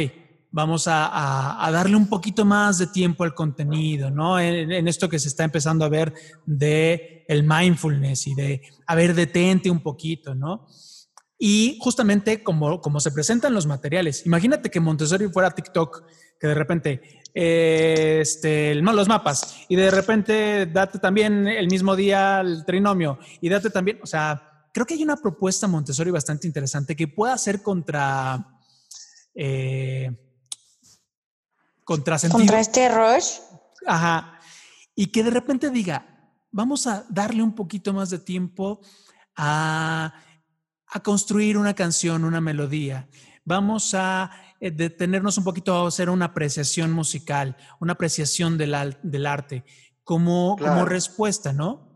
vamos 0.51 0.87
a, 0.87 1.65
a- 1.65 1.71
darle 1.71 1.95
un 1.95 2.07
poquito 2.07 2.45
más 2.45 2.77
de 2.77 2.87
tiempo 2.87 3.23
al 3.23 3.33
contenido, 3.33 4.11
¿no? 4.11 4.39
En, 4.39 4.87
esto 4.87 5.09
que 5.09 5.19
se 5.19 5.29
está 5.29 5.43
empezando 5.43 5.85
a 5.85 5.89
ver 5.89 6.13
de 6.45 7.25
el 7.27 7.43
mindfulness 7.43 8.27
y 8.27 8.35
de, 8.35 8.61
a 8.85 8.95
ver, 8.95 9.15
detente 9.15 9.71
un 9.71 9.81
poquito, 9.81 10.35
¿no? 10.35 10.67
Y 11.39 11.77
justamente 11.81 12.43
como, 12.43 12.81
como 12.81 12.99
se 12.99 13.11
presentan 13.11 13.53
los 13.53 13.65
materiales, 13.65 14.25
imagínate 14.25 14.69
que 14.69 14.79
Montessori 14.79 15.27
fuera 15.29 15.49
TikTok, 15.49 16.03
que 16.39 16.47
de 16.47 16.53
repente, 16.53 17.01
eh, 17.33 18.19
este, 18.21 18.79
no, 18.81 18.93
los 18.93 19.07
mapas, 19.07 19.65
y 19.69 19.75
de 19.75 19.89
repente 19.89 20.67
date 20.67 20.99
también 20.99 21.47
el 21.47 21.67
mismo 21.67 21.95
día 21.95 22.41
el 22.41 22.63
trinomio, 22.65 23.17
y 23.39 23.49
date 23.49 23.69
también, 23.69 23.99
o 24.03 24.05
sea, 24.05 24.67
creo 24.73 24.85
que 24.85 24.93
hay 24.93 25.03
una 25.03 25.17
propuesta 25.17 25.67
Montessori 25.67 26.11
bastante 26.11 26.45
interesante 26.45 26.95
que 26.95 27.07
pueda 27.07 27.37
ser 27.37 27.63
contra, 27.63 28.45
eh, 29.33 30.11
contra 31.91 32.17
sentido. 32.19 32.39
Contra 32.39 32.59
este 32.59 32.89
rush. 32.89 33.39
Ajá. 33.85 34.39
Y 34.95 35.07
que 35.07 35.23
de 35.23 35.31
repente 35.31 35.69
diga, 35.69 36.05
vamos 36.51 36.87
a 36.87 37.05
darle 37.09 37.41
un 37.43 37.53
poquito 37.55 37.93
más 37.93 38.09
de 38.09 38.19
tiempo 38.19 38.81
a, 39.35 40.13
a 40.87 40.99
construir 41.03 41.57
una 41.57 41.73
canción, 41.73 42.23
una 42.25 42.41
melodía. 42.41 43.07
Vamos 43.43 43.93
a 43.95 44.29
eh, 44.59 44.69
detenernos 44.71 45.37
un 45.37 45.43
poquito 45.43 45.73
a 45.73 45.87
hacer 45.87 46.09
una 46.09 46.25
apreciación 46.25 46.91
musical, 46.91 47.55
una 47.79 47.93
apreciación 47.93 48.57
del, 48.57 48.75
al- 48.75 48.99
del 49.01 49.25
arte, 49.25 49.63
como, 50.03 50.57
como 50.57 50.85
respuesta, 50.85 51.53
¿no? 51.53 51.89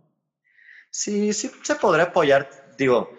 Sí, 0.89 1.33
sí 1.33 1.51
se 1.61 1.75
podría 1.75 2.05
apoyar, 2.05 2.49
digo, 2.77 3.09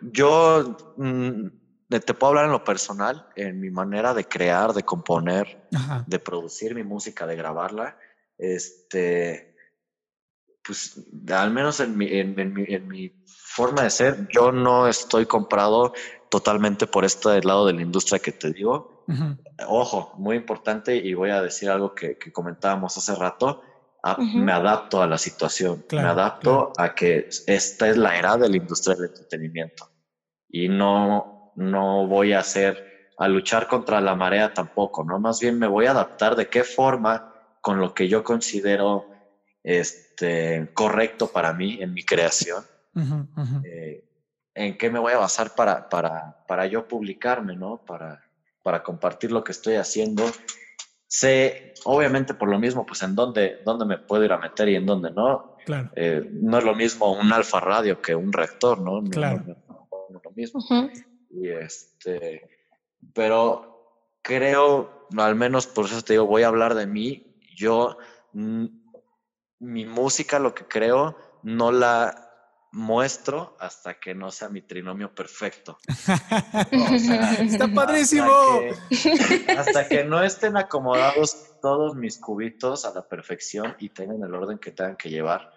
yo 0.00 0.94
mm, 0.96 1.46
te 1.98 2.14
puedo 2.14 2.28
hablar 2.30 2.44
en 2.44 2.52
lo 2.52 2.62
personal, 2.62 3.26
en 3.34 3.58
mi 3.58 3.70
manera 3.70 4.14
de 4.14 4.24
crear, 4.24 4.72
de 4.72 4.84
componer, 4.84 5.48
Ajá. 5.74 6.04
de 6.06 6.18
producir 6.20 6.74
mi 6.74 6.84
música, 6.84 7.26
de 7.26 7.34
grabarla, 7.34 7.96
este, 8.38 9.56
pues 10.62 11.00
al 11.32 11.50
menos 11.50 11.80
en 11.80 11.96
mi, 11.96 12.06
en, 12.06 12.38
en 12.38 12.52
mi, 12.54 12.64
en 12.68 12.86
mi 12.86 13.12
forma 13.26 13.82
de 13.82 13.90
ser, 13.90 14.28
yo 14.32 14.52
no 14.52 14.86
estoy 14.86 15.26
comprado 15.26 15.92
totalmente 16.28 16.86
por 16.86 17.04
este 17.04 17.42
lado 17.42 17.66
de 17.66 17.72
la 17.72 17.82
industria 17.82 18.20
que 18.20 18.32
te 18.32 18.52
digo. 18.52 19.04
Ojo, 19.66 20.12
muy 20.16 20.36
importante 20.36 20.94
y 20.96 21.12
voy 21.14 21.30
a 21.30 21.42
decir 21.42 21.68
algo 21.70 21.92
que, 21.94 22.16
que 22.16 22.30
comentábamos 22.30 22.96
hace 22.96 23.14
rato. 23.14 23.62
a- 24.02 24.12
Ujú. 24.18 24.38
me 24.38 24.52
adapto 24.52 25.02
a 25.02 25.06
la 25.06 25.18
situación, 25.18 25.84
Claro, 25.86 26.06
me 26.06 26.12
adapto 26.12 26.72
a 26.78 26.94
que 26.94 27.28
esta 27.46 27.86
es 27.86 27.98
la 27.98 28.16
era 28.18 28.38
de 28.38 28.48
la 28.48 28.56
industria 28.56 28.94
del 28.96 29.10
entretenimiento 29.10 29.90
y 30.48 30.68
no, 30.70 31.39
no 31.54 32.06
voy 32.06 32.32
a 32.32 32.40
hacer, 32.40 32.78
a 33.18 33.28
luchar 33.28 33.66
contra 33.66 34.00
la 34.00 34.14
marea 34.14 34.52
tampoco, 34.52 35.04
¿no? 35.04 35.18
Más 35.18 35.38
bien 35.40 35.58
me 35.58 35.66
voy 35.66 35.86
a 35.86 35.90
adaptar 35.92 36.36
de 36.36 36.46
qué 36.46 36.64
forma 36.64 37.22
con 37.60 37.78
lo 37.78 37.92
que 37.92 38.08
yo 38.08 38.22
considero 38.24 39.04
este, 39.62 40.70
correcto 40.72 41.28
para 41.28 41.52
mí 41.52 41.78
en 41.80 41.92
mi 41.92 42.02
creación, 42.04 42.64
eh, 43.64 44.04
en 44.54 44.76
qué 44.78 44.90
me 44.90 44.98
voy 44.98 45.12
a 45.12 45.18
basar 45.18 45.54
para, 45.54 45.88
para, 45.88 46.36
para 46.46 46.66
yo 46.66 46.86
publicarme, 46.88 47.56
¿no? 47.56 47.82
Para, 47.86 48.20
para 48.62 48.82
compartir 48.82 49.32
lo 49.32 49.44
que 49.44 49.52
estoy 49.52 49.74
haciendo. 49.74 50.24
Sé, 51.06 51.74
obviamente 51.84 52.34
por 52.34 52.48
lo 52.48 52.58
mismo, 52.58 52.86
pues 52.86 53.02
en 53.02 53.14
dónde, 53.14 53.58
dónde 53.64 53.84
me 53.84 53.98
puedo 53.98 54.24
ir 54.24 54.32
a 54.32 54.38
meter 54.38 54.68
y 54.68 54.76
en 54.76 54.86
dónde 54.86 55.10
no. 55.10 55.56
Claro. 55.66 55.90
Eh, 55.94 56.22
no 56.32 56.58
es 56.58 56.64
lo 56.64 56.74
mismo 56.74 57.12
un 57.12 57.32
alfa 57.32 57.60
radio 57.60 58.00
que 58.00 58.14
un 58.14 58.32
reactor, 58.32 58.80
¿no? 58.80 59.00
No- 59.02 59.10
Claro. 59.10 59.42
no- 59.46 59.56
no- 59.68 59.88
no 60.08 60.18
es 60.18 60.24
lo 60.24 60.30
mismo. 60.32 60.60
Y 61.30 61.48
este, 61.48 62.48
pero 63.14 63.70
creo, 64.22 65.06
al 65.16 65.34
menos 65.34 65.66
por 65.66 65.86
eso 65.86 66.02
te 66.02 66.14
digo, 66.14 66.26
voy 66.26 66.42
a 66.42 66.48
hablar 66.48 66.74
de 66.74 66.86
mí. 66.86 67.36
Yo, 67.54 67.98
mm, 68.32 68.66
mi 69.60 69.86
música, 69.86 70.38
lo 70.38 70.54
que 70.54 70.64
creo, 70.64 71.16
no 71.42 71.72
la 71.72 72.30
muestro 72.72 73.56
hasta 73.58 73.98
que 73.98 74.14
no 74.14 74.30
sea 74.30 74.48
mi 74.48 74.62
trinomio 74.62 75.12
perfecto. 75.14 75.78
O 75.88 76.98
sea, 76.98 77.32
Está 77.40 77.68
padrísimo. 77.68 78.32
Hasta 78.90 79.46
que, 79.46 79.52
hasta 79.52 79.88
que 79.88 80.04
no 80.04 80.22
estén 80.22 80.56
acomodados 80.56 81.58
todos 81.60 81.96
mis 81.96 82.18
cubitos 82.18 82.84
a 82.84 82.94
la 82.94 83.06
perfección 83.08 83.76
y 83.78 83.90
tengan 83.90 84.22
el 84.22 84.34
orden 84.34 84.58
que 84.58 84.70
tengan 84.70 84.96
que 84.96 85.10
llevar, 85.10 85.52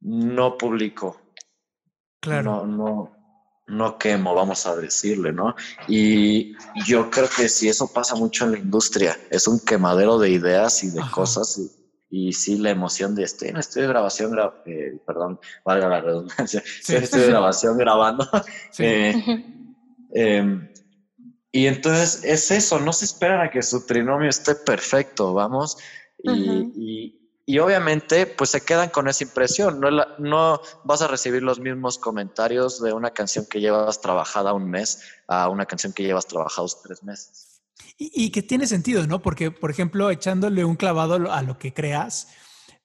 no 0.00 0.58
publico. 0.58 1.20
Claro. 2.20 2.66
No, 2.66 2.66
no, 2.66 3.17
no 3.68 3.96
quemo, 3.98 4.34
vamos 4.34 4.66
a 4.66 4.74
decirle, 4.74 5.32
¿no? 5.32 5.54
Y 5.86 6.52
yo 6.86 7.08
creo 7.10 7.28
que 7.28 7.48
si 7.48 7.68
eso 7.68 7.86
pasa 7.88 8.14
mucho 8.16 8.44
en 8.44 8.52
la 8.52 8.58
industria, 8.58 9.16
es 9.30 9.46
un 9.46 9.60
quemadero 9.60 10.18
de 10.18 10.30
ideas 10.30 10.82
y 10.82 10.90
de 10.90 11.00
Ajá. 11.00 11.10
cosas. 11.10 11.58
Y, 11.58 11.70
y 12.10 12.32
sí, 12.32 12.56
la 12.58 12.70
emoción 12.70 13.14
de 13.14 13.24
estoy 13.24 13.48
en 13.48 13.58
estudio 13.58 13.86
de 13.86 13.92
grabación, 13.92 14.32
gra- 14.32 14.54
eh, 14.64 14.98
perdón, 15.04 15.38
valga 15.64 15.88
la 15.88 16.00
redundancia, 16.00 16.62
estoy 16.80 16.96
en 16.96 17.02
estudio 17.04 17.24
de 17.24 17.30
grabación 17.30 17.76
grabando. 17.76 18.26
Sí. 18.70 18.84
eh. 18.84 19.14
Em, 20.10 20.66
y 21.52 21.66
entonces 21.66 22.20
es 22.22 22.50
eso, 22.50 22.80
no 22.80 22.94
se 22.94 23.04
esperan 23.04 23.40
a 23.42 23.50
que 23.50 23.62
su 23.62 23.84
trinomio 23.84 24.30
esté 24.30 24.54
perfecto, 24.54 25.34
vamos. 25.34 25.76
Y- 26.22 27.14
y 27.48 27.60
obviamente, 27.60 28.26
pues 28.26 28.50
se 28.50 28.60
quedan 28.60 28.90
con 28.90 29.08
esa 29.08 29.24
impresión. 29.24 29.80
No, 29.80 29.88
no 30.18 30.60
vas 30.84 31.00
a 31.00 31.06
recibir 31.08 31.42
los 31.42 31.58
mismos 31.58 31.96
comentarios 31.96 32.82
de 32.82 32.92
una 32.92 33.12
canción 33.12 33.46
que 33.48 33.58
llevas 33.58 34.02
trabajada 34.02 34.52
un 34.52 34.68
mes 34.68 35.00
a 35.28 35.48
una 35.48 35.64
canción 35.64 35.94
que 35.94 36.02
llevas 36.02 36.26
trabajados 36.26 36.82
tres 36.82 37.02
meses. 37.02 37.62
Y, 37.96 38.12
y 38.26 38.30
que 38.32 38.42
tiene 38.42 38.66
sentido, 38.66 39.06
¿no? 39.06 39.22
Porque, 39.22 39.50
por 39.50 39.70
ejemplo, 39.70 40.10
echándole 40.10 40.62
un 40.62 40.76
clavado 40.76 41.14
a 41.32 41.40
lo- 41.40 41.58
que 41.58 41.72
creas, 41.72 42.28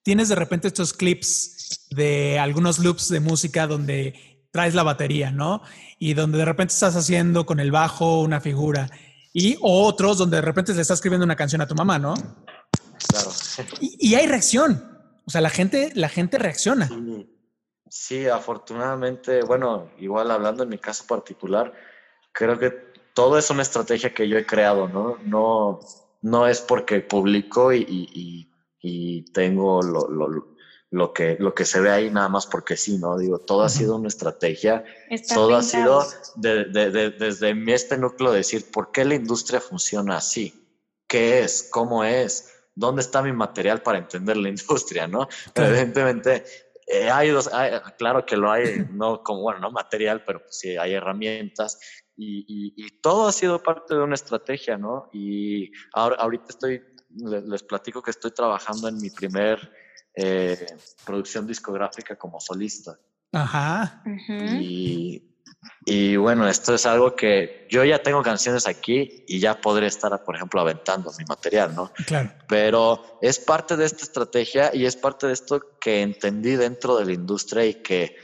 tienes 0.01 0.29
de 0.29 0.35
repente 0.35 0.69
estos 0.69 0.93
clips 0.93 1.89
de 1.89 2.39
algunos 2.39 2.79
loops 2.79 3.09
de 3.09 3.19
música 3.19 3.67
donde 3.67 4.47
traes 4.53 4.75
la 4.75 4.83
batería, 4.83 5.29
¿no? 5.29 5.61
Y 5.99 6.13
donde 6.13 6.37
de 6.37 6.45
repente 6.45 6.73
estás 6.73 6.95
haciendo 6.95 7.45
con 7.45 7.59
el 7.59 7.71
bajo 7.71 8.21
una 8.21 8.39
figura. 8.39 8.89
Y 9.33 9.57
otros 9.61 10.19
donde 10.19 10.37
de 10.37 10.41
repente 10.41 10.73
le 10.73 10.81
estás 10.83 10.99
escribiendo 10.99 11.25
una 11.25 11.35
canción 11.35 11.59
a 11.59 11.67
tu 11.67 11.75
mamá, 11.75 11.99
¿no? 11.99 12.13
Y, 13.79 13.97
y 13.99 14.15
hay 14.15 14.27
reacción. 14.27 14.89
O 15.25 15.31
sea, 15.31 15.41
la 15.41 15.49
gente, 15.49 15.91
la 15.95 16.09
gente 16.09 16.37
reacciona. 16.37 16.87
Sí, 16.87 17.29
sí, 17.89 18.27
afortunadamente, 18.27 19.41
bueno, 19.43 19.89
igual 19.99 20.31
hablando 20.31 20.63
en 20.63 20.69
mi 20.69 20.77
caso 20.77 21.05
particular, 21.07 21.73
creo 22.31 22.57
que 22.59 22.71
todo 23.13 23.37
es 23.37 23.49
una 23.49 23.61
estrategia 23.61 24.13
que 24.13 24.27
yo 24.27 24.37
he 24.37 24.45
creado, 24.45 24.87
¿no? 24.87 25.17
No, 25.23 25.79
no 26.21 26.47
es 26.47 26.61
porque 26.61 26.99
publico 27.01 27.71
y, 27.71 27.81
y- 27.87 28.09
y- 28.13 28.49
y 28.81 29.21
tengo 29.31 29.81
lo, 29.81 30.07
lo- 30.09 30.53
lo 30.89 31.11
que, 31.13 31.37
lo 31.39 31.55
que 31.55 31.65
se 31.65 31.79
ve 31.79 31.89
ahí 31.89 32.09
nada 32.11 32.29
más 32.29 32.45
porque 32.45 32.75
sí, 32.77 32.97
¿no? 32.99 33.17
Digo, 33.17 33.39
todo 33.39 33.63
ha 33.63 33.69
sido 33.69 33.95
una 33.95 34.07
estrategia, 34.09 34.83
Está 35.09 35.35
todo 35.35 35.55
ha 35.55 35.63
sido 35.63 36.03
de- 36.35 36.65
de- 36.65 36.91
de- 36.91 37.09
desde 37.11 37.55
mi 37.55 37.71
este 37.73 37.97
núcleo 37.97 38.31
decir, 38.31 38.69
¿por 38.71 38.91
qué 38.91 39.03
la 39.05 39.15
industria 39.15 39.59
funciona 39.59 40.17
así? 40.17 40.53
¿Qué 41.07 41.39
es? 41.43 41.67
¿Cómo 41.71 42.03
es? 42.03 42.49
¿Dónde 42.75 43.01
está 43.01 43.21
mi 43.21 43.31
material 43.31 43.81
para 43.81 43.97
entender 43.99 44.37
la 44.37 44.49
industria, 44.55 45.07
no? 45.07 45.27
Claro. 45.53 45.71
Evidentemente, 45.71 46.43
eh, 46.87 47.09
hay 47.09 47.29
dos, 47.29 47.51
hay- 47.53 47.79
claro 47.97 48.25
que 48.25 48.35
lo 48.37 48.51
hay, 48.51 48.85
no 48.89 49.23
como, 49.23 49.41
bueno, 49.41 49.59
no 49.59 49.71
material, 49.71 50.23
pero 50.25 50.39
pues 50.41 50.57
sí 50.59 50.75
hay 50.77 50.93
herramientas 50.93 51.79
y, 52.15 52.39
y- 52.47 52.73
y 52.75 52.99
todo 53.01 53.27
ha 53.27 53.31
sido 53.31 53.61
parte 53.63 53.95
de 53.95 54.01
una 54.01 54.15
estrategia, 54.15 54.77
¿no? 54.77 55.09
Y 55.13 55.71
ahora, 55.93 56.17
ahorita 56.17 56.45
estoy, 56.49 56.81
le- 57.09 57.41
les, 57.41 57.63
platico 57.63 58.01
que 58.01 58.11
estoy 58.11 58.31
trabajando 58.31 58.87
en 58.87 58.97
mi 58.97 59.09
primer 59.09 59.71
eh, 60.15 60.65
producción 61.05 61.47
discográfica 61.47 62.15
como 62.17 62.39
solista. 62.39 62.99
Ajá. 63.31 64.03
Y, 64.61 65.32
y 65.85 66.15
bueno, 66.15 66.47
esto 66.47 66.73
es 66.73 66.85
algo 66.85 67.15
que 67.15 67.67
yo 67.69 67.83
ya 67.83 68.01
tengo 68.01 68.21
canciones 68.21 68.67
aquí 68.67 69.23
y 69.27 69.39
ya 69.39 69.59
podré 69.59 69.87
estar, 69.87 70.23
por 70.23 70.35
ejemplo, 70.35 70.61
aventando 70.61 71.11
mi 71.17 71.25
material, 71.25 71.75
¿no? 71.75 71.91
Claro. 72.05 72.31
Pero 72.47 73.17
es 73.21 73.39
parte 73.39 73.75
de 73.75 73.85
esta 73.85 74.03
estrategia 74.03 74.71
y 74.73 74.85
es 74.85 74.95
parte 74.95 75.27
de 75.27 75.33
esto 75.33 75.61
que 75.79 76.01
entendí 76.01 76.55
dentro 76.55 76.97
de 76.97 77.05
la 77.05 77.13
industria 77.13 77.65
y 77.65 77.75
que 77.75 78.15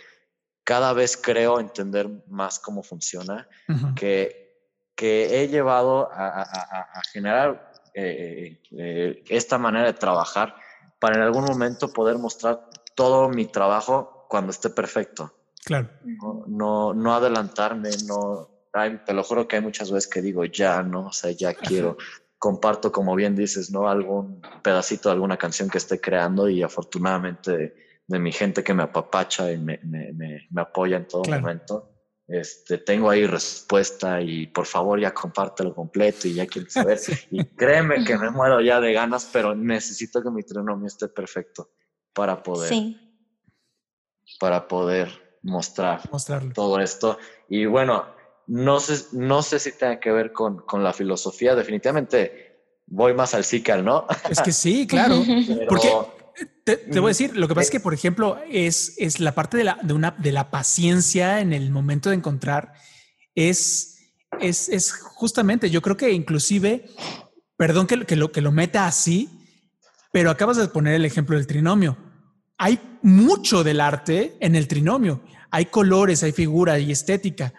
cada 0.64 0.94
vez 0.94 1.18
creo 1.18 1.60
entender 1.60 2.08
más 2.28 2.60
cómo 2.60 2.84
funciona, 2.84 3.48
que, 3.96 4.56
que 4.96 5.42
he 5.44 5.48
llevado 5.48 6.12
a, 6.12 6.28
a- 6.28 6.42
a- 6.44 7.00
a 7.00 7.02
generar 7.12 7.72
eh, 7.94 8.62
eh, 8.72 9.24
esta 9.30 9.58
manera 9.58 9.86
de 9.88 9.94
trabajar 9.94 10.56
para 11.00 11.16
en 11.16 11.24
algún 11.24 11.46
momento 11.46 11.92
poder 11.92 12.18
mostrar 12.18 12.70
todo 12.96 13.30
mi 13.30 13.46
trabajo 13.48 14.28
cuando 14.30 14.52
esté 14.52 14.70
perfecto 14.70 15.34
Claro. 15.70 15.88
no, 16.04 16.46
no, 16.48 16.94
no 16.96 17.14
adelantarme, 17.14 17.92
no, 18.08 18.50
ay, 18.74 19.02
te 19.06 19.14
lo 19.14 19.24
juro 19.24 19.48
que 19.48 19.58
hay 19.58 19.62
muchas 19.62 19.92
veces 19.92 20.10
que 20.10 20.20
digo 20.20 20.44
ya, 20.46 20.82
no, 20.82 21.06
o 21.08 21.12
sea, 21.12 21.30
ya 21.30 21.54
quiero, 21.54 21.96
comparto 22.40 22.92
como 22.92 23.14
bien 23.16 23.36
dices, 23.36 23.70
¿no? 23.70 23.88
Algún 23.88 24.42
pedacito 24.64 25.10
de 25.10 25.14
alguna 25.14 25.38
canción 25.38 25.70
que 25.70 25.78
esté 25.78 26.02
creando 26.02 26.50
y 26.50 26.64
afortunadamente 26.64 27.56
de, 27.56 27.76
de 28.08 28.20
mi 28.20 28.32
gente 28.32 28.64
que 28.64 28.74
me 28.74 28.82
apapacha 28.82 29.52
y 29.52 29.60
me, 29.60 29.80
me, 29.84 30.12
me, 30.14 30.48
me 30.50 30.62
apoya 30.62 30.98
en 30.98 31.08
todo 31.08 31.22
Claro. 31.22 31.42
momento. 31.44 31.92
Este, 32.28 32.80
tengo 32.80 33.12
ahí 33.12 33.28
respuesta 33.28 34.22
y 34.22 34.48
por 34.48 34.66
favor 34.66 35.00
ya 35.00 35.14
compártelo 35.14 35.76
completo 35.76 36.28
y 36.28 36.34
ya 36.34 36.48
quiero 36.48 36.68
saber. 36.72 37.00
Y 37.30 37.44
créeme 37.56 38.04
que 38.04 38.18
me 38.18 38.32
muero 38.32 38.60
ya 38.62 38.80
de 38.82 38.92
ganas, 38.94 39.30
pero 39.32 39.54
necesito 39.54 40.24
que 40.24 40.32
mi 40.32 40.42
trinomio 40.42 40.88
esté 40.88 41.10
perfecto 41.10 41.70
para 42.12 42.42
poder, 42.42 42.70
Sí. 42.70 42.98
para 44.40 44.68
poder 44.68 45.29
mostrar 45.42 46.02
Mostrarlo. 46.12 46.54
todo 46.54 46.80
esto. 46.80 47.18
Y 47.50 47.66
bueno, 47.66 48.06
no 48.48 48.80
sé, 48.80 49.06
no 49.18 49.42
sé 49.42 49.60
si 49.60 49.72
tenga 49.72 50.00
que 50.00 50.12
ver 50.12 50.32
con, 50.32 50.58
con 50.66 50.84
la 50.84 50.94
filosofía, 50.94 51.56
definitivamente 51.56 52.48
voy 52.88 53.14
más 53.14 53.34
al 53.36 53.44
psical, 53.44 53.86
¿no? 53.86 54.06
Es 54.30 54.42
que 54.42 54.52
sí, 54.52 54.88
claro. 54.90 55.24
Pero, 55.26 55.68
Porque 55.68 55.92
te, 56.64 56.78
te 56.78 57.00
voy 57.00 57.10
a 57.10 57.12
decir, 57.12 57.36
lo 57.38 57.48
que 57.48 57.54
pasa 57.56 57.64
es 57.64 57.70
Eh. 57.70 57.72
que, 57.74 57.80
por 57.80 57.94
ejemplo, 57.94 58.40
es, 58.50 58.96
es 58.98 59.20
la 59.20 59.34
parte 59.36 59.58
de 59.58 59.64
la, 59.66 59.78
de, 59.84 59.94
una, 59.94 60.12
de 60.18 60.32
la 60.32 60.50
paciencia 60.52 61.40
en 61.42 61.54
el 61.54 61.70
momento 61.72 62.10
de 62.10 62.16
encontrar, 62.16 62.74
es, 63.36 64.00
es, 64.40 64.70
es 64.70 64.92
justamente, 64.94 65.70
yo 65.70 65.82
creo 65.82 65.98
que 65.98 66.12
inclusive, 66.12 66.86
perdón 67.58 67.88
que, 67.88 68.06
que, 68.06 68.16
lo, 68.16 68.32
que 68.32 68.42
lo 68.42 68.52
meta 68.52 68.88
así, 68.88 69.30
pero 70.12 70.32
acabas 70.32 70.58
de 70.58 70.68
poner 70.68 70.96
el 70.96 71.06
ejemplo 71.06 71.38
del 71.38 71.46
trinomio. 71.46 71.98
Hay 72.60 72.80
mucho 73.02 73.64
del 73.64 73.80
arte 73.80 74.38
en 74.42 74.56
el 74.56 74.68
trinomio. 74.68 75.22
Hay 75.50 75.66
colores, 75.68 76.22
hay 76.24 76.34
figura, 76.34 76.74
hay 76.74 76.92
estética. 76.92 77.54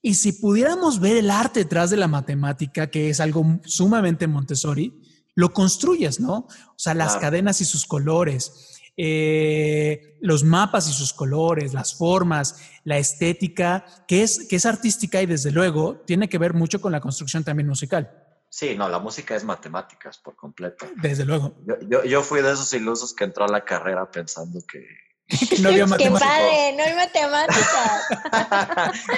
Y 0.00 0.14
si 0.14 0.32
pudiéramos 0.32 0.98
ver 0.98 1.18
el 1.18 1.30
arte 1.30 1.60
detrás 1.60 1.90
de 1.90 1.98
la 1.98 2.08
matemática, 2.08 2.88
que 2.88 3.10
es 3.10 3.20
algo 3.20 3.44
sumamente 3.64 4.26
Montessori, 4.26 4.98
lo 5.34 5.52
construyes, 5.52 6.20
¿no? 6.20 6.34
O 6.34 6.74
sea, 6.78 6.94
las 6.94 7.16
cadenas 7.16 7.60
y 7.60 7.66
sus 7.66 7.84
colores, 7.84 8.80
eh, 8.96 10.16
los 10.22 10.42
mapas 10.42 10.88
y 10.88 10.92
sus 10.92 11.12
colores, 11.12 11.74
las 11.74 11.94
formas, 11.94 12.56
la 12.84 12.96
estética, 12.96 13.84
que 14.08 14.22
es, 14.22 14.46
que 14.48 14.56
es 14.56 14.64
artística 14.64 15.20
y 15.20 15.26
desde 15.26 15.50
luego 15.50 16.02
tiene 16.06 16.30
que 16.30 16.38
ver 16.38 16.54
mucho 16.54 16.80
con 16.80 16.92
la 16.92 17.00
construcción 17.00 17.44
también 17.44 17.68
musical, 17.68 18.10
sí, 18.56 18.74
no, 18.74 18.88
la 18.88 18.98
música 18.98 19.36
es 19.36 19.44
matemáticas 19.44 20.16
por 20.16 20.34
completo. 20.34 20.86
desde 20.96 21.26
luego. 21.26 21.54
Yo, 21.66 21.74
yo, 21.90 22.04
yo 22.04 22.22
fui 22.22 22.40
de 22.40 22.52
esos 22.52 22.72
ilusos 22.72 23.14
que 23.14 23.24
entró 23.24 23.44
a 23.44 23.48
la 23.48 23.64
carrera 23.64 24.10
pensando 24.10 24.60
que... 24.66 24.86
No 25.62 25.68
había 25.68 25.84
¡Qué 25.84 25.90
matemática. 25.90 26.26
padre! 26.26 26.74
No 26.76 26.82
hay 26.84 26.94
matemáticas. 26.94 28.02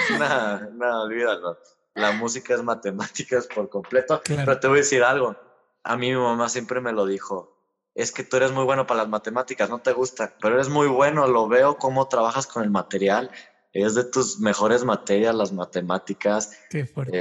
no, 0.19 0.59
no, 0.71 1.03
olvídalo. 1.03 1.57
La 1.95 2.11
música 2.11 2.53
es 2.53 2.63
matemáticas 2.63 3.47
por 3.47 3.69
completo. 3.69 4.19
Claro. 4.25 4.41
Pero 4.45 4.59
te 4.59 4.67
voy 4.67 4.79
a 4.79 4.81
decir 4.81 5.03
algo. 5.03 5.37
A 5.83 5.95
mí 5.95 6.09
mi 6.09 6.17
mamá 6.17 6.49
siempre 6.49 6.81
me 6.81 6.91
lo 6.91 7.05
dijo. 7.05 7.55
es 7.95 8.11
que 8.11 8.23
tú 8.23 8.37
eres 8.37 8.51
muy 8.51 8.65
bueno 8.65 8.85
para 8.87 9.01
las 9.03 9.09
matemáticas, 9.09 9.69
no 9.69 9.79
te 9.79 9.93
gusta, 9.93 10.33
pero 10.41 10.55
eres 10.55 10.69
muy 10.69 10.87
bueno, 10.87 11.27
lo 11.27 11.47
veo 11.47 11.77
cómo 11.77 12.07
trabajas 12.07 12.45
con 12.47 12.63
el 12.63 12.69
material, 12.69 13.31
es 13.73 13.95
de 13.95 14.03
tus 14.05 14.39
mejores 14.39 14.83
materias 14.83 15.35
las 15.35 15.51
matemáticas, 15.51 16.51
Qué 16.69 16.85
fuerte. 16.85 17.11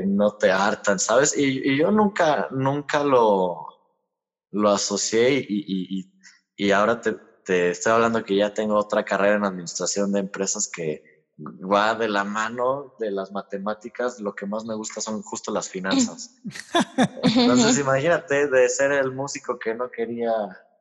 eh, 0.00 0.04
no 0.06 0.32
te 0.36 0.50
hartan, 0.50 0.98
¿sabes? 0.98 1.36
Y, 1.36 1.72
y 1.72 1.76
yo 1.78 1.90
nunca, 1.90 2.48
nunca 2.50 3.02
lo, 3.04 3.66
lo 4.52 4.70
asocié 4.70 5.30
y, 5.32 5.46
y- 5.48 5.98
y- 6.00 6.12
y 6.58 6.70
ahora 6.70 7.00
te, 7.00 7.16
te 7.44 7.70
estoy 7.70 7.92
hablando 7.92 8.24
que 8.24 8.36
ya 8.36 8.54
tengo 8.54 8.76
otra 8.76 9.04
carrera 9.04 9.36
en 9.36 9.44
administración 9.44 10.12
de 10.12 10.20
empresas 10.20 10.70
que 10.72 11.02
va 11.38 11.94
de 11.94 12.08
la 12.08 12.24
mano 12.24 12.94
de 12.98 13.10
las 13.10 13.30
matemáticas, 13.32 14.20
lo 14.20 14.34
que 14.34 14.46
más 14.46 14.64
me 14.64 14.74
gusta 14.74 15.00
son 15.02 15.20
justo 15.22 15.52
las 15.52 15.68
finanzas. 15.68 16.36
Entonces 17.22 17.78
imagínate 17.78 18.48
de 18.48 18.68
ser 18.68 18.92
el 18.92 19.12
músico 19.12 19.58
que 19.58 19.74
no 19.74 19.90
quería, 19.90 20.32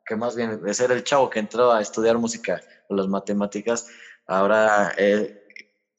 que 0.05 0.15
más 0.15 0.35
bien 0.35 0.61
de 0.61 0.73
ser 0.73 0.91
el 0.91 1.03
chavo 1.03 1.29
que 1.29 1.39
entró 1.39 1.71
a 1.71 1.81
estudiar 1.81 2.17
música 2.17 2.61
o 2.87 2.95
las 2.95 3.07
matemáticas, 3.07 3.87
ahora 4.27 4.93
eh, 4.97 5.47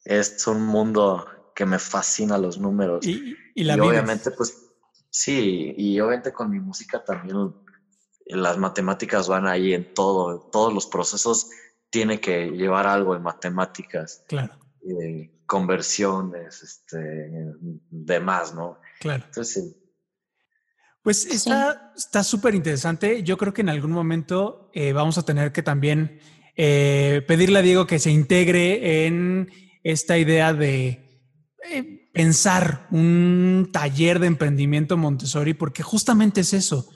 es 0.04 0.46
un 0.46 0.62
mundo 0.62 1.26
que 1.54 1.66
me 1.66 1.78
fascina 1.78 2.38
los 2.38 2.58
números. 2.58 3.06
Y, 3.06 3.36
y 3.54 3.64
la 3.64 3.76
Y 3.76 3.80
obviamente, 3.80 4.30
pues 4.30 4.70
sí, 5.10 5.74
y 5.76 5.98
obviamente 6.00 6.32
con 6.32 6.50
mi 6.50 6.60
música 6.60 7.02
también 7.04 7.54
las 8.26 8.58
matemáticas 8.58 9.28
van 9.28 9.46
ahí 9.46 9.72
en 9.72 9.94
todo, 9.94 10.50
todos 10.50 10.72
los 10.72 10.86
procesos 10.86 11.48
tiene 11.90 12.20
que 12.20 12.50
llevar 12.50 12.86
algo 12.86 13.14
de 13.14 13.20
matemáticas, 13.20 14.24
Claro, 14.26 14.58
eh, 14.82 15.30
conversiones, 15.46 16.62
este, 16.62 17.32
demás, 17.90 18.54
¿no? 18.54 18.78
claro. 19.00 19.24
Entonces, 19.26 19.64
sí. 19.64 19.82
Pues 21.02 21.24
está 21.24 21.92
está 21.96 22.24
súper 22.24 22.56
interesante. 22.56 23.22
Yo 23.22 23.36
creo 23.36 23.54
que 23.54 23.60
en 23.60 23.68
algún 23.68 23.92
momento 23.92 24.70
eh, 24.74 24.92
vamos 24.92 25.16
a 25.18 25.22
tener 25.22 25.52
que 25.52 25.62
también 25.62 26.18
eh, 26.56 27.22
pedirle 27.26 27.58
a 27.58 27.62
Diego 27.62 27.86
que 27.86 27.98
se 27.98 28.10
integre 28.10 29.06
en 29.06 29.50
esta 29.82 30.16
idea 30.18 30.54
de 30.54 31.24
eh, 31.70 32.10
pensar 32.12 32.86
un 32.90 33.68
taller 33.72 34.18
de 34.18 34.26
emprendimiento 34.26 34.96
Montessori, 34.96 35.54
porque 35.54 35.82
justamente 35.82 36.40
es 36.40 36.54
eso. 36.54 36.88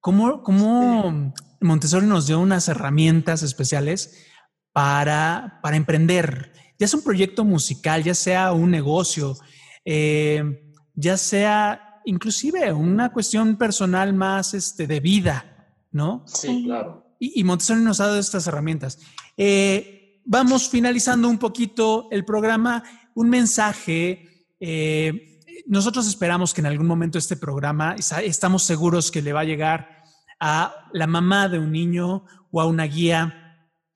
¿Cómo, 0.00 0.42
cómo 0.42 1.32
Montessori 1.60 2.06
nos 2.06 2.26
dio 2.26 2.40
unas 2.40 2.68
herramientas 2.68 3.42
especiales 3.42 4.26
para, 4.72 5.60
para 5.62 5.76
emprender? 5.76 6.52
Ya 6.78 6.88
sea 6.88 6.98
un 6.98 7.04
proyecto 7.04 7.44
musical, 7.44 8.02
ya 8.02 8.14
sea 8.14 8.52
un 8.52 8.70
negocio, 8.70 9.36
eh, 9.84 10.72
ya 10.94 11.16
sea 11.16 12.00
inclusive 12.06 12.72
una 12.72 13.12
cuestión 13.12 13.56
personal 13.56 14.14
más 14.14 14.54
este, 14.54 14.86
de 14.86 15.00
vida, 15.00 15.74
¿no? 15.90 16.24
Sí, 16.26 16.62
claro. 16.64 17.05
Y, 17.18 17.42
Montessori 17.44 17.80
nos 17.80 18.00
ha 18.00 18.06
dado 18.06 18.18
estas 18.18 18.46
herramientas. 18.46 18.98
Eh, 19.36 20.20
vamos 20.24 20.68
finalizando 20.68 21.28
un 21.28 21.38
poquito 21.38 22.08
el 22.10 22.24
programa, 22.24 22.82
un 23.14 23.30
mensaje. 23.30 24.46
eh, 24.60 25.32
nosotros 25.66 26.06
esperamos 26.06 26.54
que 26.54 26.60
en 26.60 26.66
algún 26.66 26.86
momento 26.86 27.18
este 27.18 27.36
programa, 27.36 27.96
estamos 28.22 28.62
seguros 28.62 29.10
que 29.10 29.22
le 29.22 29.32
va 29.32 29.40
a 29.40 29.44
llegar 29.44 30.04
a 30.38 30.88
la 30.92 31.06
mamá 31.06 31.48
de 31.48 31.58
un 31.58 31.72
niño 31.72 32.24
o 32.50 32.60
a 32.60 32.66
una 32.66 32.84
guía 32.84 33.42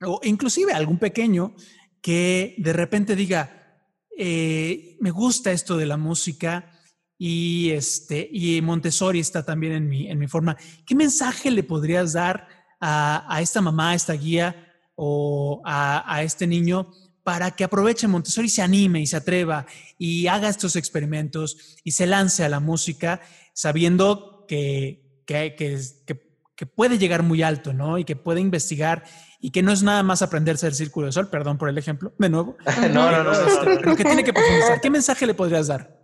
o 0.02 0.20
inclusive 0.24 0.72
a 0.72 0.76
algún 0.76 0.98
pequeño 0.98 1.54
que 2.00 2.54
de 2.58 2.72
repente 2.72 3.14
diga, 3.14 3.78
eh, 4.16 4.96
me 5.00 5.10
gusta 5.10 5.52
esto 5.52 5.76
de 5.76 5.86
la 5.86 5.96
música 5.96 6.72
y, 7.18 7.70
este, 7.70 8.28
y 8.32 8.60
Montessori 8.62 9.20
está 9.20 9.44
también 9.44 9.74
en 9.74 9.88
mi, 9.88 10.08
en 10.08 10.18
mi 10.18 10.26
forma. 10.26 10.56
¿Qué 10.86 10.94
mensaje 10.94 11.50
le 11.50 11.62
podrías 11.62 12.14
dar 12.14 12.48
a, 12.80 13.24
a 13.34 13.40
esta 13.42 13.60
mamá, 13.60 13.90
a 13.90 13.94
esta 13.94 14.12
guía 14.14 14.66
o 14.94 15.62
a, 15.64 16.02
a 16.14 16.22
este 16.22 16.46
niño 16.46 16.90
para 17.22 17.50
que 17.52 17.64
aproveche 17.64 18.08
Montessori 18.08 18.46
y 18.46 18.50
se 18.50 18.62
anime 18.62 19.00
y 19.00 19.06
se 19.06 19.16
atreva 19.16 19.66
y 19.98 20.26
haga 20.26 20.48
estos 20.48 20.74
experimentos 20.76 21.76
y 21.84 21.92
se 21.92 22.06
lance 22.06 22.44
a 22.44 22.48
la 22.48 22.60
música 22.60 23.20
sabiendo 23.54 24.46
que, 24.48 25.22
que, 25.26 25.54
que, 25.56 25.78
que- 26.06 26.30
que 26.56 26.66
puede 26.66 26.98
llegar 26.98 27.22
muy 27.22 27.42
alto, 27.42 27.72
¿no? 27.72 27.96
Y 27.96 28.04
que 28.04 28.16
puede 28.16 28.38
investigar 28.42 29.02
y 29.40 29.50
que 29.50 29.62
no 29.62 29.72
es 29.72 29.82
nada 29.82 30.02
más 30.02 30.20
aprenderse 30.20 30.66
el 30.66 30.74
círculo 30.74 31.06
de 31.06 31.12
sol, 31.12 31.30
perdón 31.30 31.56
por 31.56 31.70
el 31.70 31.78
ejemplo, 31.78 32.12
de 32.18 32.28
nuevo. 32.28 32.58
No, 32.92 33.10
no, 33.10 33.24
no, 33.24 33.24
no, 33.24 33.32
no, 33.32 33.64
no. 33.64 33.80
Pero 33.80 33.96
que 33.96 34.04
tiene 34.04 34.22
que 34.22 34.34
profundizar. 34.34 34.78
¿Qué 34.78 34.90
mensaje 34.90 35.24
le 35.24 35.32
podrías 35.32 35.68
dar? 35.68 35.98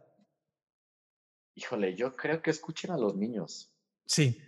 Híjole, 1.57 1.95
yo 1.95 2.17
creo 2.17 2.41
que 2.41 2.51
escuchen 2.51 2.91
a 2.91 2.97
los 2.97 3.17
niños. 3.17 3.71
Sí, 4.07 4.39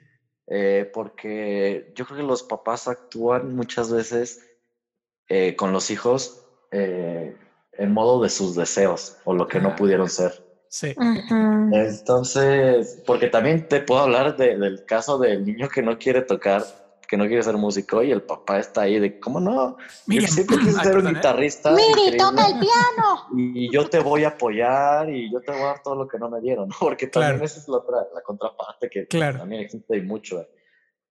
eh, 0.50 0.90
porque 0.92 1.92
yo 1.94 2.04
creo 2.06 2.18
que 2.18 2.22
los 2.24 2.42
papás 2.42 2.88
actúan 2.88 3.54
muchas 3.54 3.92
veces 3.92 4.40
eh, 5.28 5.54
con 5.56 5.72
los 5.72 5.90
hijos 5.90 6.44
eh, 6.70 7.36
en 7.72 7.92
modo 7.92 8.22
de 8.22 8.30
sus 8.30 8.54
deseos 8.54 9.16
o 9.24 9.34
lo 9.34 9.46
que 9.46 9.60
no 9.60 9.76
pudieron 9.76 10.08
ser. 10.08 10.42
sí. 10.68 10.94
Entonces, 11.72 13.02
porque 13.06 13.28
también 13.28 13.68
te 13.68 13.80
puedo 13.80 14.00
hablar 14.00 14.36
de- 14.36 14.56
del 14.56 14.84
caso 14.84 15.18
del 15.18 15.44
niño 15.44 15.68
que 15.68 15.82
no 15.82 15.98
quiere 15.98 16.22
tocar, 16.22 16.62
que 17.08 17.16
no 17.16 17.26
quiere 17.26 17.42
ser 17.42 17.56
músico 17.56 18.02
y 18.02 18.12
el 18.12 18.22
papá 18.22 18.58
está 18.58 18.82
ahí 18.82 18.98
de, 19.00 19.18
¿cómo 19.18 19.40
no? 19.40 19.78
Miriam. 20.06 20.26
Yo 20.28 20.34
siempre 20.34 20.58
quise 20.58 20.80
ser 20.84 20.98
un 20.98 21.06
¿eh? 21.08 21.12
guitarrista. 21.14 21.72
Miri, 21.72 22.16
toca 22.18 22.46
el 22.46 22.58
piano. 22.58 23.26
y 23.34 23.72
yo 23.72 23.88
te 23.88 23.98
voy 23.98 24.24
a 24.24 24.28
apoyar 24.28 25.08
y 25.10 25.32
yo 25.32 25.40
te 25.40 25.50
voy 25.52 25.62
a 25.62 25.64
dar 25.64 25.82
todo 25.82 25.94
lo 25.96 26.06
que 26.06 26.18
no 26.18 26.28
me 26.28 26.40
dieron, 26.40 26.68
¿no? 26.68 26.76
Porque 26.78 27.06
también 27.06 27.32
Claro. 27.32 27.44
esa 27.46 27.60
es 27.60 27.68
la 27.68 27.78
otra, 27.78 27.96
la 28.14 28.20
contraparte 28.22 28.90
que 28.90 29.06
Claro. 29.06 29.38
también 29.38 29.62
existe 29.62 29.96
y 29.96 30.02
mucho. 30.02 30.40
eh. 30.42 30.48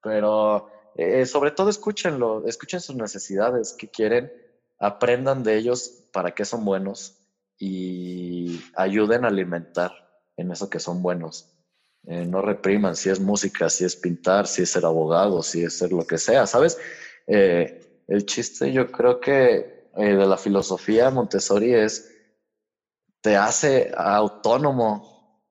Pero 0.04 0.70
eh, 0.96 1.26
sobre 1.26 1.52
todo 1.52 1.70
escúchenlo, 1.70 2.46
escuchen 2.48 2.80
sus 2.80 2.96
necesidades, 2.96 3.76
qué 3.78 3.90
quieren, 3.90 4.32
aprendan 4.80 5.42
de 5.44 5.58
ellos 5.58 6.04
para 6.14 6.32
qué 6.36 6.46
son 6.46 6.64
buenos 6.64 7.18
y 7.60 8.62
ayuden 8.76 9.26
a 9.26 9.30
alimentar 9.30 9.92
en 10.38 10.52
eso 10.52 10.70
que 10.70 10.80
son 10.80 11.02
buenos. 11.02 11.57
Eh, 12.10 12.26
no 12.26 12.42
repriman 12.42 12.96
si 12.96 13.10
es 13.10 13.20
música, 13.20 13.70
si 13.70 13.84
es 13.84 13.98
pintar, 13.98 14.48
si 14.48 14.62
es 14.62 14.70
ser 14.70 14.86
abogado, 14.86 15.44
si 15.44 15.66
es 15.66 15.78
ser 15.78 15.92
lo 15.92 16.08
que 16.08 16.18
sea, 16.18 16.48
¿sabes? 16.48 16.78
Eh, 17.28 18.06
el 18.08 18.26
chiste 18.26 18.72
yo 18.72 18.90
creo 18.90 19.20
que 19.20 19.90
eh, 19.94 20.16
de 20.16 20.26
la 20.26 20.38
filosofía 20.38 21.12
Montessori 21.12 21.74
es, 21.74 22.10
te 23.20 23.36
hace 23.36 23.92
autónomo 23.94 25.44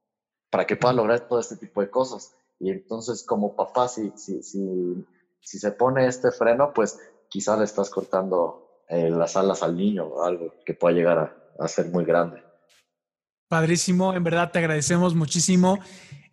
para 0.48 0.66
que 0.66 0.76
puedas 0.76 0.96
lograr 0.96 1.28
todo 1.28 1.40
este 1.40 1.57
tipo 1.57 1.82
de 1.82 1.90
cosas. 1.90 2.34
Y 2.59 2.70
entonces 2.70 3.22
como 3.22 3.54
papá, 3.54 3.86
si, 3.88 4.11
si, 4.16 4.42
si, 4.42 5.07
si 5.40 5.59
se 5.59 5.72
pone 5.72 6.07
este 6.07 6.30
freno, 6.30 6.72
pues 6.72 6.98
quizás 7.28 7.59
le 7.59 7.66
estás 7.66 7.90
cortando 7.90 8.84
las 8.88 9.36
alas 9.36 9.62
al 9.62 9.76
niño 9.76 10.22
algo 10.22 10.54
que 10.64 10.72
pueda 10.72 10.94
llegar 10.94 11.18
a, 11.18 11.64
a 11.64 11.68
ser 11.68 11.88
muy 11.88 12.07
grande. 12.07 12.42
Padrísimo, 13.48 14.14
en 14.14 14.24
verdad 14.24 14.50
te 14.50 14.59
agradecemos 14.59 15.14
muchísimo. 15.14 15.78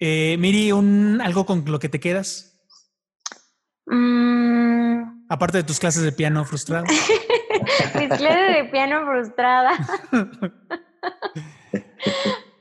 Eh, 0.06 0.36
Miri, 0.38 0.74
un, 0.74 1.22
¿algo 1.24 1.46
con 1.46 1.64
lo 1.66 1.80
que 1.80 1.88
te 1.88 2.02
quedas? 2.02 2.60
Mm, 3.86 5.30
Aparte 5.30 5.60
de 5.60 5.64
tus 5.64 5.80
clases 5.80 6.04
de 6.04 6.12
piano 6.12 6.44
frustrado. 6.44 6.84
mis 7.98 8.10
clases 8.10 8.56
de 8.58 8.66
piano 8.70 9.06
frustrada. 9.06 9.72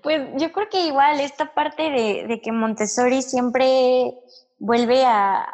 Pues 0.02 0.20
yo 0.36 0.50
creo 0.50 0.68
que 0.68 0.86
igual 0.86 1.20
esta 1.20 1.54
parte 1.54 1.84
de, 1.84 2.26
de 2.26 2.40
que 2.40 2.50
Montessori 2.50 3.22
siempre 3.22 4.12
vuelve 4.58 5.04
a, 5.04 5.46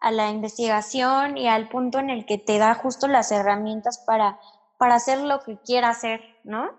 a 0.00 0.10
la 0.10 0.28
investigación 0.28 1.38
y 1.38 1.48
al 1.48 1.70
punto 1.70 2.00
en 2.00 2.10
el 2.10 2.26
que 2.26 2.36
te 2.36 2.58
da 2.58 2.74
justo 2.74 3.08
las 3.08 3.32
herramientas 3.32 4.04
para, 4.06 4.38
para 4.76 4.96
hacer 4.96 5.20
lo 5.20 5.40
que 5.40 5.56
quiera 5.64 5.88
hacer, 5.88 6.20
¿no? 6.44 6.70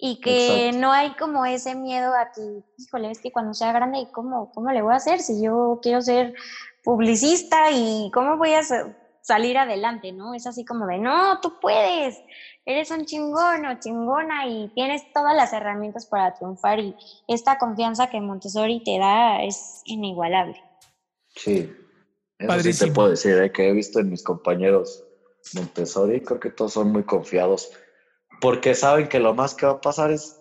Y 0.00 0.20
que 0.20 0.68
Exacto. 0.68 0.78
no 0.78 0.92
hay 0.92 1.14
como 1.16 1.44
ese 1.44 1.74
miedo 1.74 2.14
a 2.14 2.30
que, 2.32 2.40
híjole, 2.76 3.10
es 3.10 3.20
que 3.20 3.32
cuando 3.32 3.52
sea 3.52 3.72
grande, 3.72 4.08
¿cómo, 4.12 4.48
¿cómo 4.54 4.70
le 4.70 4.80
voy 4.80 4.92
a 4.92 4.96
hacer 4.96 5.20
si 5.20 5.42
yo 5.42 5.80
quiero 5.82 6.00
ser 6.02 6.32
publicista 6.84 7.70
y 7.72 8.08
cómo 8.14 8.36
voy 8.36 8.54
a 8.54 8.62
sa- 8.62 8.94
salir 9.20 9.58
adelante, 9.58 10.12
¿no? 10.12 10.34
Es 10.34 10.46
así 10.46 10.64
como 10.64 10.86
de, 10.86 10.98
no, 10.98 11.38
tú 11.40 11.52
puedes, 11.60 12.22
eres 12.64 12.90
un 12.92 13.04
chingón 13.04 13.66
o 13.66 13.78
chingona 13.78 14.46
y 14.46 14.70
tienes 14.74 15.02
todas 15.12 15.34
las 15.34 15.52
herramientas 15.52 16.06
para 16.06 16.32
triunfar 16.32 16.78
y 16.78 16.96
esta 17.26 17.58
confianza 17.58 18.06
que 18.06 18.20
Montessori 18.20 18.80
te 18.82 18.98
da 18.98 19.42
es 19.42 19.82
inigualable. 19.84 20.54
Sí, 21.34 21.70
eso 22.38 22.60
sí 22.60 22.86
te 22.86 22.92
puedo 22.92 23.10
decir, 23.10 23.36
eh, 23.36 23.50
que 23.52 23.68
he 23.68 23.72
visto 23.72 23.98
en 24.00 24.10
mis 24.10 24.22
compañeros 24.22 25.04
Montessori, 25.54 26.22
creo 26.22 26.40
que 26.40 26.50
todos 26.50 26.72
son 26.72 26.92
muy 26.92 27.04
confiados, 27.04 27.70
porque 28.40 28.74
saben 28.74 29.08
que 29.08 29.18
lo 29.18 29.34
más 29.34 29.54
que 29.54 29.66
va 29.66 29.72
a 29.72 29.80
pasar 29.80 30.10
es, 30.10 30.38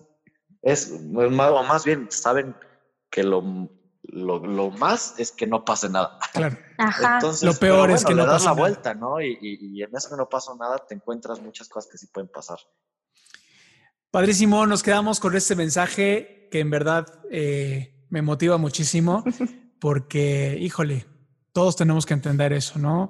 es 0.61 0.91
más, 1.01 1.51
o 1.51 1.63
más 1.63 1.85
bien 1.85 2.07
saben 2.11 2.55
que 3.09 3.23
lo, 3.23 3.69
lo, 4.03 4.39
lo 4.45 4.71
más 4.71 5.15
es 5.17 5.31
que 5.31 5.47
no 5.47 5.63
pase 5.65 5.89
nada. 5.89 6.19
Claro. 6.33 6.57
Ajá. 6.77 7.15
Entonces, 7.15 7.43
Lo 7.43 7.53
peor 7.55 7.91
es 7.91 8.05
que 8.05 8.13
no 8.13 8.25
das 8.25 8.43
pasa 8.43 8.45
la 8.45 8.51
nada. 8.51 8.59
vuelta, 8.61 8.93
¿no? 8.93 9.21
Y, 9.21 9.37
y, 9.41 9.79
y 9.79 9.83
en 9.83 9.95
eso 9.95 10.09
que 10.09 10.17
no 10.17 10.29
pasa 10.29 10.51
nada 10.59 10.77
te 10.87 10.93
encuentras 10.95 11.41
muchas 11.41 11.67
cosas 11.69 11.89
que 11.91 11.97
sí 11.97 12.07
pueden 12.07 12.29
pasar. 12.29 12.59
Padrísimo, 14.11 14.65
nos 14.65 14.83
quedamos 14.83 15.19
con 15.19 15.35
este 15.35 15.55
mensaje 15.55 16.47
que 16.51 16.59
en 16.59 16.69
verdad 16.69 17.05
eh, 17.29 18.05
me 18.09 18.21
motiva 18.21 18.57
muchísimo 18.57 19.23
porque, 19.79 20.57
híjole, 20.59 21.05
Todos 21.53 21.75
tenemos 21.75 22.05
que 22.05 22.13
entender 22.13 22.53
eso, 22.53 22.77
¿no? 22.77 23.09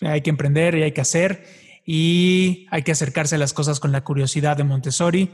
Hay 0.00 0.20
que 0.20 0.30
emprender 0.30 0.74
y 0.74 0.82
hay 0.82 0.92
que 0.92 1.00
hacer 1.00 1.44
y 1.90 2.66
hay 2.70 2.82
que 2.82 2.92
acercarse 2.92 3.36
a 3.36 3.38
las 3.38 3.54
cosas 3.54 3.80
con 3.80 3.92
la 3.92 4.04
curiosidad 4.04 4.58
de 4.58 4.62
Montessori 4.62 5.32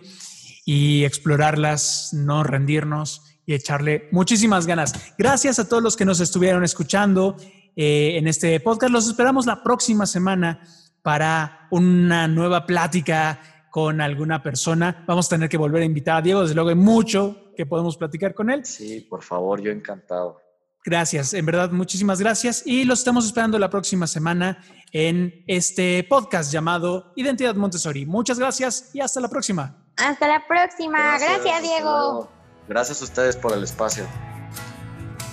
y 0.65 1.03
explorarlas, 1.03 2.11
no 2.13 2.45
rendirnos 2.45 3.41
y 3.45 3.55
echarle 3.55 4.09
muchísimas 4.13 4.65
ganas. 4.65 5.15
Gracias 5.19 5.59
a 5.59 5.69
todos 5.69 5.83
los 5.83 5.97
que 5.97 6.05
nos 6.05 6.21
estuvieron 6.21 6.63
escuchando 6.63 7.37
eh, 7.75 8.13
en 8.19 8.29
este 8.29 8.61
podcast. 8.61 8.93
Los 8.93 9.09
esperamos 9.09 9.47
la 9.47 9.65
próxima 9.65 10.07
semana 10.07 10.61
para 11.03 11.67
una 11.73 12.29
nueva 12.29 12.67
plática 12.67 13.67
con 13.73 14.01
alguna 14.01 14.41
persona. 14.41 15.03
Vamos 15.09 15.27
a 15.27 15.31
tener 15.31 15.49
que 15.49 15.57
volver 15.57 15.83
a 15.83 15.87
invitar 15.87 16.19
a 16.19 16.23
Diego. 16.23 16.43
Desde 16.43 16.55
luego 16.55 16.71
hay 16.71 16.77
mucho 16.77 17.51
que 17.57 17.67
podemos 17.67 17.97
platicar 17.97 18.33
con 18.33 18.49
él. 18.49 18.65
Sí, 18.65 19.05
por 19.11 19.25
favor, 19.25 19.61
yo 19.61 19.73
encantado. 19.73 20.44
Gracias, 20.85 21.33
en 21.33 21.47
verdad, 21.47 21.71
muchísimas 21.71 22.21
gracias. 22.21 22.63
Y 22.67 22.85
los 22.85 22.99
estamos 22.99 23.25
esperando 23.25 23.59
la 23.59 23.71
próxima 23.71 24.07
semana 24.07 24.63
en 24.93 25.43
este 25.47 26.05
podcast 26.05 26.53
llamado 26.53 27.15
Identidad 27.17 27.55
Montessori. 27.55 28.05
Muchas 28.05 28.39
gracias 28.39 28.91
y 28.93 29.01
hasta 29.01 29.19
la 29.21 29.29
próxima. 29.29 29.79
Hasta 29.97 30.29
la 30.29 30.47
próxima. 30.47 31.19
Gracias, 31.19 31.63
Diego. 31.63 32.31
Gracias 32.69 33.01
a 33.01 33.05
ustedes 33.05 33.35
por 33.35 33.55
el 33.55 33.65
espacio. 33.65 34.05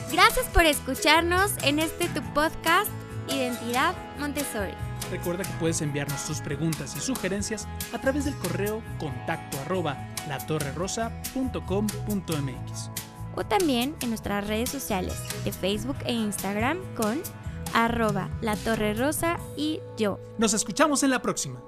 Gracias 0.10 0.46
por 0.48 0.66
escucharnos 0.66 1.52
en 1.64 1.80
este 1.80 2.08
tu 2.10 2.22
podcast 2.34 2.90
Identidad 3.28 3.94
Montessori. 4.20 4.74
Recuerda 5.12 5.44
que 5.44 5.52
puedes 5.60 5.82
enviarnos 5.82 6.26
tus 6.26 6.40
preguntas 6.40 6.96
y 6.96 7.02
sugerencias 7.02 7.68
a 7.92 8.00
través 8.00 8.24
del 8.24 8.38
correo 8.38 8.82
contacto 9.00 9.60
arroba 9.60 9.98
latorrerosa.com.mx 10.30 13.11
o 13.36 13.46
también 13.46 13.96
en 14.02 14.10
nuestras 14.10 14.48
redes 14.48 14.70
sociales 14.70 15.16
de 15.44 15.52
Facebook 15.52 15.98
e 16.06 16.14
Instagram 16.14 16.80
con 16.96 17.22
arroba 17.74 18.30
la 18.42 18.56
torre 18.56 18.94
rosa 18.94 19.38
y 19.56 19.80
yo. 19.98 20.20
Nos 20.38 20.54
escuchamos 20.54 21.04
en 21.04 21.12
la 21.12 21.22
próxima. 21.22 21.62